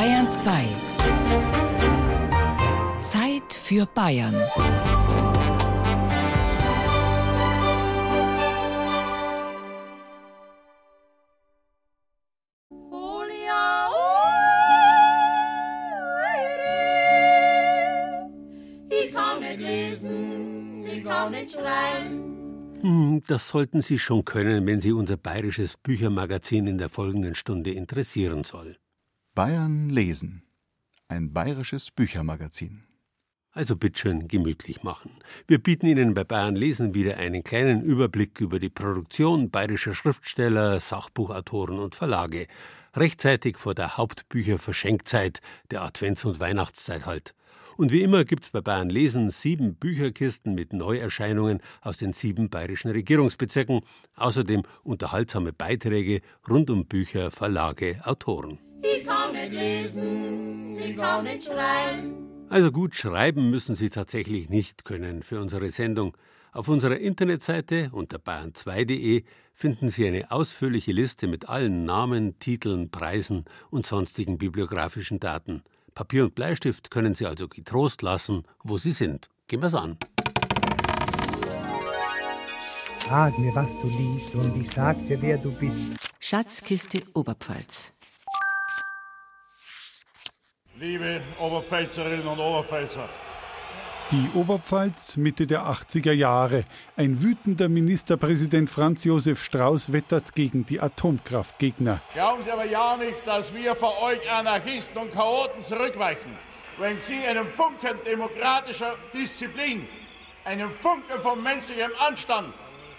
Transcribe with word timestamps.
Bayern 0.00 0.30
2. 0.30 0.64
Zeit 3.02 3.52
für 3.52 3.84
Bayern. 3.84 4.34
Hm, 22.80 23.22
das 23.26 23.48
sollten 23.48 23.82
Sie 23.82 23.98
schon 23.98 24.24
können, 24.24 24.66
wenn 24.66 24.80
Sie 24.80 24.92
unser 24.92 25.18
bayerisches 25.18 25.76
Büchermagazin 25.76 26.66
in 26.66 26.78
der 26.78 26.88
folgenden 26.88 27.34
Stunde 27.34 27.72
interessieren 27.72 28.44
soll. 28.44 28.78
Bayern 29.40 29.88
lesen. 29.88 30.42
Ein 31.08 31.32
bayerisches 31.32 31.90
Büchermagazin. 31.90 32.82
Also 33.52 33.74
bitteschön 33.74 34.28
gemütlich 34.28 34.82
machen. 34.82 35.12
Wir 35.46 35.56
bieten 35.56 35.86
Ihnen 35.86 36.12
bei 36.12 36.24
Bayern 36.24 36.56
lesen 36.56 36.92
wieder 36.92 37.16
einen 37.16 37.42
kleinen 37.42 37.80
Überblick 37.80 38.38
über 38.42 38.58
die 38.58 38.68
Produktion 38.68 39.48
bayerischer 39.48 39.94
Schriftsteller, 39.94 40.78
Sachbuchautoren 40.78 41.78
und 41.78 41.94
Verlage. 41.94 42.48
Rechtzeitig 42.94 43.56
vor 43.56 43.74
der 43.74 43.96
Hauptbücherverschenkzeit, 43.96 45.40
der 45.70 45.84
Advents- 45.84 46.26
und 46.26 46.38
Weihnachtszeit 46.38 47.06
halt. 47.06 47.34
Und 47.78 47.92
wie 47.92 48.02
immer 48.02 48.26
gibt's 48.26 48.50
bei 48.50 48.60
Bayern 48.60 48.90
Lesen 48.90 49.30
sieben 49.30 49.74
Bücherkisten 49.74 50.54
mit 50.54 50.74
Neuerscheinungen 50.74 51.62
aus 51.80 51.96
den 51.96 52.12
sieben 52.12 52.50
bayerischen 52.50 52.90
Regierungsbezirken, 52.90 53.80
außerdem 54.16 54.64
unterhaltsame 54.82 55.54
Beiträge 55.54 56.20
rund 56.46 56.68
um 56.68 56.84
Bücher, 56.84 57.30
Verlage, 57.30 58.02
Autoren. 58.04 58.58
Ich 58.82 59.04
kann 59.04 59.32
nicht 59.32 59.52
lesen, 59.52 60.76
ich 60.76 60.96
kann 60.96 61.24
nicht 61.24 61.44
schreiben. 61.44 62.46
Also 62.48 62.72
gut 62.72 62.94
schreiben 62.94 63.50
müssen 63.50 63.74
Sie 63.74 63.90
tatsächlich 63.90 64.48
nicht 64.48 64.84
können 64.84 65.22
für 65.22 65.40
unsere 65.40 65.70
Sendung. 65.70 66.16
Auf 66.52 66.68
unserer 66.68 66.96
Internetseite 66.98 67.90
unter 67.92 68.18
bayern2.de 68.18 69.22
finden 69.54 69.88
Sie 69.88 70.06
eine 70.06 70.30
ausführliche 70.30 70.92
Liste 70.92 71.28
mit 71.28 71.48
allen 71.48 71.84
Namen, 71.84 72.38
Titeln, 72.38 72.90
Preisen 72.90 73.44
und 73.70 73.86
sonstigen 73.86 74.38
bibliografischen 74.38 75.20
Daten. 75.20 75.62
Papier 75.94 76.24
und 76.24 76.34
Bleistift 76.34 76.90
können 76.90 77.14
Sie 77.14 77.26
also 77.26 77.46
getrost 77.46 78.02
lassen, 78.02 78.42
wo 78.64 78.78
Sie 78.78 78.92
sind. 78.92 79.28
Gehen 79.46 79.62
wir's 79.62 79.74
an. 79.74 79.96
Sag 83.08 83.38
mir, 83.38 83.54
was 83.54 83.68
du 83.82 83.88
liest, 83.88 84.34
und 84.34 84.56
ich 84.60 84.70
sag 84.70 84.96
dir, 85.08 85.20
wer 85.20 85.36
du 85.38 85.52
bist. 85.52 85.96
Schatzkiste 86.20 87.02
Oberpfalz. 87.14 87.92
Liebe 90.80 91.20
Oberpfälzerinnen 91.38 92.26
und 92.26 92.38
Oberpfälzer, 92.38 93.06
Die 94.10 94.30
Oberpfalz 94.32 95.18
Mitte 95.18 95.46
der 95.46 95.66
80er 95.66 96.12
Jahre. 96.12 96.64
Ein 96.96 97.22
wütender 97.22 97.68
Ministerpräsident 97.68 98.70
Franz 98.70 99.04
Josef 99.04 99.44
Strauß 99.44 99.92
wettert 99.92 100.34
gegen 100.34 100.64
die 100.64 100.80
Atomkraftgegner. 100.80 102.00
glauben 102.14 102.42
Sie 102.42 102.50
aber 102.50 102.64
ja 102.64 102.96
nicht, 102.96 103.26
dass 103.26 103.52
wir 103.52 103.76
vor 103.76 103.92
euch 104.00 104.32
Anarchisten 104.32 105.02
und 105.02 105.12
Chaoten 105.12 105.60
zurückweichen, 105.60 106.38
wenn 106.78 106.98
Sie 106.98 107.26
einen 107.26 107.46
Funken 107.50 107.98
demokratischer 108.06 108.94
Disziplin, 109.12 109.86
einen 110.46 110.70
Funken 110.70 111.20
von 111.20 111.42
menschlichem 111.42 111.92
Anstand, 111.98 112.54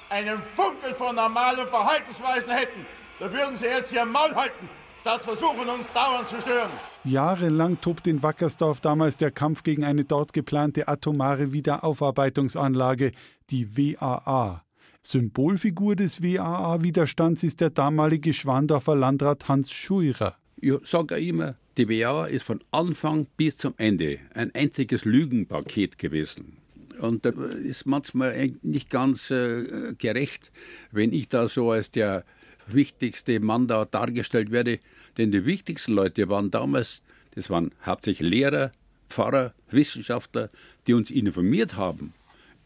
einen 0.08 0.44
Funken 0.56 0.94
von 0.96 1.16
normalen 1.16 1.68
Verhaltensweisen 1.68 2.52
hätten, 2.52 2.86
da 3.20 3.34
würden 3.34 3.58
Sie 3.58 3.66
jetzt 3.66 3.92
Ihr 3.92 4.06
Maul 4.06 4.36
halten, 4.36 4.70
statt 5.02 5.24
versuchen, 5.24 5.68
uns 5.68 5.88
dauernd 5.96 6.28
zu 6.28 6.40
stören. 6.42 6.70
Jahrelang 7.04 7.82
tobt 7.82 8.06
in 8.06 8.22
Wackersdorf 8.22 8.80
damals 8.80 9.18
der 9.18 9.32
Kampf 9.32 9.64
gegen 9.64 9.84
eine 9.84 10.06
dort 10.06 10.34
geplante 10.34 10.88
atomare 10.88 11.52
Wiederaufarbeitungsanlage, 11.52 13.12
die 13.50 13.76
WAA. 13.76 14.64
Symbolfigur 15.02 15.96
des 15.96 16.22
WAA-Widerstands 16.22 17.44
ist 17.44 17.60
der 17.60 17.72
damalige 17.72 18.34
Schwandorfer 18.34 18.96
Landrat 18.96 19.48
Hans 19.48 19.72
Schuirer. 19.72 20.36
Ich 20.58 20.76
sage 20.84 21.18
immer, 21.18 21.56
die 21.78 21.90
WA 21.90 22.28
ist 22.28 22.44
von 22.44 22.62
Anfang 22.70 23.26
bis 23.36 23.58
zum 23.58 23.74
Ende 23.78 24.20
ein 24.36 24.54
einziges 24.54 25.04
Lügenpaket 25.04 25.98
gewesen. 25.98 26.58
Und 27.00 27.26
das 27.26 27.34
ist 27.64 27.88
manchmal 27.88 28.52
nicht 28.62 28.92
ganz 28.92 29.32
äh, 29.32 29.96
gerecht, 29.98 30.52
wenn 30.92 31.14
ich 31.14 31.30
da 31.30 31.48
so 31.48 31.72
als 31.72 31.90
der 31.90 32.26
wichtigste 32.74 33.40
Mann 33.40 33.68
da 33.68 33.86
dargestellt 33.86 34.52
werde. 34.52 34.80
Denn 35.18 35.32
die 35.32 35.46
wichtigsten 35.46 35.94
Leute 35.94 36.30
waren 36.30 36.52
damals, 36.52 37.02
das 37.36 37.50
waren 37.50 37.72
hauptsächlich 37.86 38.30
Lehrer, 38.30 38.72
Pfarrer, 39.10 39.54
Wissenschaftler, 39.70 40.50
die 40.88 40.94
uns 40.94 41.12
informiert 41.12 41.76
haben 41.76 42.14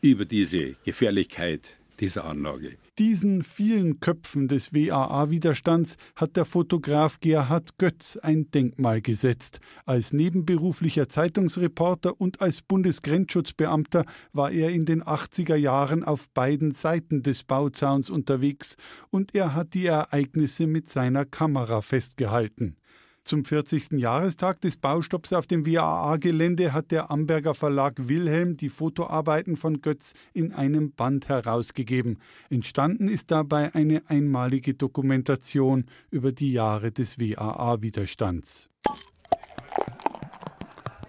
über 0.02 0.26
diese 0.26 0.76
Gefährlichkeit 0.84 1.76
dieser 2.00 2.26
Anlage. 2.26 2.78
Diesen 2.98 3.44
vielen 3.44 4.00
Köpfen 4.00 4.48
des 4.48 4.72
WAA-Widerstands 4.72 5.98
hat 6.16 6.38
der 6.38 6.46
Fotograf 6.46 7.20
Gerhard 7.20 7.78
Götz 7.78 8.16
ein 8.16 8.50
Denkmal 8.52 9.02
gesetzt. 9.02 9.60
Als 9.86 10.14
nebenberuflicher 10.14 11.10
Zeitungsreporter 11.10 12.22
und 12.22 12.40
als 12.40 12.62
Bundesgrenzschutzbeamter 12.62 14.06
war 14.32 14.50
er 14.50 14.70
in 14.70 14.86
den 14.86 15.04
80er 15.04 15.58
Jahren 15.58 16.06
auf 16.06 16.30
beiden 16.30 16.72
Seiten 16.72 17.22
des 17.22 17.44
Bauzauns 17.44 18.10
unterwegs 18.10 18.78
und 19.10 19.36
er 19.36 19.54
hat 19.54 19.74
die 19.74 19.88
Ereignisse 19.88 20.66
mit 20.66 20.88
seiner 20.88 21.26
Kamera 21.26 21.82
festgehalten. 21.82 22.78
Zum 23.26 23.44
40. 23.44 23.94
Jahrestag 23.94 24.62
des 24.62 24.78
Baustopps 24.78 25.34
auf 25.34 25.48
dem 25.48 25.66
WAA-Gelände 25.66 26.74
hat 26.74 26.92
der 26.92 27.10
Amberger 27.10 27.56
Verlag 27.56 28.08
Wilhelm 28.08 28.56
die 28.56 28.70
Fotoarbeiten 28.70 29.58
von 29.58 29.82
Götz 29.82 30.14
in 30.34 30.54
einem 30.54 30.92
Band 30.92 31.28
herausgegeben. 31.28 32.20
Entstanden 32.52 33.08
ist 33.08 33.32
dabei 33.32 33.74
eine 33.74 34.04
einmalige 34.10 34.76
Dokumentation 34.76 35.86
über 36.12 36.34
die 36.34 36.52
Jahre 36.52 36.92
des 36.92 37.18
WAA-Widerstands. 37.18 38.70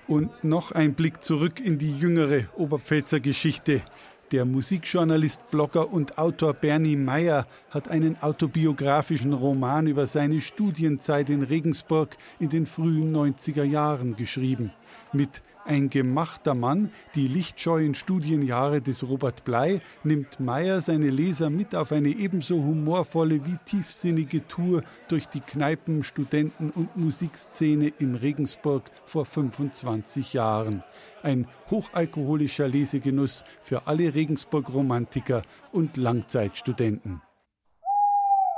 Und 0.09 0.43
noch 0.43 0.73
ein 0.73 0.95
Blick 0.95 1.23
zurück 1.23 1.61
in 1.61 1.77
die 1.77 1.99
jüngere 1.99 2.47
Oberpfälzer 2.57 3.21
Geschichte. 3.21 3.83
Der 4.33 4.45
Musikjournalist, 4.45 5.53
Blogger 5.53 5.93
und 5.93 6.19
Autor 6.19 6.53
Bernie 6.53 6.97
Meyer 6.97 7.47
hat 7.71 7.89
einen 7.89 8.21
autobiografischen 8.21 9.33
Roman 9.33 9.87
über 9.87 10.09
seine 10.09 10.41
Studienzeit 10.41 11.31
in 11.31 11.45
Regensburg 11.45 12.17
in 12.41 12.49
den 12.49 12.67
frühen 12.67 13.15
90er 13.15 13.63
Jahren 13.63 14.17
geschrieben. 14.17 14.73
Mit 15.13 15.43
Ein 15.65 15.91
gemachter 15.91 16.55
Mann, 16.55 16.93
die 17.17 17.27
lichtscheuen 17.27 17.97
Studienjahre 17.97 18.81
des 18.81 19.09
Robert 19.09 19.45
Blei, 19.45 19.81
nimmt 20.05 20.39
Meyer 20.39 20.81
seine 20.81 21.09
Leser 21.09 21.51
mit 21.51 21.75
auf 21.75 21.91
eine 21.91 22.11
ebenso 22.11 22.57
humorvolle 22.57 23.45
wie 23.45 23.59
tiefsinnige 23.65 24.47
Tour 24.47 24.83
durch 25.09 25.27
die 25.27 25.41
Kneipen, 25.41 26.05
Studenten 26.05 26.71
und 26.71 26.97
Musikszene 26.97 27.89
in 27.99 28.15
Regensburg 28.15 28.93
vor 29.07 29.25
25 29.25 30.35
Jahren. 30.35 30.85
Ein 31.25 31.49
hochalkoholischer 31.69 32.69
Lesegenuss 32.69 33.43
für 33.61 33.89
alle 33.89 34.15
Regensburg-Romantiker 34.15 35.43
und 35.73 35.97
Langzeitstudenten. 35.97 37.23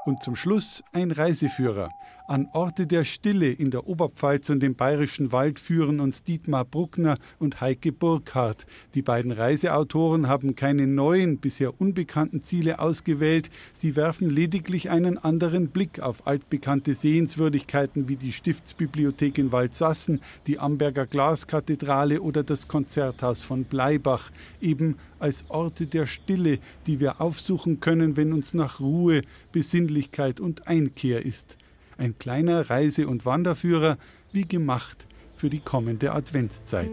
Und 0.05 0.23
zum 0.23 0.37
Schluss 0.37 0.83
ein 0.93 1.11
Reiseführer. 1.11 1.91
An 2.29 2.47
Orte 2.53 2.87
der 2.87 3.05
Stille 3.05 3.51
in 3.51 3.71
der 3.71 3.89
Oberpfalz 3.89 4.51
und 4.51 4.63
im 4.63 4.75
Bayerischen 4.75 5.33
Wald 5.33 5.59
führen 5.59 5.99
uns 5.99 6.25
Dietmar 6.25 6.67
Bruckner 6.67 7.17
und 7.39 7.63
Heike 7.63 7.91
Burkhardt. 7.91 8.67
Die 8.93 9.01
beiden 9.01 9.33
Reiseautoren 9.33 10.29
haben 10.29 10.55
keine 10.55 10.87
neuen, 10.87 11.39
bisher 11.39 11.81
unbekannten 11.81 12.43
Ziele 12.43 12.81
ausgewählt. 12.81 13.49
Sie 13.73 13.97
werfen 13.97 14.29
lediglich 14.29 14.91
einen 14.91 15.17
anderen 15.17 15.69
Blick 15.69 16.01
auf 16.01 16.27
altbekannte 16.27 16.93
Sehenswürdigkeiten 16.93 18.11
wie 18.11 18.17
die 18.17 18.33
Stiftsbibliothek 18.33 19.39
in 19.39 19.51
Waldsassen, 19.51 20.21
die 20.47 20.59
Amberger 20.59 21.07
Glaskathedrale 21.07 22.21
oder 22.21 22.43
das 22.43 22.69
Konzerthaus 22.69 23.41
von 23.41 23.65
Bleibach. 23.65 24.33
Eben 24.61 24.97
als 25.19 25.47
Orte 25.49 25.87
der 25.87 26.05
Stille, 26.05 26.59
die 26.87 27.01
wir 27.01 27.23
aufsuchen 27.23 27.81
können, 27.81 28.19
wenn 28.19 28.35
uns 28.35 28.53
nach 28.53 28.81
Ruhe, 28.81 29.23
Besinnlichkeit 29.51 30.41
und 30.41 30.69
Einkehr 30.69 31.25
ist. 31.25 31.57
Ein 31.99 32.17
kleiner 32.17 32.71
Reise- 32.71 33.09
und 33.09 33.27
Wanderführer, 33.27 33.99
wie 34.33 34.47
gemacht 34.47 35.07
für 35.35 35.51
die 35.51 35.59
kommende 35.59 36.13
Adventszeit. 36.13 36.93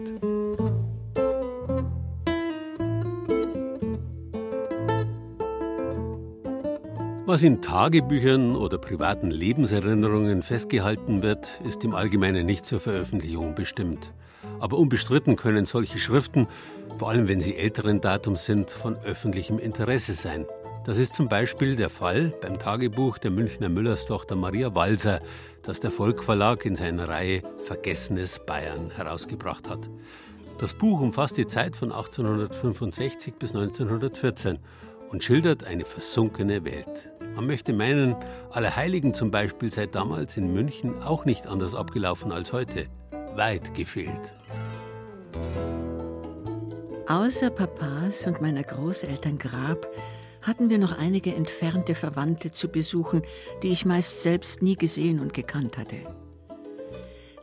Was 7.24 7.42
in 7.44 7.62
Tagebüchern 7.62 8.56
oder 8.56 8.78
privaten 8.78 9.30
Lebenserinnerungen 9.30 10.42
festgehalten 10.42 11.22
wird, 11.22 11.60
ist 11.62 11.84
im 11.84 11.94
Allgemeinen 11.94 12.44
nicht 12.44 12.66
zur 12.66 12.80
Veröffentlichung 12.80 13.54
bestimmt. 13.54 14.12
Aber 14.58 14.76
unbestritten 14.76 15.36
können 15.36 15.66
solche 15.66 16.00
Schriften, 16.00 16.48
vor 16.96 17.10
allem 17.10 17.28
wenn 17.28 17.40
sie 17.40 17.54
älteren 17.54 18.00
Datums 18.00 18.44
sind, 18.44 18.70
von 18.70 18.96
öffentlichem 18.96 19.60
Interesse 19.60 20.14
sein. 20.14 20.46
Das 20.86 20.98
ist 20.98 21.14
zum 21.14 21.28
Beispiel 21.28 21.74
der 21.74 21.90
Fall 21.90 22.32
beim 22.40 22.60
Tagebuch 22.60 23.18
der 23.18 23.32
Münchner 23.32 23.68
Müllerstochter 23.68 24.36
Maria 24.36 24.72
Walser, 24.72 25.20
das 25.64 25.80
der 25.80 25.90
Volk 25.90 26.22
Verlag 26.22 26.64
in 26.64 26.76
seiner 26.76 27.08
Reihe 27.08 27.42
Vergessenes 27.58 28.38
Bayern 28.46 28.92
herausgebracht 28.94 29.68
hat. 29.68 29.90
Das 30.58 30.74
Buch 30.74 31.00
umfasst 31.00 31.38
die 31.38 31.48
Zeit 31.48 31.74
von 31.74 31.90
1865 31.90 33.34
bis 33.34 33.50
1914 33.52 34.60
und 35.08 35.24
schildert 35.24 35.64
eine 35.64 35.84
versunkene 35.84 36.64
Welt. 36.64 37.08
Man 37.34 37.48
möchte 37.48 37.72
meinen, 37.72 38.14
Allerheiligen 38.52 39.12
zum 39.12 39.32
Beispiel 39.32 39.72
sei 39.72 39.86
damals 39.86 40.36
in 40.36 40.52
München 40.52 41.02
auch 41.02 41.24
nicht 41.24 41.48
anders 41.48 41.74
abgelaufen 41.74 42.30
als 42.30 42.52
heute. 42.52 42.86
Weit 43.34 43.74
gefehlt. 43.74 44.34
Außer 47.08 47.50
Papas 47.50 48.24
und 48.28 48.40
meiner 48.40 48.62
Großeltern 48.62 49.36
Grab 49.36 49.88
hatten 50.46 50.70
wir 50.70 50.78
noch 50.78 50.96
einige 50.96 51.34
entfernte 51.34 51.94
Verwandte 51.94 52.52
zu 52.52 52.68
besuchen, 52.68 53.22
die 53.62 53.68
ich 53.68 53.84
meist 53.84 54.22
selbst 54.22 54.62
nie 54.62 54.76
gesehen 54.76 55.20
und 55.20 55.34
gekannt 55.34 55.76
hatte. 55.76 55.96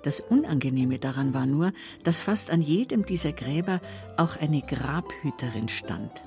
Das 0.04 0.20
Unangenehme 0.20 1.00
daran 1.00 1.34
war 1.34 1.46
nur, 1.46 1.72
dass 2.04 2.22
fast 2.22 2.52
an 2.52 2.62
jedem 2.62 3.06
dieser 3.06 3.32
Gräber 3.32 3.82
auch 4.18 4.36
eine 4.38 4.62
Grabhüterin 4.62 5.70
stand. 5.70 6.22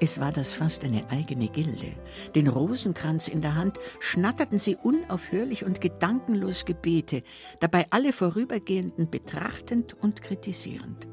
Es 0.00 0.20
war 0.20 0.30
das 0.30 0.52
fast 0.52 0.84
eine 0.84 1.10
eigene 1.10 1.48
Gilde. 1.48 1.92
Den 2.36 2.46
Rosenkranz 2.46 3.26
in 3.26 3.40
der 3.40 3.56
Hand 3.56 3.78
schnatterten 3.98 4.58
sie 4.58 4.76
unaufhörlich 4.76 5.64
und 5.64 5.80
gedankenlos 5.80 6.64
Gebete, 6.64 7.24
dabei 7.58 7.86
alle 7.90 8.12
Vorübergehenden 8.12 9.10
betrachtend 9.10 9.94
und 10.00 10.22
kritisierend. 10.22 11.08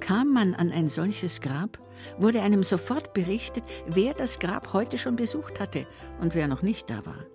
Kam 0.00 0.32
man 0.32 0.54
an 0.54 0.70
ein 0.70 0.88
solches 0.88 1.40
Grab, 1.40 1.78
wurde 2.18 2.42
einem 2.42 2.62
sofort 2.62 3.14
berichtet, 3.14 3.64
wer 3.86 4.14
das 4.14 4.38
Grab 4.38 4.72
heute 4.72 4.98
schon 4.98 5.16
besucht 5.16 5.60
hatte 5.60 5.86
und 6.20 6.34
wer 6.34 6.48
noch 6.48 6.62
nicht 6.62 6.90
da 6.90 7.04
war. 7.06 7.26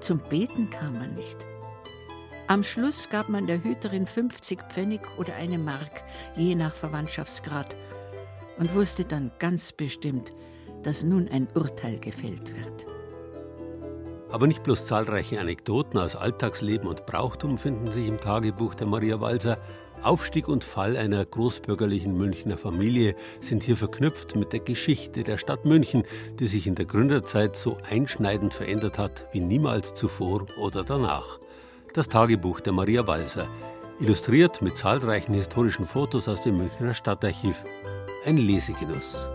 Zum 0.00 0.18
Beten 0.18 0.70
kam 0.70 0.94
man 0.94 1.14
nicht. 1.14 1.46
Am 2.46 2.62
Schluss 2.62 3.08
gab 3.08 3.30
man 3.30 3.46
der 3.46 3.64
Hüterin 3.64 4.06
50 4.06 4.64
Pfennig 4.68 5.00
oder 5.16 5.34
eine 5.34 5.56
Mark, 5.56 6.04
je 6.36 6.54
nach 6.54 6.74
Verwandtschaftsgrad, 6.74 7.74
und 8.58 8.74
wusste 8.74 9.04
dann 9.04 9.32
ganz 9.38 9.72
bestimmt, 9.72 10.32
dass 10.82 11.02
nun 11.02 11.28
ein 11.28 11.48
Urteil 11.54 11.98
gefällt 11.98 12.54
wird. 12.54 12.86
Aber 14.30 14.46
nicht 14.46 14.62
bloß 14.62 14.86
zahlreiche 14.86 15.40
Anekdoten 15.40 15.98
aus 15.98 16.16
Alltagsleben 16.16 16.88
und 16.88 17.06
Brauchtum 17.06 17.56
finden 17.56 17.86
sich 17.86 18.08
im 18.08 18.20
Tagebuch 18.20 18.74
der 18.74 18.88
Maria 18.88 19.20
Walser, 19.20 19.58
Aufstieg 20.04 20.48
und 20.48 20.64
Fall 20.64 20.96
einer 20.96 21.24
großbürgerlichen 21.24 22.16
Münchner 22.16 22.58
Familie 22.58 23.16
sind 23.40 23.62
hier 23.62 23.76
verknüpft 23.76 24.36
mit 24.36 24.52
der 24.52 24.60
Geschichte 24.60 25.24
der 25.24 25.38
Stadt 25.38 25.64
München, 25.64 26.04
die 26.38 26.46
sich 26.46 26.66
in 26.66 26.74
der 26.74 26.84
Gründerzeit 26.84 27.56
so 27.56 27.78
einschneidend 27.88 28.52
verändert 28.52 28.98
hat 28.98 29.26
wie 29.32 29.40
niemals 29.40 29.94
zuvor 29.94 30.46
oder 30.58 30.84
danach. 30.84 31.38
Das 31.94 32.08
Tagebuch 32.08 32.60
der 32.60 32.72
Maria 32.72 33.06
Walser, 33.06 33.48
illustriert 33.98 34.60
mit 34.60 34.76
zahlreichen 34.76 35.34
historischen 35.34 35.86
Fotos 35.86 36.28
aus 36.28 36.42
dem 36.42 36.58
Münchner 36.58 36.92
Stadtarchiv. 36.92 37.64
Ein 38.26 38.36
Lesegenuss. 38.36 39.26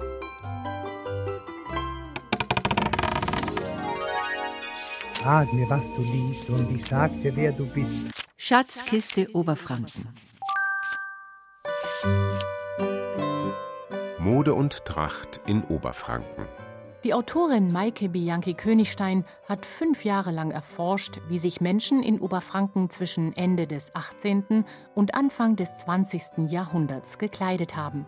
Frag 5.15 5.51
mir, 5.51 5.69
was 5.69 5.83
du 5.95 6.01
liest, 6.01 6.49
und 6.49 6.71
ich 6.77 6.85
sag 6.85 7.11
dir, 7.21 7.35
wer 7.35 7.51
du 7.51 7.65
bist. 7.65 8.11
Schatzkiste 8.37 9.27
Oberfranken. 9.33 10.07
Mode 14.29 14.53
und 14.53 14.85
Tracht 14.85 15.41
in 15.47 15.63
Oberfranken. 15.63 16.45
Die 17.03 17.15
Autorin 17.15 17.71
Maike 17.71 18.09
Bianchi-Königstein 18.09 19.25
hat 19.47 19.65
fünf 19.65 20.05
Jahre 20.05 20.29
lang 20.29 20.51
erforscht, 20.51 21.19
wie 21.29 21.39
sich 21.39 21.61
Menschen 21.61 22.03
in 22.03 22.19
Oberfranken 22.19 22.91
zwischen 22.91 23.35
Ende 23.35 23.65
des 23.65 23.95
18. 23.95 24.65
und 24.93 25.15
Anfang 25.15 25.55
des 25.55 25.75
20. 25.77 26.47
Jahrhunderts 26.47 27.17
gekleidet 27.17 27.75
haben. 27.75 28.05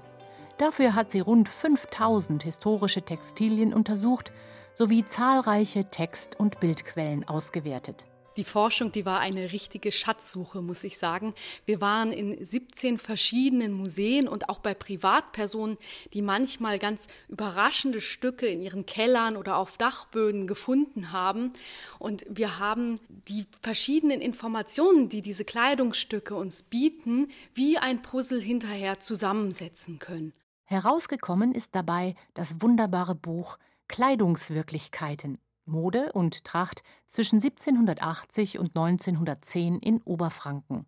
Dafür 0.60 0.94
hat 0.94 1.10
sie 1.10 1.22
rund 1.22 1.50
5000 1.50 2.44
historische 2.44 3.02
Textilien 3.02 3.74
untersucht 3.74 4.32
sowie 4.76 5.04
zahlreiche 5.04 5.86
Text- 5.86 6.40
und 6.40 6.60
Bildquellen 6.60 7.28
ausgewertet. 7.28 8.06
Die 8.38 8.46
Forschung, 8.46 8.94
die 8.94 9.06
war 9.06 9.20
eine 9.20 9.52
richtige 9.52 9.92
Schatzsuche, 9.92 10.62
muss 10.62 10.86
ich 10.86 10.98
sagen. 10.98 11.34
Wir 11.66 11.82
waren 11.82 12.14
in 12.14 12.44
17 12.44 12.98
verschiedenen 12.98 13.74
Museen 13.74 14.28
und 14.30 14.48
auch 14.48 14.60
bei 14.60 14.74
Privatpersonen, 14.74 15.76
die 16.14 16.22
manchmal 16.22 16.80
ganz 16.80 17.08
überraschende 17.28 18.00
Stücke 18.00 18.48
in 18.48 18.62
ihren 18.62 18.86
Kellern 18.86 19.36
oder 19.36 19.58
auf 19.58 19.78
Dachböden 19.78 20.48
gefunden 20.48 21.12
haben. 21.12 21.52
Und 22.00 22.26
wir 22.30 22.58
haben 22.58 22.96
die 23.28 23.46
verschiedenen 23.62 24.22
Informationen, 24.22 25.10
die 25.10 25.22
diese 25.22 25.44
Kleidungsstücke 25.44 26.34
uns 26.34 26.64
bieten, 26.64 27.28
wie 27.54 27.78
ein 27.78 28.02
Puzzle 28.02 28.42
hinterher 28.42 29.02
zusammensetzen 29.02 30.00
können. 30.00 30.32
Herausgekommen 30.64 31.54
ist 31.54 31.76
dabei 31.76 32.16
das 32.34 32.62
wunderbare 32.62 33.14
Buch 33.14 33.58
Kleidungswirklichkeiten 33.90 35.38
Mode 35.66 36.12
und 36.14 36.44
Tracht 36.44 36.84
zwischen 37.08 37.38
1780 37.38 38.60
und 38.60 38.76
1910 38.76 39.80
in 39.80 40.02
Oberfranken. 40.04 40.86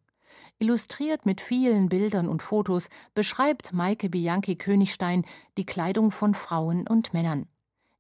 Illustriert 0.60 1.26
mit 1.26 1.42
vielen 1.42 1.90
Bildern 1.90 2.28
und 2.28 2.42
Fotos 2.42 2.90
beschreibt 3.14 3.74
Maike 3.74 4.10
Bianchi 4.10 4.56
Königstein 4.56 5.26
die 5.58 5.66
Kleidung 5.66 6.12
von 6.12 6.34
Frauen 6.34 6.88
und 6.88 7.14
Männern. 7.14 7.48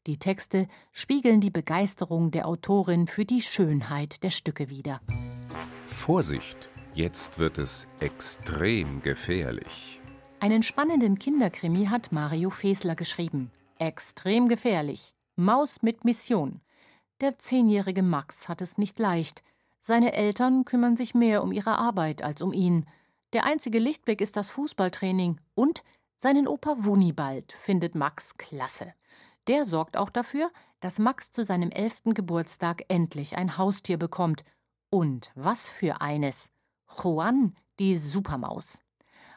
Die 0.06 0.18
Texte 0.18 0.68
spiegeln 0.92 1.40
die 1.40 1.50
Begeisterung 1.50 2.32
der 2.32 2.48
Autorin 2.48 3.08
für 3.08 3.26
die 3.26 3.42
Schönheit 3.42 4.22
der 4.24 4.32
Stücke 4.32 4.70
wider. 4.70 5.02
Vorsicht, 5.88 6.70
jetzt 6.94 7.40
wird 7.40 7.58
es 7.58 7.88
extrem 8.00 9.02
gefährlich. 9.02 10.02
Einen 10.42 10.62
spannenden 10.62 11.20
Kinderkrimi 11.20 11.86
hat 11.86 12.12
Mario 12.12 12.50
Fesler 12.50 12.96
geschrieben. 12.96 13.50
Extrem 13.80 14.50
gefährlich. 14.50 15.14
Maus 15.38 15.82
mit 15.82 16.04
Mission. 16.04 16.60
Der 17.24 17.40
zehnjährige 17.40 18.04
Max 18.04 18.50
hat 18.50 18.62
es 18.62 18.78
nicht 18.78 19.00
leicht. 19.00 19.44
Seine 19.80 20.12
Eltern 20.12 20.66
kümmern 20.66 20.98
sich 20.98 21.16
mehr 21.16 21.42
um 21.42 21.54
ihre 21.54 21.78
Arbeit 21.78 22.22
als 22.22 22.42
um 22.42 22.52
ihn. 22.52 22.86
Der 23.32 23.46
einzige 23.46 23.80
Lichtblick 23.80 24.20
ist 24.20 24.36
das 24.36 24.50
Fußballtraining 24.50 25.40
und 25.56 25.86
seinen 26.18 26.50
Opa 26.50 26.76
Wunibald 26.80 27.54
findet 27.54 27.96
Max 27.96 28.38
klasse. 28.38 28.94
Der 29.48 29.64
sorgt 29.64 29.96
auch 29.96 30.10
dafür, 30.10 30.52
dass 30.82 31.00
Max 31.00 31.32
zu 31.32 31.46
seinem 31.46 31.72
elften 31.72 32.14
Geburtstag 32.14 32.84
endlich 32.90 33.38
ein 33.38 33.58
Haustier 33.58 33.98
bekommt. 33.98 34.44
Und 34.90 35.32
was 35.34 35.70
für 35.70 36.02
eines! 36.02 36.50
Juan, 37.02 37.56
die 37.80 37.96
Supermaus. 38.00 38.80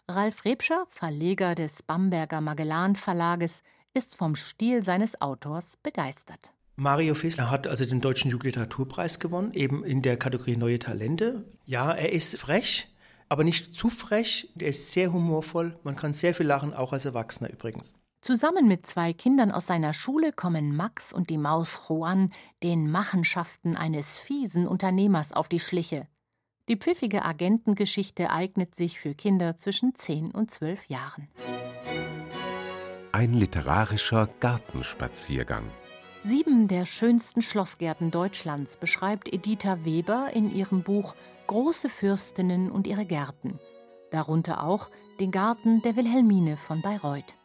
Ralf 0.08 0.44
Rebscher, 0.44 0.88
Verleger 0.90 1.54
des 1.54 1.84
Bamberger 1.84 2.40
Magellan 2.40 2.96
Verlages, 2.96 3.62
ist 3.94 4.16
vom 4.16 4.34
Stil 4.34 4.82
seines 4.82 5.20
Autors 5.20 5.76
begeistert. 5.84 6.50
Mario 6.78 7.14
Fesler 7.14 7.50
hat 7.50 7.66
also 7.66 7.86
den 7.86 8.02
Deutschen 8.02 8.30
Jugendliteraturpreis 8.30 9.18
gewonnen, 9.18 9.54
eben 9.54 9.82
in 9.82 10.02
der 10.02 10.18
Kategorie 10.18 10.58
Neue 10.58 10.78
Talente. 10.78 11.44
Ja, 11.64 11.90
er 11.90 12.12
ist 12.12 12.36
frech, 12.36 12.94
aber 13.30 13.44
nicht 13.44 13.74
zu 13.74 13.88
frech. 13.88 14.52
Er 14.58 14.68
ist 14.68 14.92
sehr 14.92 15.10
humorvoll. 15.10 15.78
Man 15.84 15.96
kann 15.96 16.12
sehr 16.12 16.34
viel 16.34 16.44
lachen, 16.44 16.74
auch 16.74 16.92
als 16.92 17.06
Erwachsener 17.06 17.50
übrigens. 17.50 17.94
Zusammen 18.20 18.68
mit 18.68 18.84
zwei 18.84 19.14
Kindern 19.14 19.52
aus 19.52 19.66
seiner 19.66 19.94
Schule 19.94 20.32
kommen 20.32 20.76
Max 20.76 21.14
und 21.14 21.30
die 21.30 21.38
Maus 21.38 21.88
Juan 21.88 22.30
den 22.62 22.90
Machenschaften 22.90 23.74
eines 23.74 24.18
fiesen 24.18 24.66
Unternehmers 24.66 25.32
auf 25.32 25.48
die 25.48 25.60
Schliche. 25.60 26.06
Die 26.68 26.76
pfiffige 26.76 27.24
Agentengeschichte 27.24 28.30
eignet 28.30 28.74
sich 28.74 29.00
für 29.00 29.14
Kinder 29.14 29.56
zwischen 29.56 29.94
10 29.94 30.30
und 30.32 30.50
12 30.50 30.86
Jahren. 30.88 31.28
Ein 33.12 33.32
literarischer 33.32 34.28
Gartenspaziergang. 34.40 35.70
Sieben 36.26 36.66
der 36.66 36.86
schönsten 36.86 37.40
Schlossgärten 37.40 38.10
Deutschlands 38.10 38.76
beschreibt 38.76 39.32
Editha 39.32 39.84
Weber 39.84 40.30
in 40.32 40.52
ihrem 40.52 40.82
Buch 40.82 41.14
Große 41.46 41.88
Fürstinnen 41.88 42.68
und 42.68 42.88
ihre 42.88 43.04
Gärten. 43.06 43.60
Darunter 44.10 44.64
auch 44.64 44.90
den 45.20 45.30
Garten 45.30 45.82
der 45.82 45.94
Wilhelmine 45.94 46.56
von 46.56 46.82
Bayreuth. 46.82 47.36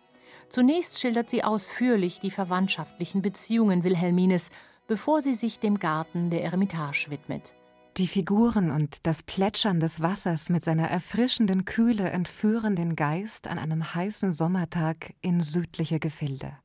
Zunächst 0.50 1.00
schildert 1.00 1.30
sie 1.30 1.44
ausführlich 1.44 2.22
die 2.22 2.32
verwandtschaftlichen 2.32 3.22
Beziehungen 3.22 3.84
Wilhelmines, 3.84 4.50
bevor 4.88 5.22
sie 5.22 5.36
sich 5.36 5.60
dem 5.60 5.78
Garten 5.78 6.32
der 6.32 6.44
Eremitage 6.44 7.12
widmet. 7.12 7.54
Die 7.98 8.08
Figuren 8.08 8.72
und 8.72 9.06
das 9.06 9.22
Plätschern 9.22 9.80
des 9.80 10.02
Wassers 10.02 10.50
mit 10.50 10.64
seiner 10.64 10.88
erfrischenden 10.88 11.66
Kühle 11.66 12.10
entführen 12.10 12.76
den 12.76 12.96
Geist 12.96 13.48
an 13.48 13.60
einem 13.60 13.94
heißen 13.94 14.32
Sommertag 14.32 15.14
in 15.22 15.40
südliche 15.40 16.00
Gefilde. 16.00 16.58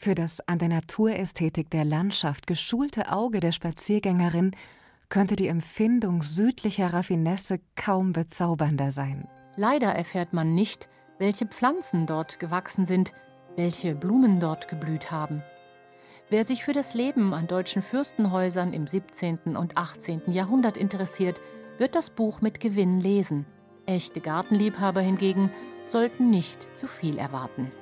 Für 0.00 0.14
das 0.14 0.40
an 0.46 0.60
der 0.60 0.68
Naturästhetik 0.68 1.70
der 1.70 1.84
Landschaft 1.84 2.46
geschulte 2.46 3.10
Auge 3.10 3.40
der 3.40 3.50
Spaziergängerin 3.50 4.52
könnte 5.08 5.34
die 5.34 5.48
Empfindung 5.48 6.22
südlicher 6.22 6.92
Raffinesse 6.92 7.58
kaum 7.74 8.12
bezaubernder 8.12 8.92
sein. 8.92 9.26
Leider 9.56 9.88
erfährt 9.88 10.32
man 10.32 10.54
nicht, 10.54 10.88
welche 11.18 11.46
Pflanzen 11.46 12.06
dort 12.06 12.38
gewachsen 12.38 12.86
sind, 12.86 13.12
welche 13.56 13.96
Blumen 13.96 14.38
dort 14.38 14.68
geblüht 14.68 15.10
haben. 15.10 15.42
Wer 16.30 16.46
sich 16.46 16.62
für 16.62 16.72
das 16.72 16.94
Leben 16.94 17.34
an 17.34 17.48
deutschen 17.48 17.82
Fürstenhäusern 17.82 18.72
im 18.72 18.86
17. 18.86 19.56
und 19.56 19.76
18. 19.76 20.30
Jahrhundert 20.30 20.76
interessiert, 20.76 21.40
wird 21.76 21.96
das 21.96 22.10
Buch 22.10 22.40
mit 22.40 22.60
Gewinn 22.60 23.00
lesen. 23.00 23.46
Echte 23.84 24.20
Gartenliebhaber 24.20 25.00
hingegen 25.00 25.50
sollten 25.90 26.30
nicht 26.30 26.78
zu 26.78 26.86
viel 26.86 27.18
erwarten. 27.18 27.72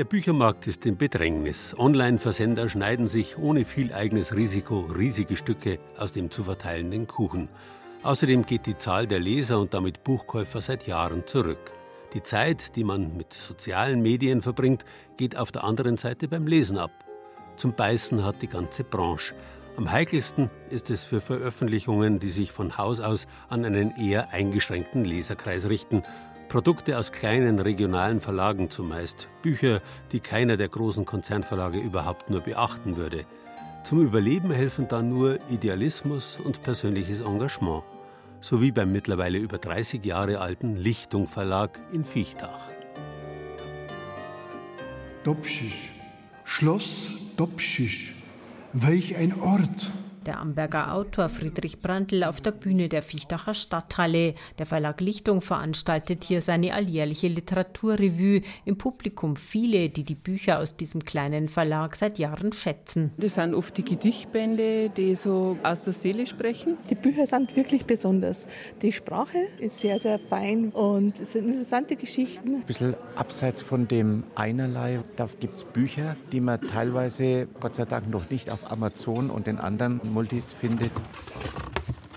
Der 0.00 0.06
Büchermarkt 0.06 0.66
ist 0.66 0.86
in 0.86 0.96
Bedrängnis. 0.96 1.74
Online-Versender 1.76 2.70
schneiden 2.70 3.06
sich 3.06 3.36
ohne 3.36 3.66
viel 3.66 3.92
eigenes 3.92 4.34
Risiko 4.34 4.80
riesige 4.80 5.36
Stücke 5.36 5.78
aus 5.98 6.10
dem 6.10 6.30
zu 6.30 6.42
verteilenden 6.42 7.06
Kuchen. 7.06 7.50
Außerdem 8.02 8.46
geht 8.46 8.64
die 8.64 8.78
Zahl 8.78 9.06
der 9.06 9.20
Leser 9.20 9.60
und 9.60 9.74
damit 9.74 10.02
Buchkäufer 10.02 10.62
seit 10.62 10.86
Jahren 10.86 11.26
zurück. 11.26 11.72
Die 12.14 12.22
Zeit, 12.22 12.76
die 12.76 12.84
man 12.84 13.14
mit 13.14 13.34
sozialen 13.34 14.00
Medien 14.00 14.40
verbringt, 14.40 14.86
geht 15.18 15.36
auf 15.36 15.52
der 15.52 15.64
anderen 15.64 15.98
Seite 15.98 16.28
beim 16.28 16.46
Lesen 16.46 16.78
ab. 16.78 16.92
Zum 17.56 17.74
Beißen 17.74 18.24
hat 18.24 18.40
die 18.40 18.48
ganze 18.48 18.84
Branche. 18.84 19.34
Am 19.76 19.92
heikelsten 19.92 20.48
ist 20.70 20.88
es 20.88 21.04
für 21.04 21.20
Veröffentlichungen, 21.20 22.18
die 22.18 22.30
sich 22.30 22.52
von 22.52 22.78
Haus 22.78 23.00
aus 23.00 23.26
an 23.50 23.66
einen 23.66 23.94
eher 23.98 24.30
eingeschränkten 24.30 25.04
Leserkreis 25.04 25.68
richten 25.68 26.02
Produkte 26.50 26.98
aus 26.98 27.12
kleinen 27.12 27.60
regionalen 27.60 28.18
Verlagen 28.18 28.70
zumeist, 28.70 29.28
Bücher, 29.40 29.80
die 30.10 30.18
keiner 30.18 30.56
der 30.56 30.68
großen 30.68 31.04
Konzernverlage 31.04 31.78
überhaupt 31.78 32.28
nur 32.28 32.40
beachten 32.40 32.96
würde. 32.96 33.24
Zum 33.84 34.02
Überleben 34.02 34.50
helfen 34.50 34.88
dann 34.88 35.10
nur 35.10 35.38
Idealismus 35.48 36.40
und 36.42 36.64
persönliches 36.64 37.20
Engagement, 37.20 37.84
so 38.40 38.60
wie 38.60 38.72
beim 38.72 38.90
mittlerweile 38.90 39.38
über 39.38 39.58
30 39.58 40.04
Jahre 40.04 40.40
alten 40.40 40.74
Lichtung 40.74 41.28
Verlag 41.28 41.78
in 41.92 42.04
Viechtach. 42.04 42.68
Dobschisch, 45.22 45.92
Schloss 46.42 47.12
Dobschisch, 47.36 48.16
welch 48.72 49.14
ein 49.14 49.40
Ort! 49.40 49.88
Der 50.26 50.38
Amberger 50.38 50.94
Autor 50.94 51.28
Friedrich 51.28 51.80
Brandl 51.80 52.24
auf 52.24 52.40
der 52.40 52.52
Bühne 52.52 52.88
der 52.88 53.02
Fichtacher 53.02 53.54
Stadthalle. 53.54 54.34
Der 54.58 54.66
Verlag 54.66 55.00
Lichtung 55.00 55.40
veranstaltet 55.40 56.24
hier 56.24 56.42
seine 56.42 56.74
alljährliche 56.74 57.28
Literaturrevue. 57.28 58.42
Im 58.64 58.76
Publikum 58.76 59.36
viele, 59.36 59.88
die 59.88 60.04
die 60.04 60.14
Bücher 60.14 60.58
aus 60.58 60.76
diesem 60.76 61.04
kleinen 61.04 61.48
Verlag 61.48 61.96
seit 61.96 62.18
Jahren 62.18 62.52
schätzen. 62.52 63.12
Das 63.16 63.34
sind 63.34 63.54
oft 63.54 63.76
die 63.76 63.84
Gedichtbände, 63.84 64.90
die 64.90 65.16
so 65.16 65.56
aus 65.62 65.82
der 65.82 65.92
Seele 65.92 66.26
sprechen. 66.26 66.76
Die 66.90 66.94
Bücher 66.94 67.26
sind 67.26 67.56
wirklich 67.56 67.86
besonders. 67.86 68.46
Die 68.82 68.92
Sprache 68.92 69.38
ist 69.58 69.78
sehr, 69.78 69.98
sehr 69.98 70.18
fein 70.18 70.70
und 70.70 71.20
es 71.20 71.32
sind 71.32 71.48
interessante 71.48 71.96
Geschichten. 71.96 72.56
Ein 72.56 72.62
bisschen 72.62 72.94
abseits 73.16 73.62
von 73.62 73.88
dem 73.88 74.24
Einerlei, 74.34 75.00
da 75.16 75.28
gibt 75.38 75.56
es 75.56 75.64
Bücher, 75.64 76.16
die 76.32 76.40
man 76.40 76.60
teilweise, 76.60 77.48
Gott 77.60 77.74
sei 77.74 77.84
Dank, 77.84 78.08
noch 78.08 78.30
nicht 78.30 78.50
auf 78.50 78.70
Amazon 78.70 79.30
und 79.30 79.46
den 79.46 79.58
anderen 79.58 80.00
Multis 80.10 80.52
findet. 80.52 80.92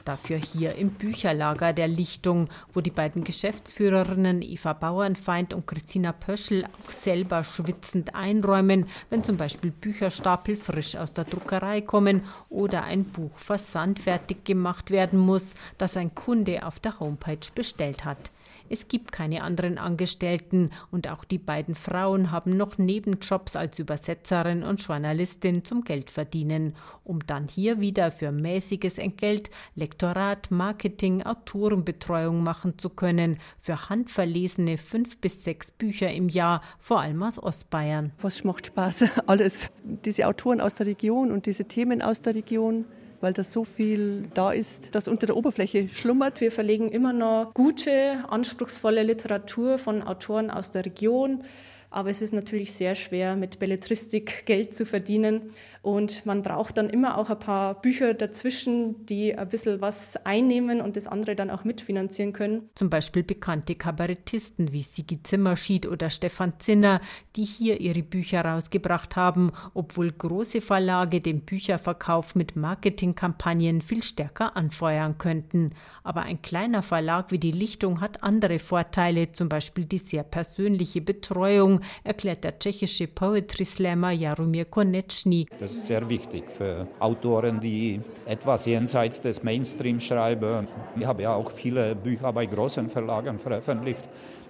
Dafür 0.05 0.37
hier 0.37 0.75
im 0.75 0.89
Bücherlager 0.89 1.71
der 1.71 1.87
Lichtung, 1.87 2.49
wo 2.73 2.81
die 2.81 2.91
beiden 2.91 3.23
Geschäftsführerinnen 3.23 4.41
Eva 4.41 4.73
Bauernfeind 4.73 5.53
und 5.53 5.65
Christina 5.65 6.11
Pöschel 6.11 6.65
auch 6.65 6.91
selber 6.91 7.45
schwitzend 7.45 8.13
einräumen, 8.13 8.87
wenn 9.09 9.23
zum 9.23 9.37
Beispiel 9.37 9.71
Bücherstapel 9.71 10.57
frisch 10.57 10.97
aus 10.97 11.13
der 11.13 11.23
Druckerei 11.23 11.79
kommen 11.79 12.23
oder 12.49 12.83
ein 12.83 13.05
Buch 13.05 13.37
versandfertig 13.37 14.43
gemacht 14.43 14.91
werden 14.91 15.19
muss, 15.19 15.53
das 15.77 15.95
ein 15.95 16.13
Kunde 16.13 16.65
auf 16.65 16.81
der 16.81 16.99
Homepage 16.99 17.37
bestellt 17.55 18.03
hat. 18.03 18.31
Es 18.69 18.87
gibt 18.87 19.11
keine 19.11 19.43
anderen 19.43 19.77
Angestellten 19.77 20.71
und 20.91 21.09
auch 21.09 21.23
die 21.23 21.37
beiden 21.37 21.75
Frauen 21.75 22.31
haben 22.31 22.57
noch 22.57 22.77
Nebenjobs 22.77 23.55
als 23.55 23.79
Übersetzerin 23.79 24.63
und 24.63 24.81
Journalistin 24.81 25.63
zum 25.63 25.83
Geldverdienen, 25.83 26.75
um 27.03 27.25
dann 27.25 27.47
hier 27.47 27.79
wieder 27.79 28.11
für 28.11 28.31
mäßiges 28.31 28.97
Entgelt 28.97 29.51
Lektorat, 29.75 30.51
Marketing, 30.51 31.23
Autorenbetreuung 31.23 32.43
machen 32.43 32.77
zu 32.77 32.89
können, 32.89 33.37
für 33.61 33.89
handverlesene 33.89 34.77
fünf 34.77 35.19
bis 35.19 35.43
sechs 35.43 35.71
Bücher 35.71 36.11
im 36.11 36.29
Jahr, 36.29 36.61
vor 36.79 37.01
allem 37.01 37.21
aus 37.23 37.41
Ostbayern. 37.41 38.11
Was 38.21 38.43
macht 38.43 38.67
Spaß? 38.67 39.05
Alles. 39.27 39.71
Diese 39.83 40.27
Autoren 40.27 40.61
aus 40.61 40.75
der 40.75 40.87
Region 40.87 41.31
und 41.31 41.45
diese 41.45 41.65
Themen 41.65 42.01
aus 42.01 42.21
der 42.21 42.35
Region 42.35 42.85
weil 43.23 43.31
da 43.31 43.41
so 43.41 43.63
viel 43.63 44.27
da 44.33 44.51
ist, 44.51 44.93
das 44.93 45.07
unter 45.07 45.27
der 45.27 45.37
Oberfläche 45.37 45.87
schlummert. 45.87 46.41
Wir 46.41 46.51
verlegen 46.51 46.91
immer 46.91 47.13
noch 47.13 47.53
gute, 47.53 48.25
anspruchsvolle 48.29 49.01
Literatur 49.01 49.77
von 49.77 50.03
Autoren 50.03 50.51
aus 50.51 50.71
der 50.71 50.85
Region. 50.85 51.45
Aber 51.89 52.09
es 52.09 52.21
ist 52.21 52.33
natürlich 52.33 52.73
sehr 52.73 52.95
schwer, 52.95 53.37
mit 53.37 53.59
Belletristik 53.59 54.45
Geld 54.45 54.73
zu 54.73 54.85
verdienen. 54.85 55.53
Und 55.83 56.25
man 56.25 56.43
braucht 56.43 56.77
dann 56.77 56.89
immer 56.89 57.17
auch 57.17 57.29
ein 57.29 57.39
paar 57.39 57.81
Bücher 57.81 58.13
dazwischen, 58.13 59.05
die 59.05 59.37
ein 59.37 59.49
bisschen 59.49 59.81
was 59.81 60.15
einnehmen 60.25 60.79
und 60.79 60.95
das 60.95 61.07
andere 61.07 61.35
dann 61.35 61.49
auch 61.49 61.65
mitfinanzieren 61.65 62.31
können. 62.31 62.69
Zum 62.73 62.89
Beispiel 62.89 63.21
bekannte 63.21 63.75
Kabarettisten 63.75 64.71
wie 64.71 64.81
Sigi 64.81 65.21
Zimmerschied 65.21 65.85
oder 65.85 66.09
Stefan 66.09 66.53
Zinner, 66.59 67.01
die 67.35 67.43
hier 67.43 67.81
ihre 67.81 68.01
Bücher 68.01 68.45
rausgebracht 68.45 69.17
haben, 69.17 69.51
obwohl 69.73 70.09
große 70.09 70.61
Verlage 70.61 71.19
den 71.19 71.41
Bücherverkauf 71.41 72.33
mit 72.33 72.55
Marketingkampagnen 72.55 73.81
viel 73.81 74.03
stärker 74.03 74.55
anfeuern 74.55 75.17
könnten. 75.17 75.71
Aber 76.05 76.21
ein 76.21 76.41
kleiner 76.41 76.81
Verlag 76.81 77.29
wie 77.31 77.39
die 77.39 77.51
Lichtung 77.51 77.99
hat 77.99 78.23
andere 78.23 78.59
Vorteile, 78.59 79.33
zum 79.33 79.49
Beispiel 79.49 79.83
die 79.83 79.97
sehr 79.97 80.23
persönliche 80.23 81.01
Betreuung, 81.01 81.81
erklärt 82.05 82.45
der 82.45 82.57
tschechische 82.57 83.07
Poetry 83.07 83.65
Slammer 83.65 84.11
Jaromir 84.11 84.63
Konečný. 84.63 85.45
Das 85.59 85.72
ist 85.73 85.87
sehr 85.87 86.07
wichtig 86.07 86.43
für 86.49 86.87
Autoren, 86.99 87.59
die 87.59 87.99
etwas 88.25 88.65
jenseits 88.65 89.21
des 89.21 89.43
Mainstream 89.43 89.99
schreiben. 89.99 90.67
Ich 90.95 91.05
habe 91.05 91.23
ja 91.23 91.33
auch 91.33 91.51
viele 91.51 91.95
Bücher 91.95 92.31
bei 92.31 92.45
großen 92.45 92.89
Verlagen 92.89 93.39
veröffentlicht. 93.39 94.03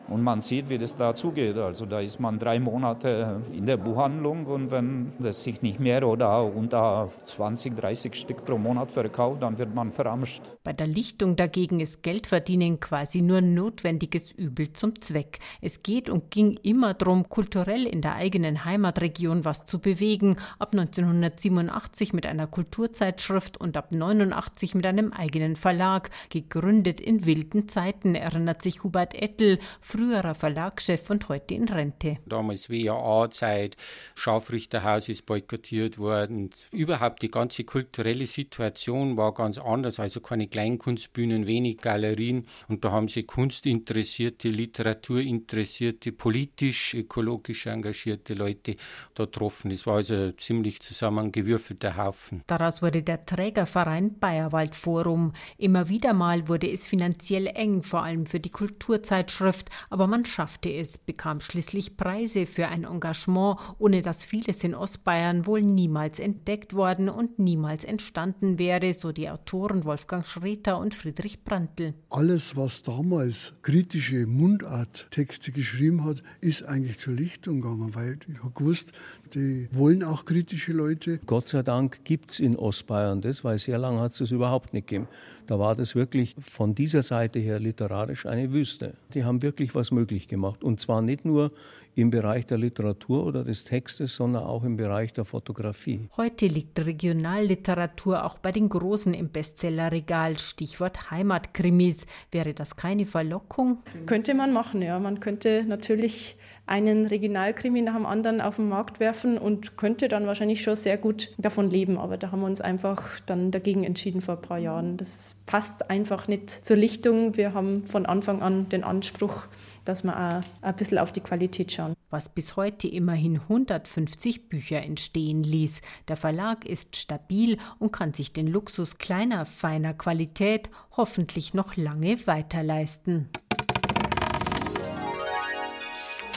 Und 0.10 0.22
man 0.22 0.42
sieht, 0.42 0.70
wie 0.70 0.78
das 0.78 0.96
da 0.96 1.16
zugeht. 1.16 1.58
Also 1.58 1.86
da 1.86 2.00
ist 2.00 2.20
man 2.20 2.38
drei 2.38 2.60
Monate 2.60 3.42
in 3.54 3.66
der 3.66 3.78
Buchhandlung 3.78 4.46
und 4.48 4.70
wenn 4.70 5.14
das 5.20 5.44
sich 5.44 5.62
nicht 5.62 5.80
mehr 5.80 6.06
oder 6.08 6.44
unter 6.44 7.10
20, 7.26 7.76
30 7.76 8.16
Stück 8.16 8.46
pro 8.46 8.58
Monat 8.58 8.92
verkauft, 8.92 9.42
dann 9.44 9.58
wird 9.58 9.74
man 9.74 9.92
verramscht. 9.92 10.44
Bei 10.64 10.74
der 10.74 10.88
Lichtung 10.88 11.36
dagegen 11.36 11.80
ist 11.80 12.04
Geldverdienen 12.04 12.80
quasi 12.80 13.22
nur 13.22 13.42
notwendiges 13.42 14.32
Übel 14.32 14.74
zum 14.74 15.00
Zweck. 15.02 15.40
Es 15.62 15.84
geht 15.84 16.10
und 16.10 16.32
ging 16.32 16.60
immer 16.64 16.94
darum, 16.94 17.30
kulturell 17.30 17.88
in 17.88 18.02
der 18.02 18.16
eigenen 18.16 18.66
Heimatregion 18.66 19.46
was 19.46 19.66
zu 19.66 19.80
bewegen. 19.80 20.36
Ab 20.60 20.74
1987 20.74 22.14
mit 22.14 22.26
einer 22.26 22.48
Kulturzeitschrift 22.48 23.60
und 23.60 23.78
ab 23.78 23.92
89 23.92 24.76
mit 24.76 24.86
einem 24.86 25.14
eigenen 25.14 25.56
Verlag. 25.56 26.10
Gegründet 26.30 27.00
in 27.00 27.26
wilden 27.26 27.70
Zeiten, 27.70 28.16
erinnert 28.16 28.62
sich 28.62 28.84
Hubert 28.84 29.14
Ettel, 29.14 29.60
früherer 29.94 30.34
Verlagschef 30.34 31.12
und 31.12 31.30
heute 31.30 31.54
in 31.54 31.66
Rente. 31.66 32.18
Damals 32.26 32.68
WAA-Zeit, 32.68 33.76
Scharfrichterhaus 34.16 35.08
ist 35.08 35.28
boykottiert 35.28 36.00
worden. 36.00 36.50
Überhaupt 36.72 37.22
die 37.22 37.30
ganze 37.30 37.64
kulturelle 37.64 38.26
Situation 38.26 39.18
war 39.18 39.36
ganz 39.36 39.60
anders. 39.60 40.00
Also 40.00 40.20
keine 40.20 40.48
Kleinkunstbühnen, 40.48 41.46
wenig 41.46 41.78
Galerien. 41.78 42.48
Und 42.70 42.84
da 42.84 42.92
haben 42.92 43.08
sich 43.08 43.28
kunstinteressierte, 43.28 44.50
literaturinteressierte, 44.50 46.12
politisch, 46.12 46.96
ökologisch 46.96 47.68
engagierte 47.68 48.34
Leute 48.34 48.78
da 49.14 49.26
getroffen. 49.26 49.70
Es 49.70 49.86
war 49.86 49.98
also 49.98 50.16
ein 50.16 50.38
ziemlich 50.40 50.80
zusammengewürfelter 50.80 51.98
Haufen. 51.98 52.42
Daraus 52.48 52.82
wurde 52.82 53.04
der 53.04 53.28
Trägerverein 53.28 54.18
Bayerwald 54.18 54.76
Forum. 54.76 55.34
Immer 55.60 55.88
wieder 55.88 56.14
mal 56.14 56.48
wurde 56.48 56.72
es 56.72 56.88
finanziell 56.88 57.46
eng, 57.46 57.84
vor 57.84 58.02
allem 58.02 58.26
für 58.26 58.40
die 58.40 58.50
Kulturzeitschrift, 58.50 59.70
aber 59.90 60.08
man 60.08 60.26
schaffte 60.26 60.72
es, 60.72 60.98
bekam 60.98 61.40
schließlich 61.40 61.98
Preise 61.98 62.46
für 62.46 62.68
ein 62.68 62.84
Engagement, 62.84 63.58
ohne 63.80 64.02
das 64.02 64.24
vieles 64.24 64.64
in 64.64 64.76
Ostbayern 64.76 65.46
wohl 65.46 65.62
niemals 65.62 66.20
entdeckt 66.20 66.74
worden 66.74 67.10
und 67.10 67.40
niemals 67.40 67.84
entstanden 67.84 68.60
wäre, 68.60 68.94
so 68.94 69.12
die 69.12 69.30
Autoren 69.30 69.86
Wolfgang 69.86 70.26
Schreter 70.26 70.78
und 70.80 70.96
Friedrich 70.96 71.44
Brandl. 71.44 71.94
Alles, 72.10 72.56
was 72.56 72.84
damals 72.84 73.54
kritische 73.62 74.26
Mundarttexte 74.26 75.52
geschrieben 75.52 76.04
hat, 76.04 76.24
ist 76.42 76.64
eigentlich 76.64 77.00
zur 77.00 77.14
Lichtung 77.14 77.62
gegangen, 77.62 77.96
weil 77.96 78.20
ich 78.28 78.40
habe 78.40 78.54
gewusst, 78.54 78.92
die 79.34 79.68
wollen 79.72 80.04
auch 80.04 80.26
kritische 80.26 80.74
Leute. 80.74 81.20
Gott 81.26 81.48
sei 81.48 81.64
Dank 81.64 82.04
gibt 82.04 82.32
es 82.32 82.40
in 82.40 82.56
Ostbayern 82.56 83.22
das, 83.22 83.44
weil 83.44 83.58
sehr 83.58 83.78
lange 83.78 84.00
hat 84.00 84.12
es 84.12 84.20
das 84.20 84.32
überhaupt 84.32 84.74
nicht 84.74 84.88
gegeben. 84.88 85.08
Da 85.48 85.58
war 85.60 85.76
das 85.76 85.96
wirklich 85.96 86.36
von 86.40 86.76
dieser 86.76 87.02
Seite 87.02 87.40
her 87.40 87.60
literarisch 87.60 88.26
eine 88.26 88.52
Wüste. 88.52 88.96
Die 89.14 89.24
haben 89.24 89.42
wirklich 89.42 89.64
wirklich 89.64 89.76
was 89.76 89.92
möglich 89.92 90.28
gemacht. 90.28 90.64
Und 90.64 90.80
zwar 90.80 91.02
nicht 91.02 91.26
nur 91.26 91.52
im 91.96 92.10
Bereich 92.10 92.46
der 92.48 92.58
Literatur 92.58 93.26
oder 93.26 93.44
des 93.44 93.64
Textes, 93.64 94.16
sondern 94.16 94.44
auch 94.44 94.64
im 94.64 94.78
Bereich 94.78 95.14
der 95.14 95.26
Fotografie. 95.26 96.10
Heute 96.18 96.48
liegt 96.48 96.80
Regionalliteratur 96.80 98.26
auch 98.26 98.40
bei 98.40 98.52
den 98.52 98.68
Großen 98.68 99.14
im 99.14 99.30
Bestsellerregal. 99.30 100.40
Stichwort 100.40 101.12
Heimatkrimis. 101.12 102.06
Wäre 102.32 102.54
das 102.54 102.76
keine 102.76 103.06
Verlockung? 103.06 103.84
Könnte 104.06 104.34
man 104.34 104.54
machen, 104.54 104.82
ja. 104.82 105.00
Man 105.00 105.20
könnte 105.20 105.64
natürlich 105.68 106.36
einen 106.66 107.08
Regionalkrimi 107.08 107.82
nach 107.82 107.96
dem 107.96 108.06
anderen 108.06 108.40
auf 108.40 108.56
den 108.56 108.70
Markt 108.70 109.00
werfen 109.00 109.38
und 109.38 109.76
könnte 109.78 110.08
dann 110.08 110.28
wahrscheinlich 110.28 110.62
schon 110.62 110.76
sehr 110.76 110.98
gut 110.98 111.30
davon 111.38 111.70
leben. 111.70 111.98
Aber 111.98 112.18
da 112.18 112.32
haben 112.32 112.40
wir 112.40 112.48
uns 112.48 112.62
einfach 112.62 113.20
dann 113.26 113.52
dagegen 113.52 113.84
entschieden 113.84 114.22
vor 114.22 114.36
ein 114.36 114.42
paar 114.42 114.60
Jahren. 114.60 114.98
Das 114.98 115.36
passt 115.46 115.90
einfach 115.90 116.28
nicht 116.28 116.50
zur 116.50 116.78
Lichtung. 116.78 117.36
Wir 117.36 117.54
haben 117.54 117.84
von 117.84 118.06
Anfang 118.06 118.42
an 118.42 118.70
den 118.70 118.86
Anspruch, 118.86 119.44
dass 119.84 120.04
wir 120.04 120.16
auch 120.18 120.42
ein 120.62 120.76
bisschen 120.76 121.00
auf 121.00 121.12
die 121.12 121.20
Qualität 121.20 121.74
schauen. 121.74 121.96
Was 122.10 122.30
bis 122.30 122.56
heute 122.56 122.88
immerhin 122.88 123.42
150 123.42 124.48
Bücher 124.48 124.82
entstehen 124.82 125.44
ließ. 125.44 125.82
Der 126.08 126.16
Verlag 126.16 126.66
ist 126.66 126.96
stabil 126.96 127.58
und 127.80 127.92
kann 127.92 128.14
sich 128.14 128.32
den 128.32 128.48
Luxus 128.48 128.98
kleiner, 129.00 129.46
feiner 129.46 129.94
Qualität 129.94 130.70
hoffentlich 130.96 131.54
noch 131.54 131.76
lange 131.76 132.26
weiterleisten. 132.26 133.30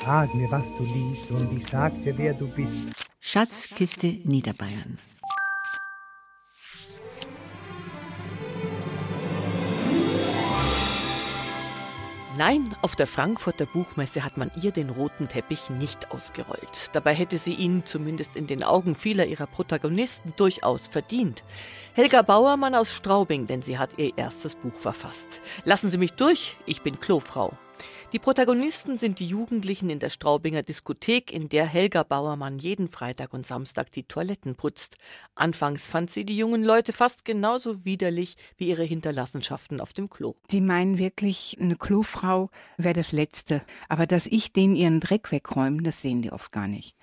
Sag 0.07 0.33
mir, 0.37 0.49
was 0.53 0.63
du 0.79 0.85
liest, 0.85 1.29
und 1.33 1.53
ich 1.59 1.67
sag 1.67 1.93
dir, 2.05 2.17
wer 2.17 2.33
du 2.33 2.47
bist. 2.47 3.05
Schatzkiste 3.19 4.07
Niederbayern. 4.23 4.99
Nein, 12.39 12.77
auf 12.83 12.95
der 12.95 13.09
Frankfurter 13.09 13.67
Buchmesse 13.67 14.23
hat 14.23 14.37
man 14.37 14.53
ihr 14.63 14.71
den 14.71 14.91
roten 14.91 15.27
Teppich 15.27 15.71
nicht 15.71 16.13
ausgerollt. 16.13 16.91
Dabei 16.93 17.13
hätte 17.13 17.37
sie 17.37 17.55
ihn, 17.55 17.85
zumindest 17.85 18.37
in 18.37 18.47
den 18.47 18.63
Augen 18.63 18.95
vieler 18.95 19.27
ihrer 19.27 19.49
Protagonisten, 19.49 20.35
durchaus 20.37 20.87
verdient. 20.87 21.43
Helga 21.95 22.23
Bauermann 22.23 22.77
aus 22.77 22.95
Straubing, 22.95 23.49
denn 23.49 23.61
sie 23.61 23.77
hat 23.77 23.99
ihr 23.99 24.17
erstes 24.17 24.55
Buch 24.55 24.75
verfasst. 24.75 25.41
Lassen 25.65 25.91
Sie 25.91 25.99
mich 25.99 26.13
durch, 26.13 26.57
ich 26.65 26.83
bin 26.83 27.01
Klofrau. 27.01 27.59
Die 28.13 28.21
Protagonisten 28.21 28.99
sind 28.99 29.19
die 29.19 29.27
Jugendlichen 29.27 29.91
in 29.91 29.99
der 29.99 30.11
Straubinger 30.11 30.63
Diskothek, 30.63 31.33
in 31.33 31.49
der 31.49 31.67
Helga 31.67 32.05
Bauermann 32.05 32.57
jeden 32.59 32.87
Freitag 32.87 33.35
und 33.35 33.45
Samstag 33.45 33.91
die 33.91 34.05
Toiletten 34.05 34.55
putzt. 34.55 34.97
Anfangs 35.35 35.89
fand 35.89 36.13
sie 36.13 36.25
die 36.25 36.37
jungen 36.37 36.63
Leute 36.63 36.93
fast 36.93 37.25
genauso 37.25 37.85
widerlich 37.85 38.37
wie 38.57 38.69
ihre 38.69 38.85
Hinterlassenschaften 38.85 39.81
auf 39.81 39.93
dem 39.93 40.09
Klo. 40.09 40.37
Die 40.53 40.61
meinen 40.61 40.99
wirklich, 40.99 41.57
eine 41.61 41.75
Klofrau 41.75 42.49
wäre 42.77 42.95
das 42.95 43.11
Letzte. 43.11 43.61
Aber 43.89 44.07
dass 44.07 44.27
ich 44.27 44.53
denen 44.53 44.77
ihren 44.77 45.01
Dreck 45.01 45.33
wegräume, 45.33 45.83
das 45.83 46.01
sehen 46.01 46.23
die 46.23 46.31
oft 46.31 46.53
gar 46.53 46.69
nicht. 46.69 46.97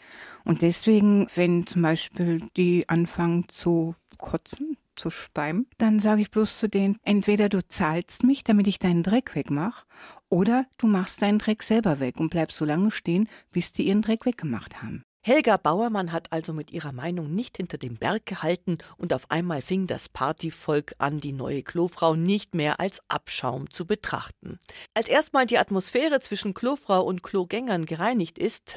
Und 0.45 0.62
deswegen, 0.62 1.27
wenn 1.36 1.67
zum 1.67 1.81
Beispiel 1.81 2.48
die 2.55 2.88
anfangen 2.88 3.50
zu 3.50 3.95
kotzen, 4.17 4.77
zu 4.96 5.10
speien, 5.10 5.68
dann 5.78 6.00
sage 6.00 6.22
ich 6.22 6.32
bloß 6.32 6.60
zu 6.60 6.70
denen, 6.70 6.98
entweder 7.04 7.50
du 7.50 7.66
zahlst 7.66 8.24
mich, 8.24 8.44
damit 8.44 8.68
ich 8.68 8.80
deinen 8.80 9.04
Dreck 9.04 9.36
wegmache, 9.36 9.86
oder 10.30 10.66
du 10.78 10.88
machst 10.88 11.22
deinen 11.22 11.40
Dreck 11.40 11.64
selber 11.64 12.00
weg 12.00 12.20
und 12.20 12.30
bleibst 12.30 12.58
so 12.58 12.66
lange 12.66 12.92
stehen, 12.92 13.30
bis 13.52 13.72
die 13.72 13.88
ihren 13.88 14.02
Dreck 14.02 14.26
weggemacht 14.26 14.82
haben. 14.82 15.04
Helga 15.26 15.56
Bauermann 15.56 16.12
hat 16.12 16.34
also 16.34 16.52
mit 16.52 16.72
ihrer 16.72 16.92
Meinung 16.92 17.34
nicht 17.34 17.56
hinter 17.56 17.78
dem 17.78 17.96
Berg 17.96 18.26
gehalten 18.26 18.80
und 18.98 19.14
auf 19.14 19.32
einmal 19.32 19.62
fing 19.62 19.88
das 19.88 20.10
Partyvolk 20.10 20.96
an, 20.98 21.22
die 21.22 21.32
neue 21.32 21.64
Klofrau 21.64 22.18
nicht 22.18 22.56
mehr 22.56 22.82
als 22.82 23.02
Abschaum 23.08 23.72
zu 23.72 23.88
betrachten. 23.88 24.60
Als 24.94 25.08
erstmal 25.08 25.46
die 25.46 25.58
Atmosphäre 25.58 26.20
zwischen 26.20 26.54
Klofrau 26.54 27.04
und 27.04 27.24
Klogängern 27.24 27.86
gereinigt 27.86 28.38
ist, 28.38 28.76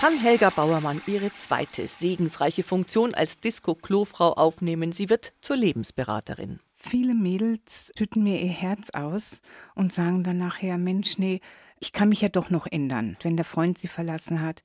kann 0.00 0.18
Helga 0.18 0.48
Bauermann 0.48 1.02
ihre 1.06 1.30
zweite 1.34 1.86
segensreiche 1.86 2.62
Funktion 2.62 3.12
als 3.12 3.38
Disco-Klofrau 3.38 4.32
aufnehmen. 4.32 4.92
Sie 4.92 5.10
wird 5.10 5.34
zur 5.42 5.56
Lebensberaterin. 5.56 6.58
Viele 6.74 7.12
Mädels 7.12 7.92
schütten 7.98 8.22
mir 8.22 8.40
ihr 8.40 8.48
Herz 8.48 8.88
aus 8.94 9.42
und 9.74 9.92
sagen 9.92 10.24
dann 10.24 10.38
nachher, 10.38 10.78
Mensch, 10.78 11.18
nee, 11.18 11.42
ich 11.80 11.92
kann 11.92 12.10
mich 12.10 12.20
ja 12.20 12.28
doch 12.28 12.50
noch 12.50 12.66
ändern, 12.66 13.16
wenn 13.22 13.36
der 13.36 13.44
Freund 13.46 13.78
sie 13.78 13.88
verlassen 13.88 14.42
hat. 14.42 14.62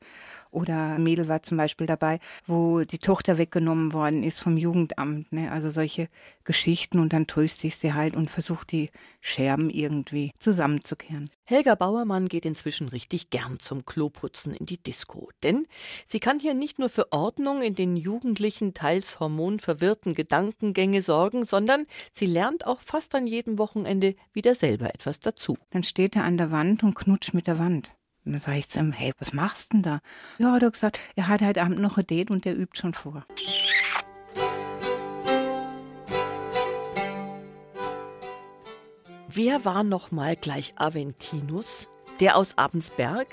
Oder 0.52 1.00
Mädel 1.00 1.28
war 1.30 1.44
zum 1.44 1.58
Beispiel 1.58 1.88
dabei, 1.88 2.20
wo 2.46 2.82
die 2.82 3.00
Tochter 3.00 3.38
weggenommen 3.38 3.94
worden 3.94 4.22
ist 4.24 4.42
vom 4.42 4.58
Jugendamt. 4.58 5.32
Ne? 5.32 5.52
Also 5.52 5.70
solche 5.70 6.10
Geschichten 6.44 7.00
und 7.00 7.14
dann 7.14 7.26
tröste 7.26 7.68
ich 7.68 7.78
sie 7.78 7.94
halt 7.94 8.16
und 8.16 8.30
versuche 8.30 8.68
die 8.68 8.90
Scherben 9.22 9.70
irgendwie 9.70 10.32
zusammenzukehren. 10.40 11.30
Helga 11.48 11.76
Bauermann 11.76 12.28
geht 12.28 12.44
inzwischen 12.44 12.88
richtig 12.88 13.30
gern 13.30 13.60
zum 13.60 13.86
Kloputzen 13.86 14.56
in 14.56 14.66
die 14.66 14.82
Disco. 14.82 15.30
Denn 15.44 15.68
sie 16.08 16.20
kann 16.20 16.40
hier 16.40 16.56
nicht 16.56 16.80
nur 16.80 16.90
für 16.90 17.12
Ordnung 17.12 17.62
in 17.62 17.76
den 17.76 17.98
jugendlichen, 17.98 18.74
teils 18.74 19.20
hormonverwirrten 19.20 20.16
Gedankengänge 20.16 21.04
sorgen, 21.04 21.46
sondern 21.46 21.86
sie 22.14 22.26
lernt 22.26 22.66
auch 22.66 22.82
fast 22.82 23.14
an 23.14 23.28
jedem 23.28 23.60
Wochenende 23.60 24.16
wieder 24.34 24.56
selber 24.56 24.94
etwas 24.96 25.20
dazu. 25.20 25.56
Dann 25.70 25.84
steht 25.84 26.16
er 26.16 26.24
an 26.24 26.38
der 26.38 26.50
Wand 26.50 26.84
und 26.84 26.96
knutscht 27.06 27.34
mit 27.36 27.46
der 27.46 27.60
Wand. 27.60 27.94
Und 28.26 28.34
dann 28.34 28.42
sage 28.42 28.58
ich 28.58 28.68
zu 28.68 28.80
ihm, 28.80 28.92
hey, 28.92 29.14
was 29.20 29.32
machst 29.32 29.72
du 29.72 29.78
denn 29.78 29.84
da? 29.84 30.00
Ja, 30.40 30.54
hat 30.54 30.64
er 30.64 30.72
gesagt, 30.72 31.00
er 31.16 31.28
hat 31.28 31.42
heute 31.42 31.62
Abend 31.62 31.80
noch 31.80 31.98
ein 31.98 32.08
Date 32.08 32.32
und 32.32 32.46
der 32.46 32.58
übt 32.58 32.80
schon 32.80 32.96
vor. 32.96 33.26
Wer 39.28 39.66
war 39.66 39.84
noch 39.84 40.12
mal 40.12 40.36
gleich 40.36 40.74
Aventinus? 40.78 41.88
Der 42.20 42.38
aus 42.38 42.58
Abensberg? 42.58 43.28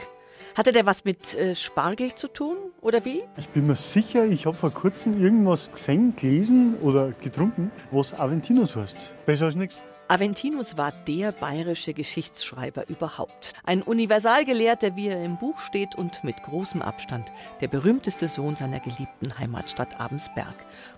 Hatte 0.54 0.72
der 0.72 0.84
was 0.84 1.04
mit 1.04 1.34
äh, 1.34 1.54
Spargel 1.54 2.14
zu 2.14 2.28
tun 2.28 2.56
oder 2.82 3.06
wie? 3.06 3.22
Ich 3.38 3.48
bin 3.48 3.66
mir 3.66 3.76
sicher, 3.76 4.26
ich 4.26 4.44
habe 4.44 4.56
vor 4.56 4.72
kurzem 4.72 5.22
irgendwas 5.22 5.72
gesehen, 5.72 6.14
gelesen 6.16 6.74
oder 6.82 7.12
getrunken, 7.12 7.70
was 7.90 8.12
Aventinus 8.12 8.76
heißt. 8.76 9.14
Besser 9.24 9.46
als 9.46 9.56
nichts. 9.56 9.80
Aventinus 10.12 10.76
war 10.76 10.92
der 11.08 11.32
bayerische 11.32 11.94
Geschichtsschreiber 11.94 12.86
überhaupt. 12.90 13.54
Ein 13.64 13.80
Universalgelehrter, 13.80 14.94
wie 14.94 15.08
er 15.08 15.24
im 15.24 15.38
Buch 15.38 15.58
steht 15.58 15.94
und 15.94 16.22
mit 16.22 16.42
großem 16.42 16.82
Abstand 16.82 17.32
der 17.62 17.68
berühmteste 17.68 18.28
Sohn 18.28 18.54
seiner 18.54 18.80
geliebten 18.80 19.38
Heimatstadt 19.38 19.98
Abensberg, 19.98 20.54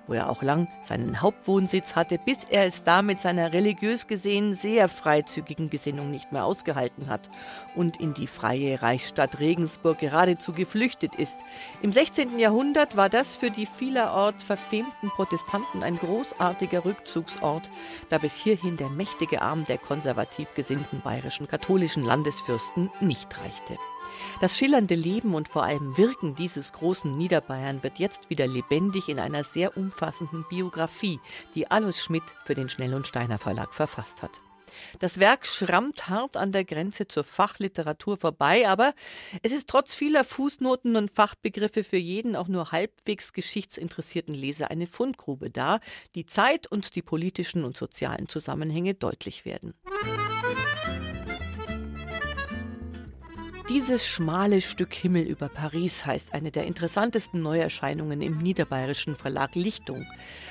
wo 0.09 0.15
er 0.15 0.29
auch 0.29 0.43
lang 0.43 0.67
seinen 0.83 1.23
Hauptwohnsitz 1.23 1.95
hatte, 1.95 2.19
bis 2.19 2.39
er 2.51 2.67
es 2.67 2.83
da 2.83 3.03
mit 3.03 3.21
seiner 3.21 3.53
religiös 3.53 4.09
gesehen 4.09 4.57
sehr 4.57 4.89
freizügigen 4.89 5.71
Gesinnung 5.71 6.11
nicht 6.11 6.33
mehr 6.33 6.45
ausgehalten 6.45 7.07
hat 7.07 7.31
und 7.77 8.01
in 8.01 8.15
die 8.15 8.27
freie 8.27 8.83
Reichsstadt 8.83 9.39
Regensburg 9.39 10.01
geradezu 10.01 10.53
geflüchtet 10.53 11.15
ist. 11.15 11.39
Im 11.83 11.93
16. 11.93 12.41
Jahrhundert 12.41 12.97
war 12.97 13.11
das 13.11 13.37
für 13.37 13.53
die 13.53 13.67
vielerorts 13.67 14.43
verfemten 14.43 15.09
Protestanten 15.11 15.85
ein 15.85 15.99
großartiger 15.99 16.85
Rückzugsort, 16.85 17.71
da 18.09 18.19
bis 18.19 18.35
hierhin 18.35 18.77
der 18.77 18.89
mächtige 19.05 19.43
Arm 19.43 19.67
der 19.67 19.77
konservativ 19.77 20.55
gesinnten 20.55 21.03
bayerischen 21.03 21.47
katholischen 21.47 22.07
Landesfürsten 22.07 22.91
nicht 23.03 23.29
reichte. 23.39 23.77
Das 24.41 24.57
schillernde 24.57 24.95
Leben 24.95 25.35
und 25.35 25.47
vor 25.47 25.65
allem 25.65 25.99
Wirken 25.99 26.35
dieses 26.37 26.73
großen 26.73 27.15
Niederbayern 27.15 27.83
wird 27.83 27.99
jetzt 27.99 28.31
wieder 28.31 28.47
lebendig 28.47 29.11
in 29.11 29.19
einer 29.19 29.45
sehr 29.45 29.77
umfassenden 29.77 30.47
Biografie, 30.49 31.21
die 31.55 31.71
Alois 31.71 32.01
Schmidt 32.01 32.23
für 32.47 32.55
den 32.55 32.71
Schnell 32.71 32.95
und 32.95 33.07
Steiner 33.07 33.37
Verlag 33.37 33.75
verfasst 33.75 34.23
hat. 34.23 34.41
Das 34.99 35.21
Werk 35.21 35.47
schrammt 35.47 36.09
hart 36.09 36.37
an 36.37 36.53
der 36.53 36.65
Grenze 36.65 37.09
zur 37.09 37.25
Fachliteratur 37.25 38.17
vorbei, 38.17 38.69
aber 38.69 38.95
es 39.43 39.53
ist 39.53 39.69
trotz 39.69 39.95
vieler 39.95 40.25
Fußnoten 40.25 40.97
und 40.97 41.11
Fachbegriffe 41.11 41.85
für 41.85 41.97
jeden 41.97 42.37
auch 42.37 42.49
nur 42.49 42.73
halbwegs 42.73 43.33
geschichtsinteressierten 43.33 44.35
Leser 44.35 44.71
eine 44.71 44.87
Fundgrube 44.87 45.51
dar, 45.51 45.81
die 46.15 46.27
Zeit 46.27 46.67
und 46.67 46.97
die 46.97 47.03
politischen 47.03 47.65
und 47.65 47.77
sozialen 47.77 48.29
Zusammenhänge 48.29 48.95
deutlich 48.95 49.45
werden. 49.45 49.75
Dieses 53.71 54.07
schmale 54.07 54.61
Stück 54.61 54.93
Himmel 54.93 55.23
über 55.23 55.49
Paris 55.49 56.05
heißt 56.05 56.35
eine 56.35 56.51
der 56.51 56.67
interessantesten 56.67 57.41
Neuerscheinungen 57.41 58.21
im 58.21 58.37
niederbayerischen 58.37 59.17
Verlag 59.17 59.55
Lichtung. 59.55 60.05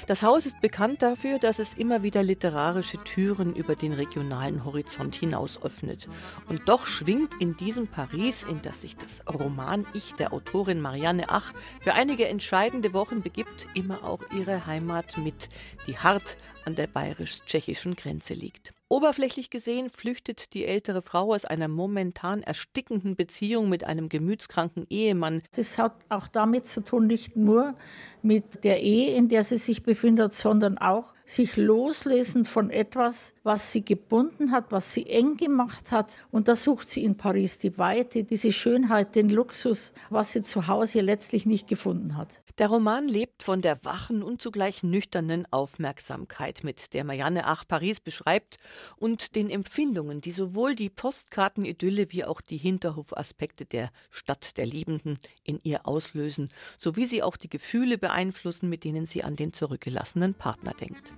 Das 0.08 0.24
Haus 0.24 0.48
ist 0.48 0.62
bekannt 0.62 1.04
dafür, 1.04 1.38
dass 1.38 1.60
es 1.60 1.76
immer 1.76 2.02
wieder 2.02 2.24
literarische 2.24 2.98
Türen 3.04 3.56
über 3.56 3.76
den 3.76 3.94
regionalen 3.94 4.66
Horizont 4.66 5.14
hinaus 5.14 5.62
öffnet. 5.62 6.10
Und 6.50 6.68
doch 6.68 6.88
schwingt 6.88 7.40
in 7.40 7.56
diesem 7.56 7.88
Paris, 7.88 8.46
in 8.50 8.64
das 8.64 8.82
sich 8.82 8.98
das 8.98 9.22
Roman-Ich 9.32 10.14
der 10.14 10.34
Autorin 10.34 10.82
Marianne 10.82 11.26
Ach 11.28 11.54
für 11.82 11.94
einige 11.94 12.28
entscheidende 12.28 12.94
Wochen 12.94 13.22
begibt, 13.22 13.68
immer 13.76 14.04
auch 14.04 14.22
ihre 14.36 14.66
Heimat 14.66 15.20
mit, 15.20 15.50
die 15.86 16.00
hart 16.00 16.36
an 16.66 16.74
der 16.74 16.88
bayerisch-tschechischen 16.88 17.96
Grenze 17.96 18.34
liegt. 18.34 18.74
Oberflächlich 18.94 19.50
gesehen 19.50 19.90
flüchtet 19.90 20.54
die 20.54 20.66
ältere 20.66 21.02
Frau 21.02 21.34
aus 21.34 21.46
einer 21.46 21.68
momentan 21.68 22.44
erstickenden 22.44 23.16
Beziehung 23.16 23.68
mit 23.68 23.86
einem 23.86 24.08
gemütskranken 24.08 24.86
Ehemann. 24.88 25.42
Das 25.56 25.80
hat 25.80 25.96
auch 26.10 26.28
damit 26.28 26.68
zu 26.68 26.82
tun, 26.82 27.08
nicht 27.08 27.36
nur 27.36 27.74
mit 28.22 28.64
der 28.64 28.84
Ehe, 28.84 29.16
in 29.16 29.30
der 29.30 29.46
sie 29.46 29.58
sich 29.58 29.82
befindet, 29.82 30.36
sondern 30.36 30.78
auch, 30.78 31.16
sich 31.26 31.58
loslösen 31.58 32.46
von 32.46 32.70
etwas, 32.70 33.34
was 33.42 33.72
sie 33.72 33.84
gebunden 33.84 34.52
hat, 34.52 34.66
was 34.70 34.94
sie 34.94 35.08
eng 35.08 35.38
gemacht 35.38 35.90
hat. 35.90 36.12
Und 36.30 36.48
da 36.48 36.56
sucht 36.56 36.88
sie 36.88 37.04
in 37.04 37.18
Paris 37.18 37.58
die 37.58 37.76
Weite, 37.80 38.24
diese 38.24 38.52
Schönheit, 38.52 39.16
den 39.16 39.30
Luxus, 39.30 39.94
was 40.12 40.34
sie 40.34 40.44
zu 40.44 40.68
Hause 40.68 41.02
letztlich 41.02 41.48
nicht 41.48 41.68
gefunden 41.68 42.16
hat. 42.16 42.43
Der 42.60 42.68
Roman 42.68 43.08
lebt 43.08 43.42
von 43.42 43.64
der 43.64 43.84
wachen 43.84 44.22
und 44.22 44.40
zugleich 44.40 44.84
nüchternen 44.84 45.48
Aufmerksamkeit, 45.52 46.64
mit 46.64 46.94
der 46.94 47.04
Marianne 47.04 47.48
Ach 47.48 47.64
Paris 47.68 48.00
beschreibt 48.00 48.60
und 48.96 49.36
den 49.36 49.50
Empfindungen, 49.50 50.22
die 50.22 50.32
sowohl 50.32 50.76
die 50.76 50.92
Postkartenidylle 50.92 52.12
wie 52.12 52.24
auch 52.26 52.42
die 52.42 52.58
Hinterhofaspekte 52.58 53.66
der 53.66 53.90
Stadt 54.12 54.56
der 54.60 54.68
Liebenden 54.68 55.18
in 55.44 55.62
ihr 55.64 55.88
auslösen, 55.88 56.52
sowie 56.78 57.08
sie 57.08 57.24
auch 57.24 57.38
die 57.38 57.50
Gefühle 57.50 57.98
beeinflussen, 57.98 58.70
mit 58.70 58.84
denen 58.84 59.08
sie 59.08 59.24
an 59.24 59.36
den 59.36 59.52
zurückgelassenen 59.52 60.36
Partner 60.36 60.76
denkt. 60.80 61.12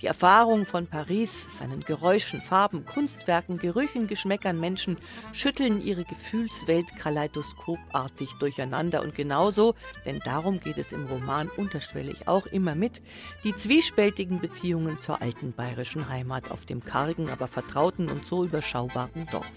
Die 0.00 0.08
Erfahrung 0.08 0.66
von 0.66 0.88
Paris, 0.88 1.58
seinen 1.58 1.84
Geräuschen, 1.84 2.40
Farben, 2.40 2.84
Kunstwerken, 2.86 3.58
Gerüchen, 3.58 4.08
Geschmäckern, 4.08 4.58
Menschen 4.58 4.96
schütteln 5.32 5.80
ihre 5.80 6.02
Gefühlswelt 6.02 6.88
kaleidoskopartig 6.98 8.30
durcheinander 8.40 9.00
und 9.02 9.14
genauso, 9.14 9.76
denn 10.04 10.18
darum 10.24 10.58
geht 10.58 10.71
geht 10.72 10.86
es 10.86 10.92
im 10.92 11.04
Roman 11.04 11.48
unterschwellig 11.58 12.28
auch 12.28 12.46
immer 12.46 12.74
mit, 12.74 13.02
die 13.44 13.54
zwiespältigen 13.54 14.40
Beziehungen 14.40 14.98
zur 15.02 15.20
alten 15.20 15.52
bayerischen 15.52 16.08
Heimat 16.08 16.50
auf 16.50 16.64
dem 16.64 16.82
kargen, 16.82 17.28
aber 17.28 17.46
vertrauten 17.46 18.08
und 18.08 18.26
so 18.26 18.42
überschaubaren 18.42 19.26
Dorf. 19.30 19.52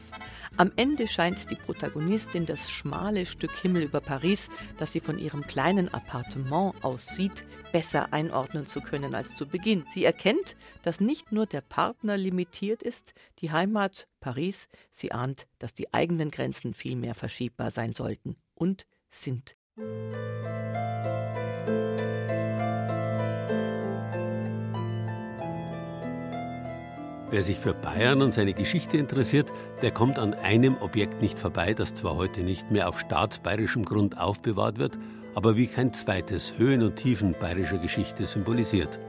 Am 0.58 0.74
Ende 0.76 1.08
scheint 1.08 1.50
die 1.50 1.56
Protagonistin 1.56 2.46
das 2.46 2.70
schmale 2.70 3.26
Stück 3.26 3.54
Himmel 3.62 3.84
über 3.84 4.02
Paris, 4.02 4.50
das 4.78 4.92
sie 4.92 5.00
von 5.00 5.18
ihrem 5.18 5.48
kleinen 5.48 5.94
Appartement 5.94 6.84
aus 6.84 7.08
sieht, 7.08 7.46
besser 7.72 8.12
einordnen 8.12 8.68
zu 8.68 8.82
können 8.82 9.16
als 9.16 9.36
zu 9.36 9.48
Beginn. 9.48 9.86
Sie 9.94 10.04
erkennt, 10.04 10.58
dass 10.84 11.00
nicht 11.00 11.32
nur 11.32 11.46
der 11.46 11.62
Partner 11.62 12.18
limitiert 12.18 12.84
ist, 12.84 13.14
die 13.40 13.52
Heimat 13.52 14.10
Paris, 14.20 14.68
sie 14.92 15.14
ahnt, 15.14 15.48
dass 15.60 15.74
die 15.74 15.94
eigenen 15.94 16.30
Grenzen 16.30 16.74
viel 16.74 16.98
mehr 16.98 17.16
verschiebbar 17.16 17.72
sein 17.72 17.94
sollten 17.94 18.36
und 18.54 18.86
sind. 19.10 19.56
Wer 27.32 27.42
sich 27.42 27.58
für 27.58 27.74
Bayern 27.74 28.22
und 28.22 28.34
seine 28.34 28.54
Geschichte 28.54 28.96
interessiert, 28.96 29.52
der 29.82 29.92
kommt 29.92 30.20
an 30.20 30.34
einem 30.34 30.78
Objekt 30.78 31.22
nicht 31.22 31.38
vorbei, 31.38 31.74
das 31.74 31.94
zwar 31.94 32.16
heute 32.16 32.44
nicht 32.44 32.72
mehr 32.72 32.88
auf 32.88 33.02
staatsbayerischem 33.02 33.84
Grund 33.84 34.18
aufbewahrt 34.18 34.78
wird, 34.78 34.98
aber 35.34 35.58
wie 35.58 35.68
kein 35.68 35.92
zweites 35.92 36.58
Höhen 36.58 36.82
und 36.82 36.96
Tiefen 36.96 37.34
bayerischer 37.38 37.80
Geschichte 37.80 38.26
symbolisiert. 38.26 39.00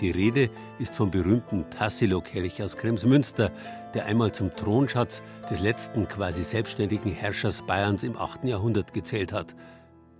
Die 0.00 0.12
Rede 0.12 0.48
ist 0.78 0.94
vom 0.94 1.10
berühmten 1.10 1.68
Tassilo-Kelch 1.70 2.62
aus 2.62 2.76
Kremsmünster, 2.76 3.50
der 3.94 4.06
einmal 4.06 4.32
zum 4.32 4.54
Thronschatz 4.54 5.22
des 5.50 5.60
letzten 5.60 6.06
quasi 6.06 6.44
selbstständigen 6.44 7.12
Herrschers 7.12 7.62
Bayerns 7.62 8.04
im 8.04 8.16
8. 8.16 8.44
Jahrhundert 8.44 8.92
gezählt 8.92 9.32
hat. 9.32 9.56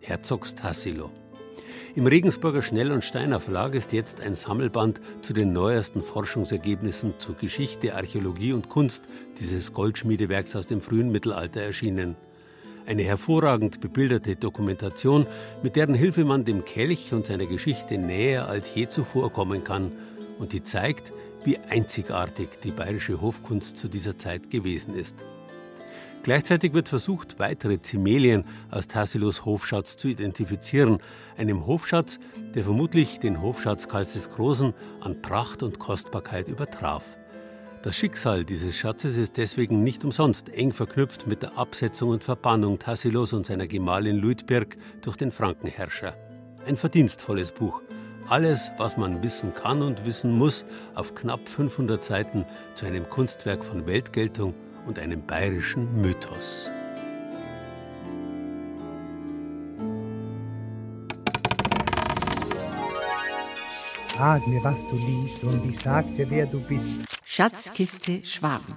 Herzogs 0.03 0.55
Tassilo. 0.55 1.11
Im 1.95 2.07
Regensburger 2.07 2.62
Schnell- 2.62 2.91
und 2.91 3.05
Steiner 3.05 3.38
Verlag 3.38 3.75
ist 3.75 3.93
jetzt 3.93 4.21
ein 4.21 4.35
Sammelband 4.35 5.01
zu 5.21 5.33
den 5.33 5.53
neuesten 5.53 6.03
Forschungsergebnissen 6.03 7.15
zur 7.19 7.37
Geschichte, 7.37 7.95
Archäologie 7.95 8.53
und 8.53 8.69
Kunst 8.69 9.05
dieses 9.38 9.73
Goldschmiedewerks 9.73 10.57
aus 10.57 10.67
dem 10.67 10.81
frühen 10.81 11.12
Mittelalter 11.12 11.61
erschienen. 11.61 12.17
Eine 12.85 13.05
hervorragend 13.05 13.81
bebilderte 13.81 14.35
Dokumentation, 14.37 15.27
mit 15.62 15.77
deren 15.77 15.95
Hilfe 15.95 16.25
man 16.25 16.45
dem 16.45 16.65
Kelch 16.65 17.12
und 17.12 17.27
seiner 17.27 17.47
Geschichte 17.47 17.97
näher 17.97 18.49
als 18.49 18.75
je 18.75 18.88
zuvor 18.88 19.33
kommen 19.33 19.62
kann 19.62 19.93
und 20.38 20.53
die 20.53 20.65
zeigt, 20.65 21.12
wie 21.45 21.59
einzigartig 21.59 22.49
die 22.65 22.73
bayerische 22.73 23.21
Hofkunst 23.21 23.77
zu 23.77 23.88
dieser 23.88 24.19
Zeit 24.19 24.51
gewesen 24.51 24.95
ist. 24.97 25.17
Gleichzeitig 26.23 26.73
wird 26.73 26.89
versucht, 26.89 27.41
weitere 27.41 27.83
Zimelien 27.83 28.45
aus 28.71 28.87
Tassilos 28.87 29.45
Hofschatz 29.45 29.97
zu 29.97 30.07
identifizieren, 30.07 30.99
einem 31.37 31.67
Hofschatz, 31.67 32.21
der 32.55 32.63
vermutlich 32.63 33.19
den 33.19 33.43
Hofschatz 33.43 33.89
Karls 33.89 34.13
des 34.13 34.31
Großen 34.31 34.73
an 35.01 35.21
Pracht 35.21 35.65
und 35.65 35.81
Kostbarkeit 35.81 36.47
übertraf. 36.47 37.17
Das 37.83 37.97
Schicksal 37.97 38.45
dieses 38.45 38.77
Schatzes 38.77 39.17
ist 39.17 39.37
deswegen 39.37 39.83
nicht 39.83 40.05
umsonst 40.05 40.49
eng 40.51 40.73
verknüpft 40.73 41.27
mit 41.27 41.43
der 41.43 41.59
Absetzung 41.59 42.11
und 42.11 42.23
Verbannung 42.23 42.79
Tassilos 42.79 43.33
und 43.33 43.45
seiner 43.45 43.67
Gemahlin 43.67 44.19
Luitberg 44.19 44.77
durch 45.01 45.17
den 45.17 45.33
Frankenherrscher. 45.33 46.17
Ein 46.65 46.77
verdienstvolles 46.77 47.51
Buch. 47.51 47.83
Alles, 48.29 48.71
was 48.79 48.97
man 48.97 49.25
wissen 49.25 49.53
kann 49.55 49.83
und 49.83 50.05
wissen 50.05 50.31
muss, 50.31 50.65
auf 50.95 51.17
knapp 51.17 51.49
500 51.49 52.05
Seiten 52.05 52.47
zu 52.77 52.87
einem 52.87 53.11
Kunstwerk 53.11 53.65
von 53.65 53.85
Weltgeltung 53.89 54.55
und 54.87 54.99
einem 54.99 55.25
bayerischen 55.27 56.01
Mythos. 56.01 56.71
Frag 64.09 64.47
mir, 64.47 64.62
was 64.62 64.77
du 64.90 64.97
liest, 64.97 65.42
und 65.42 65.71
ich 65.71 65.81
sag 65.81 66.05
dir, 66.16 66.29
wer 66.31 66.47
du 66.47 66.61
bist. 66.61 67.07
Schatzkiste 67.25 68.25
Schwaben. 68.25 68.77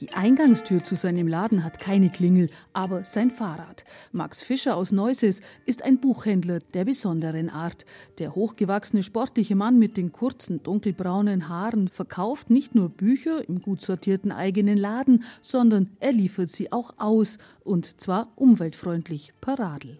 Die 0.00 0.14
Eingangstür 0.14 0.82
zu 0.82 0.94
seinem 0.94 1.28
Laden 1.28 1.62
hat 1.62 1.78
keine 1.78 2.08
Klingel, 2.08 2.48
aber 2.72 3.04
sein 3.04 3.30
Fahrrad. 3.30 3.84
Max 4.12 4.40
Fischer 4.42 4.74
aus 4.74 4.92
Neuses 4.92 5.42
ist 5.66 5.82
ein 5.82 6.00
Buchhändler 6.00 6.60
der 6.72 6.86
besonderen 6.86 7.50
Art. 7.50 7.84
Der 8.18 8.34
hochgewachsene 8.34 9.02
sportliche 9.02 9.56
Mann 9.56 9.78
mit 9.78 9.98
den 9.98 10.10
kurzen 10.10 10.62
dunkelbraunen 10.62 11.50
Haaren 11.50 11.88
verkauft 11.88 12.48
nicht 12.48 12.74
nur 12.74 12.88
Bücher 12.88 13.46
im 13.46 13.60
gut 13.60 13.82
sortierten 13.82 14.32
eigenen 14.32 14.78
Laden, 14.78 15.22
sondern 15.42 15.90
er 16.00 16.12
liefert 16.12 16.50
sie 16.50 16.72
auch 16.72 16.94
aus 16.96 17.36
und 17.62 18.00
zwar 18.00 18.32
umweltfreundlich 18.36 19.34
per 19.42 19.58
Radl. 19.58 19.98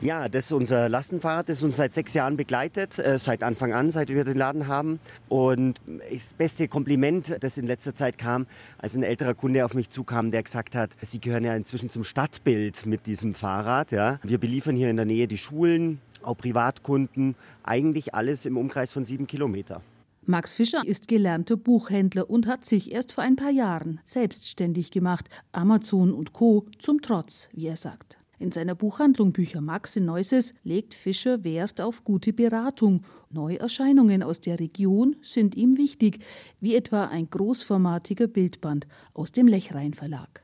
Ja, 0.00 0.28
das 0.28 0.46
ist 0.46 0.52
unser 0.52 0.88
Lastenfahrrad, 0.88 1.48
das 1.48 1.62
uns 1.62 1.76
seit 1.76 1.94
sechs 1.94 2.12
Jahren 2.14 2.36
begleitet, 2.36 2.98
äh, 2.98 3.18
seit 3.18 3.42
Anfang 3.42 3.72
an, 3.72 3.90
seit 3.90 4.10
wir 4.10 4.24
den 4.24 4.36
Laden 4.36 4.68
haben. 4.68 5.00
Und 5.28 5.80
das 6.12 6.34
beste 6.34 6.68
Kompliment, 6.68 7.36
das 7.40 7.56
in 7.56 7.66
letzter 7.66 7.94
Zeit 7.94 8.18
kam, 8.18 8.46
als 8.78 8.94
ein 8.94 9.02
älterer 9.02 9.34
Kunde 9.34 9.64
auf 9.64 9.72
mich 9.72 9.90
zukam, 9.90 10.30
der 10.30 10.42
gesagt 10.42 10.74
hat, 10.74 10.90
Sie 11.00 11.20
gehören 11.20 11.44
ja 11.44 11.56
inzwischen 11.56 11.90
zum 11.90 12.04
Stadtbild 12.04 12.86
mit 12.86 13.06
diesem 13.06 13.34
Fahrrad. 13.34 13.92
Ja. 13.92 14.20
Wir 14.22 14.38
beliefern 14.38 14.76
hier 14.76 14.90
in 14.90 14.96
der 14.96 15.06
Nähe 15.06 15.26
die 15.26 15.38
Schulen, 15.38 16.00
auch 16.22 16.36
Privatkunden, 16.36 17.34
eigentlich 17.62 18.14
alles 18.14 18.46
im 18.46 18.56
Umkreis 18.56 18.92
von 18.92 19.04
sieben 19.04 19.26
Kilometer. 19.26 19.80
Max 20.26 20.54
Fischer 20.54 20.82
ist 20.84 21.08
gelernter 21.08 21.56
Buchhändler 21.56 22.30
und 22.30 22.46
hat 22.46 22.64
sich 22.64 22.92
erst 22.92 23.12
vor 23.12 23.24
ein 23.24 23.36
paar 23.36 23.50
Jahren 23.50 24.00
selbstständig 24.06 24.90
gemacht. 24.90 25.28
Amazon 25.52 26.14
und 26.14 26.32
Co. 26.32 26.66
zum 26.78 27.02
Trotz, 27.02 27.50
wie 27.52 27.66
er 27.66 27.76
sagt. 27.76 28.18
In 28.44 28.52
seiner 28.52 28.74
Buchhandlung 28.74 29.32
Bücher 29.32 29.62
Max 29.62 29.96
in 29.96 30.04
Neusses 30.04 30.52
legt 30.64 30.92
Fischer 30.92 31.44
Wert 31.44 31.80
auf 31.80 32.04
gute 32.04 32.34
Beratung. 32.34 33.02
Neuerscheinungen 33.30 34.22
aus 34.22 34.38
der 34.38 34.60
Region 34.60 35.16
sind 35.22 35.54
ihm 35.54 35.78
wichtig, 35.78 36.18
wie 36.60 36.74
etwa 36.74 37.06
ein 37.06 37.30
großformatiger 37.30 38.26
Bildband 38.26 38.86
aus 39.14 39.32
dem 39.32 39.48
Lechrein 39.48 39.94
Verlag. 39.94 40.42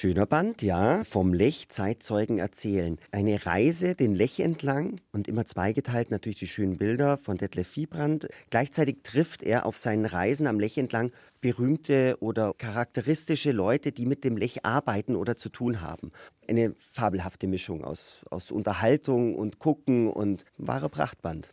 Schöner 0.00 0.26
Band, 0.26 0.62
ja, 0.62 1.02
vom 1.02 1.34
Lech 1.34 1.70
Zeitzeugen 1.70 2.38
erzählen. 2.38 3.00
Eine 3.10 3.46
Reise 3.46 3.96
den 3.96 4.14
Lech 4.14 4.38
entlang 4.38 5.00
und 5.10 5.26
immer 5.26 5.44
zweigeteilt 5.44 6.12
natürlich 6.12 6.38
die 6.38 6.46
schönen 6.46 6.76
Bilder 6.76 7.18
von 7.18 7.36
Detlef 7.36 7.66
Viehbrand. 7.66 8.28
Gleichzeitig 8.50 8.98
trifft 9.02 9.42
er 9.42 9.66
auf 9.66 9.76
seinen 9.76 10.06
Reisen 10.06 10.46
am 10.46 10.60
Lech 10.60 10.78
entlang 10.78 11.10
berühmte 11.40 12.16
oder 12.20 12.54
charakteristische 12.56 13.50
Leute, 13.50 13.90
die 13.90 14.06
mit 14.06 14.22
dem 14.22 14.36
Lech 14.36 14.64
arbeiten 14.64 15.16
oder 15.16 15.36
zu 15.36 15.48
tun 15.48 15.80
haben. 15.80 16.12
Eine 16.46 16.76
fabelhafte 16.78 17.48
Mischung 17.48 17.82
aus, 17.82 18.24
aus 18.30 18.52
Unterhaltung 18.52 19.34
und 19.34 19.58
Gucken 19.58 20.08
und 20.12 20.44
wahrer 20.58 20.90
Prachtband. 20.90 21.50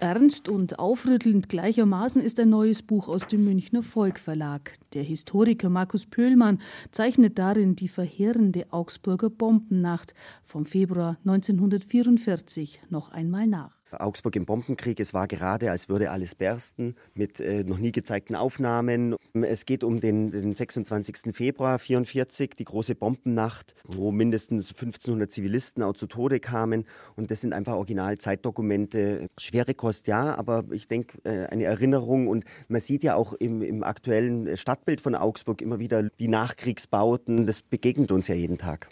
Ernst 0.00 0.48
und 0.48 0.78
aufrüttelnd 0.78 1.50
gleichermaßen 1.50 2.22
ist 2.22 2.40
ein 2.40 2.48
neues 2.48 2.80
Buch 2.80 3.06
aus 3.06 3.26
dem 3.26 3.44
Münchner 3.44 3.82
Volk 3.82 4.18
Verlag. 4.18 4.78
Der 4.94 5.02
Historiker 5.02 5.68
Markus 5.68 6.06
Pöhlmann 6.06 6.62
zeichnet 6.90 7.38
darin 7.38 7.76
die 7.76 7.88
verheerende 7.88 8.64
Augsburger 8.70 9.28
Bombennacht 9.28 10.14
vom 10.46 10.64
Februar 10.64 11.18
1944 11.26 12.80
noch 12.88 13.10
einmal 13.10 13.46
nach. 13.46 13.79
Augsburg 13.92 14.36
im 14.36 14.46
Bombenkrieg. 14.46 15.00
Es 15.00 15.14
war 15.14 15.26
gerade, 15.26 15.70
als 15.70 15.88
würde 15.88 16.10
alles 16.10 16.34
bersten, 16.34 16.94
mit 17.14 17.40
äh, 17.40 17.64
noch 17.64 17.78
nie 17.78 17.92
gezeigten 17.92 18.34
Aufnahmen. 18.34 19.16
Es 19.32 19.66
geht 19.66 19.84
um 19.84 20.00
den, 20.00 20.30
den 20.30 20.54
26. 20.54 21.34
Februar 21.34 21.74
1944, 21.74 22.50
die 22.50 22.64
große 22.64 22.94
Bombennacht, 22.94 23.74
wo 23.84 24.12
mindestens 24.12 24.70
1500 24.70 25.30
Zivilisten 25.30 25.82
auch 25.82 25.94
zu 25.94 26.06
Tode 26.06 26.40
kamen. 26.40 26.84
Und 27.16 27.30
das 27.30 27.40
sind 27.40 27.52
einfach 27.52 27.74
Original-Zeitdokumente. 27.74 29.28
Schwere 29.38 29.74
Kost, 29.74 30.06
ja, 30.06 30.34
aber 30.36 30.64
ich 30.70 30.88
denke, 30.88 31.18
äh, 31.24 31.46
eine 31.46 31.64
Erinnerung. 31.64 32.28
Und 32.28 32.44
man 32.68 32.80
sieht 32.80 33.02
ja 33.02 33.14
auch 33.14 33.32
im, 33.32 33.62
im 33.62 33.82
aktuellen 33.82 34.56
Stadtbild 34.56 35.00
von 35.00 35.14
Augsburg 35.14 35.62
immer 35.62 35.78
wieder 35.78 36.02
die 36.02 36.28
Nachkriegsbauten. 36.28 37.46
Das 37.46 37.62
begegnet 37.62 38.12
uns 38.12 38.28
ja 38.28 38.34
jeden 38.34 38.58
Tag. 38.58 38.88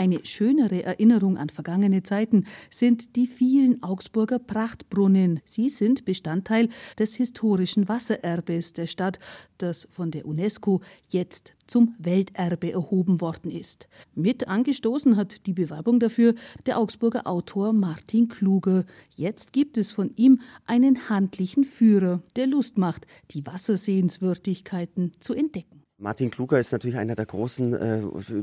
Eine 0.00 0.24
schönere 0.24 0.82
Erinnerung 0.82 1.36
an 1.36 1.50
vergangene 1.50 2.02
Zeiten 2.02 2.46
sind 2.70 3.16
die 3.16 3.26
vielen 3.26 3.82
Augsburger 3.82 4.38
Prachtbrunnen. 4.38 5.40
Sie 5.44 5.68
sind 5.68 6.06
Bestandteil 6.06 6.70
des 6.98 7.16
historischen 7.16 7.86
Wassererbes 7.86 8.72
der 8.72 8.86
Stadt, 8.86 9.18
das 9.58 9.86
von 9.90 10.10
der 10.10 10.24
UNESCO 10.24 10.80
jetzt 11.10 11.52
zum 11.66 11.96
Welterbe 11.98 12.72
erhoben 12.72 13.20
worden 13.20 13.50
ist. 13.50 13.88
Mit 14.14 14.48
angestoßen 14.48 15.18
hat 15.18 15.46
die 15.46 15.52
Bewerbung 15.52 16.00
dafür 16.00 16.34
der 16.64 16.78
Augsburger 16.78 17.26
Autor 17.26 17.74
Martin 17.74 18.28
Kluge. 18.28 18.86
Jetzt 19.14 19.52
gibt 19.52 19.76
es 19.76 19.90
von 19.90 20.12
ihm 20.16 20.40
einen 20.64 21.10
handlichen 21.10 21.64
Führer, 21.64 22.22
der 22.36 22.46
Lust 22.46 22.78
macht, 22.78 23.06
die 23.32 23.44
Wassersehenswürdigkeiten 23.44 25.12
zu 25.20 25.34
entdecken. 25.34 25.79
Martin 26.00 26.30
Kluger 26.30 26.58
ist 26.58 26.72
natürlich 26.72 26.96
einer 26.96 27.14
der 27.14 27.26
großen 27.26 27.74
äh, 27.74 28.02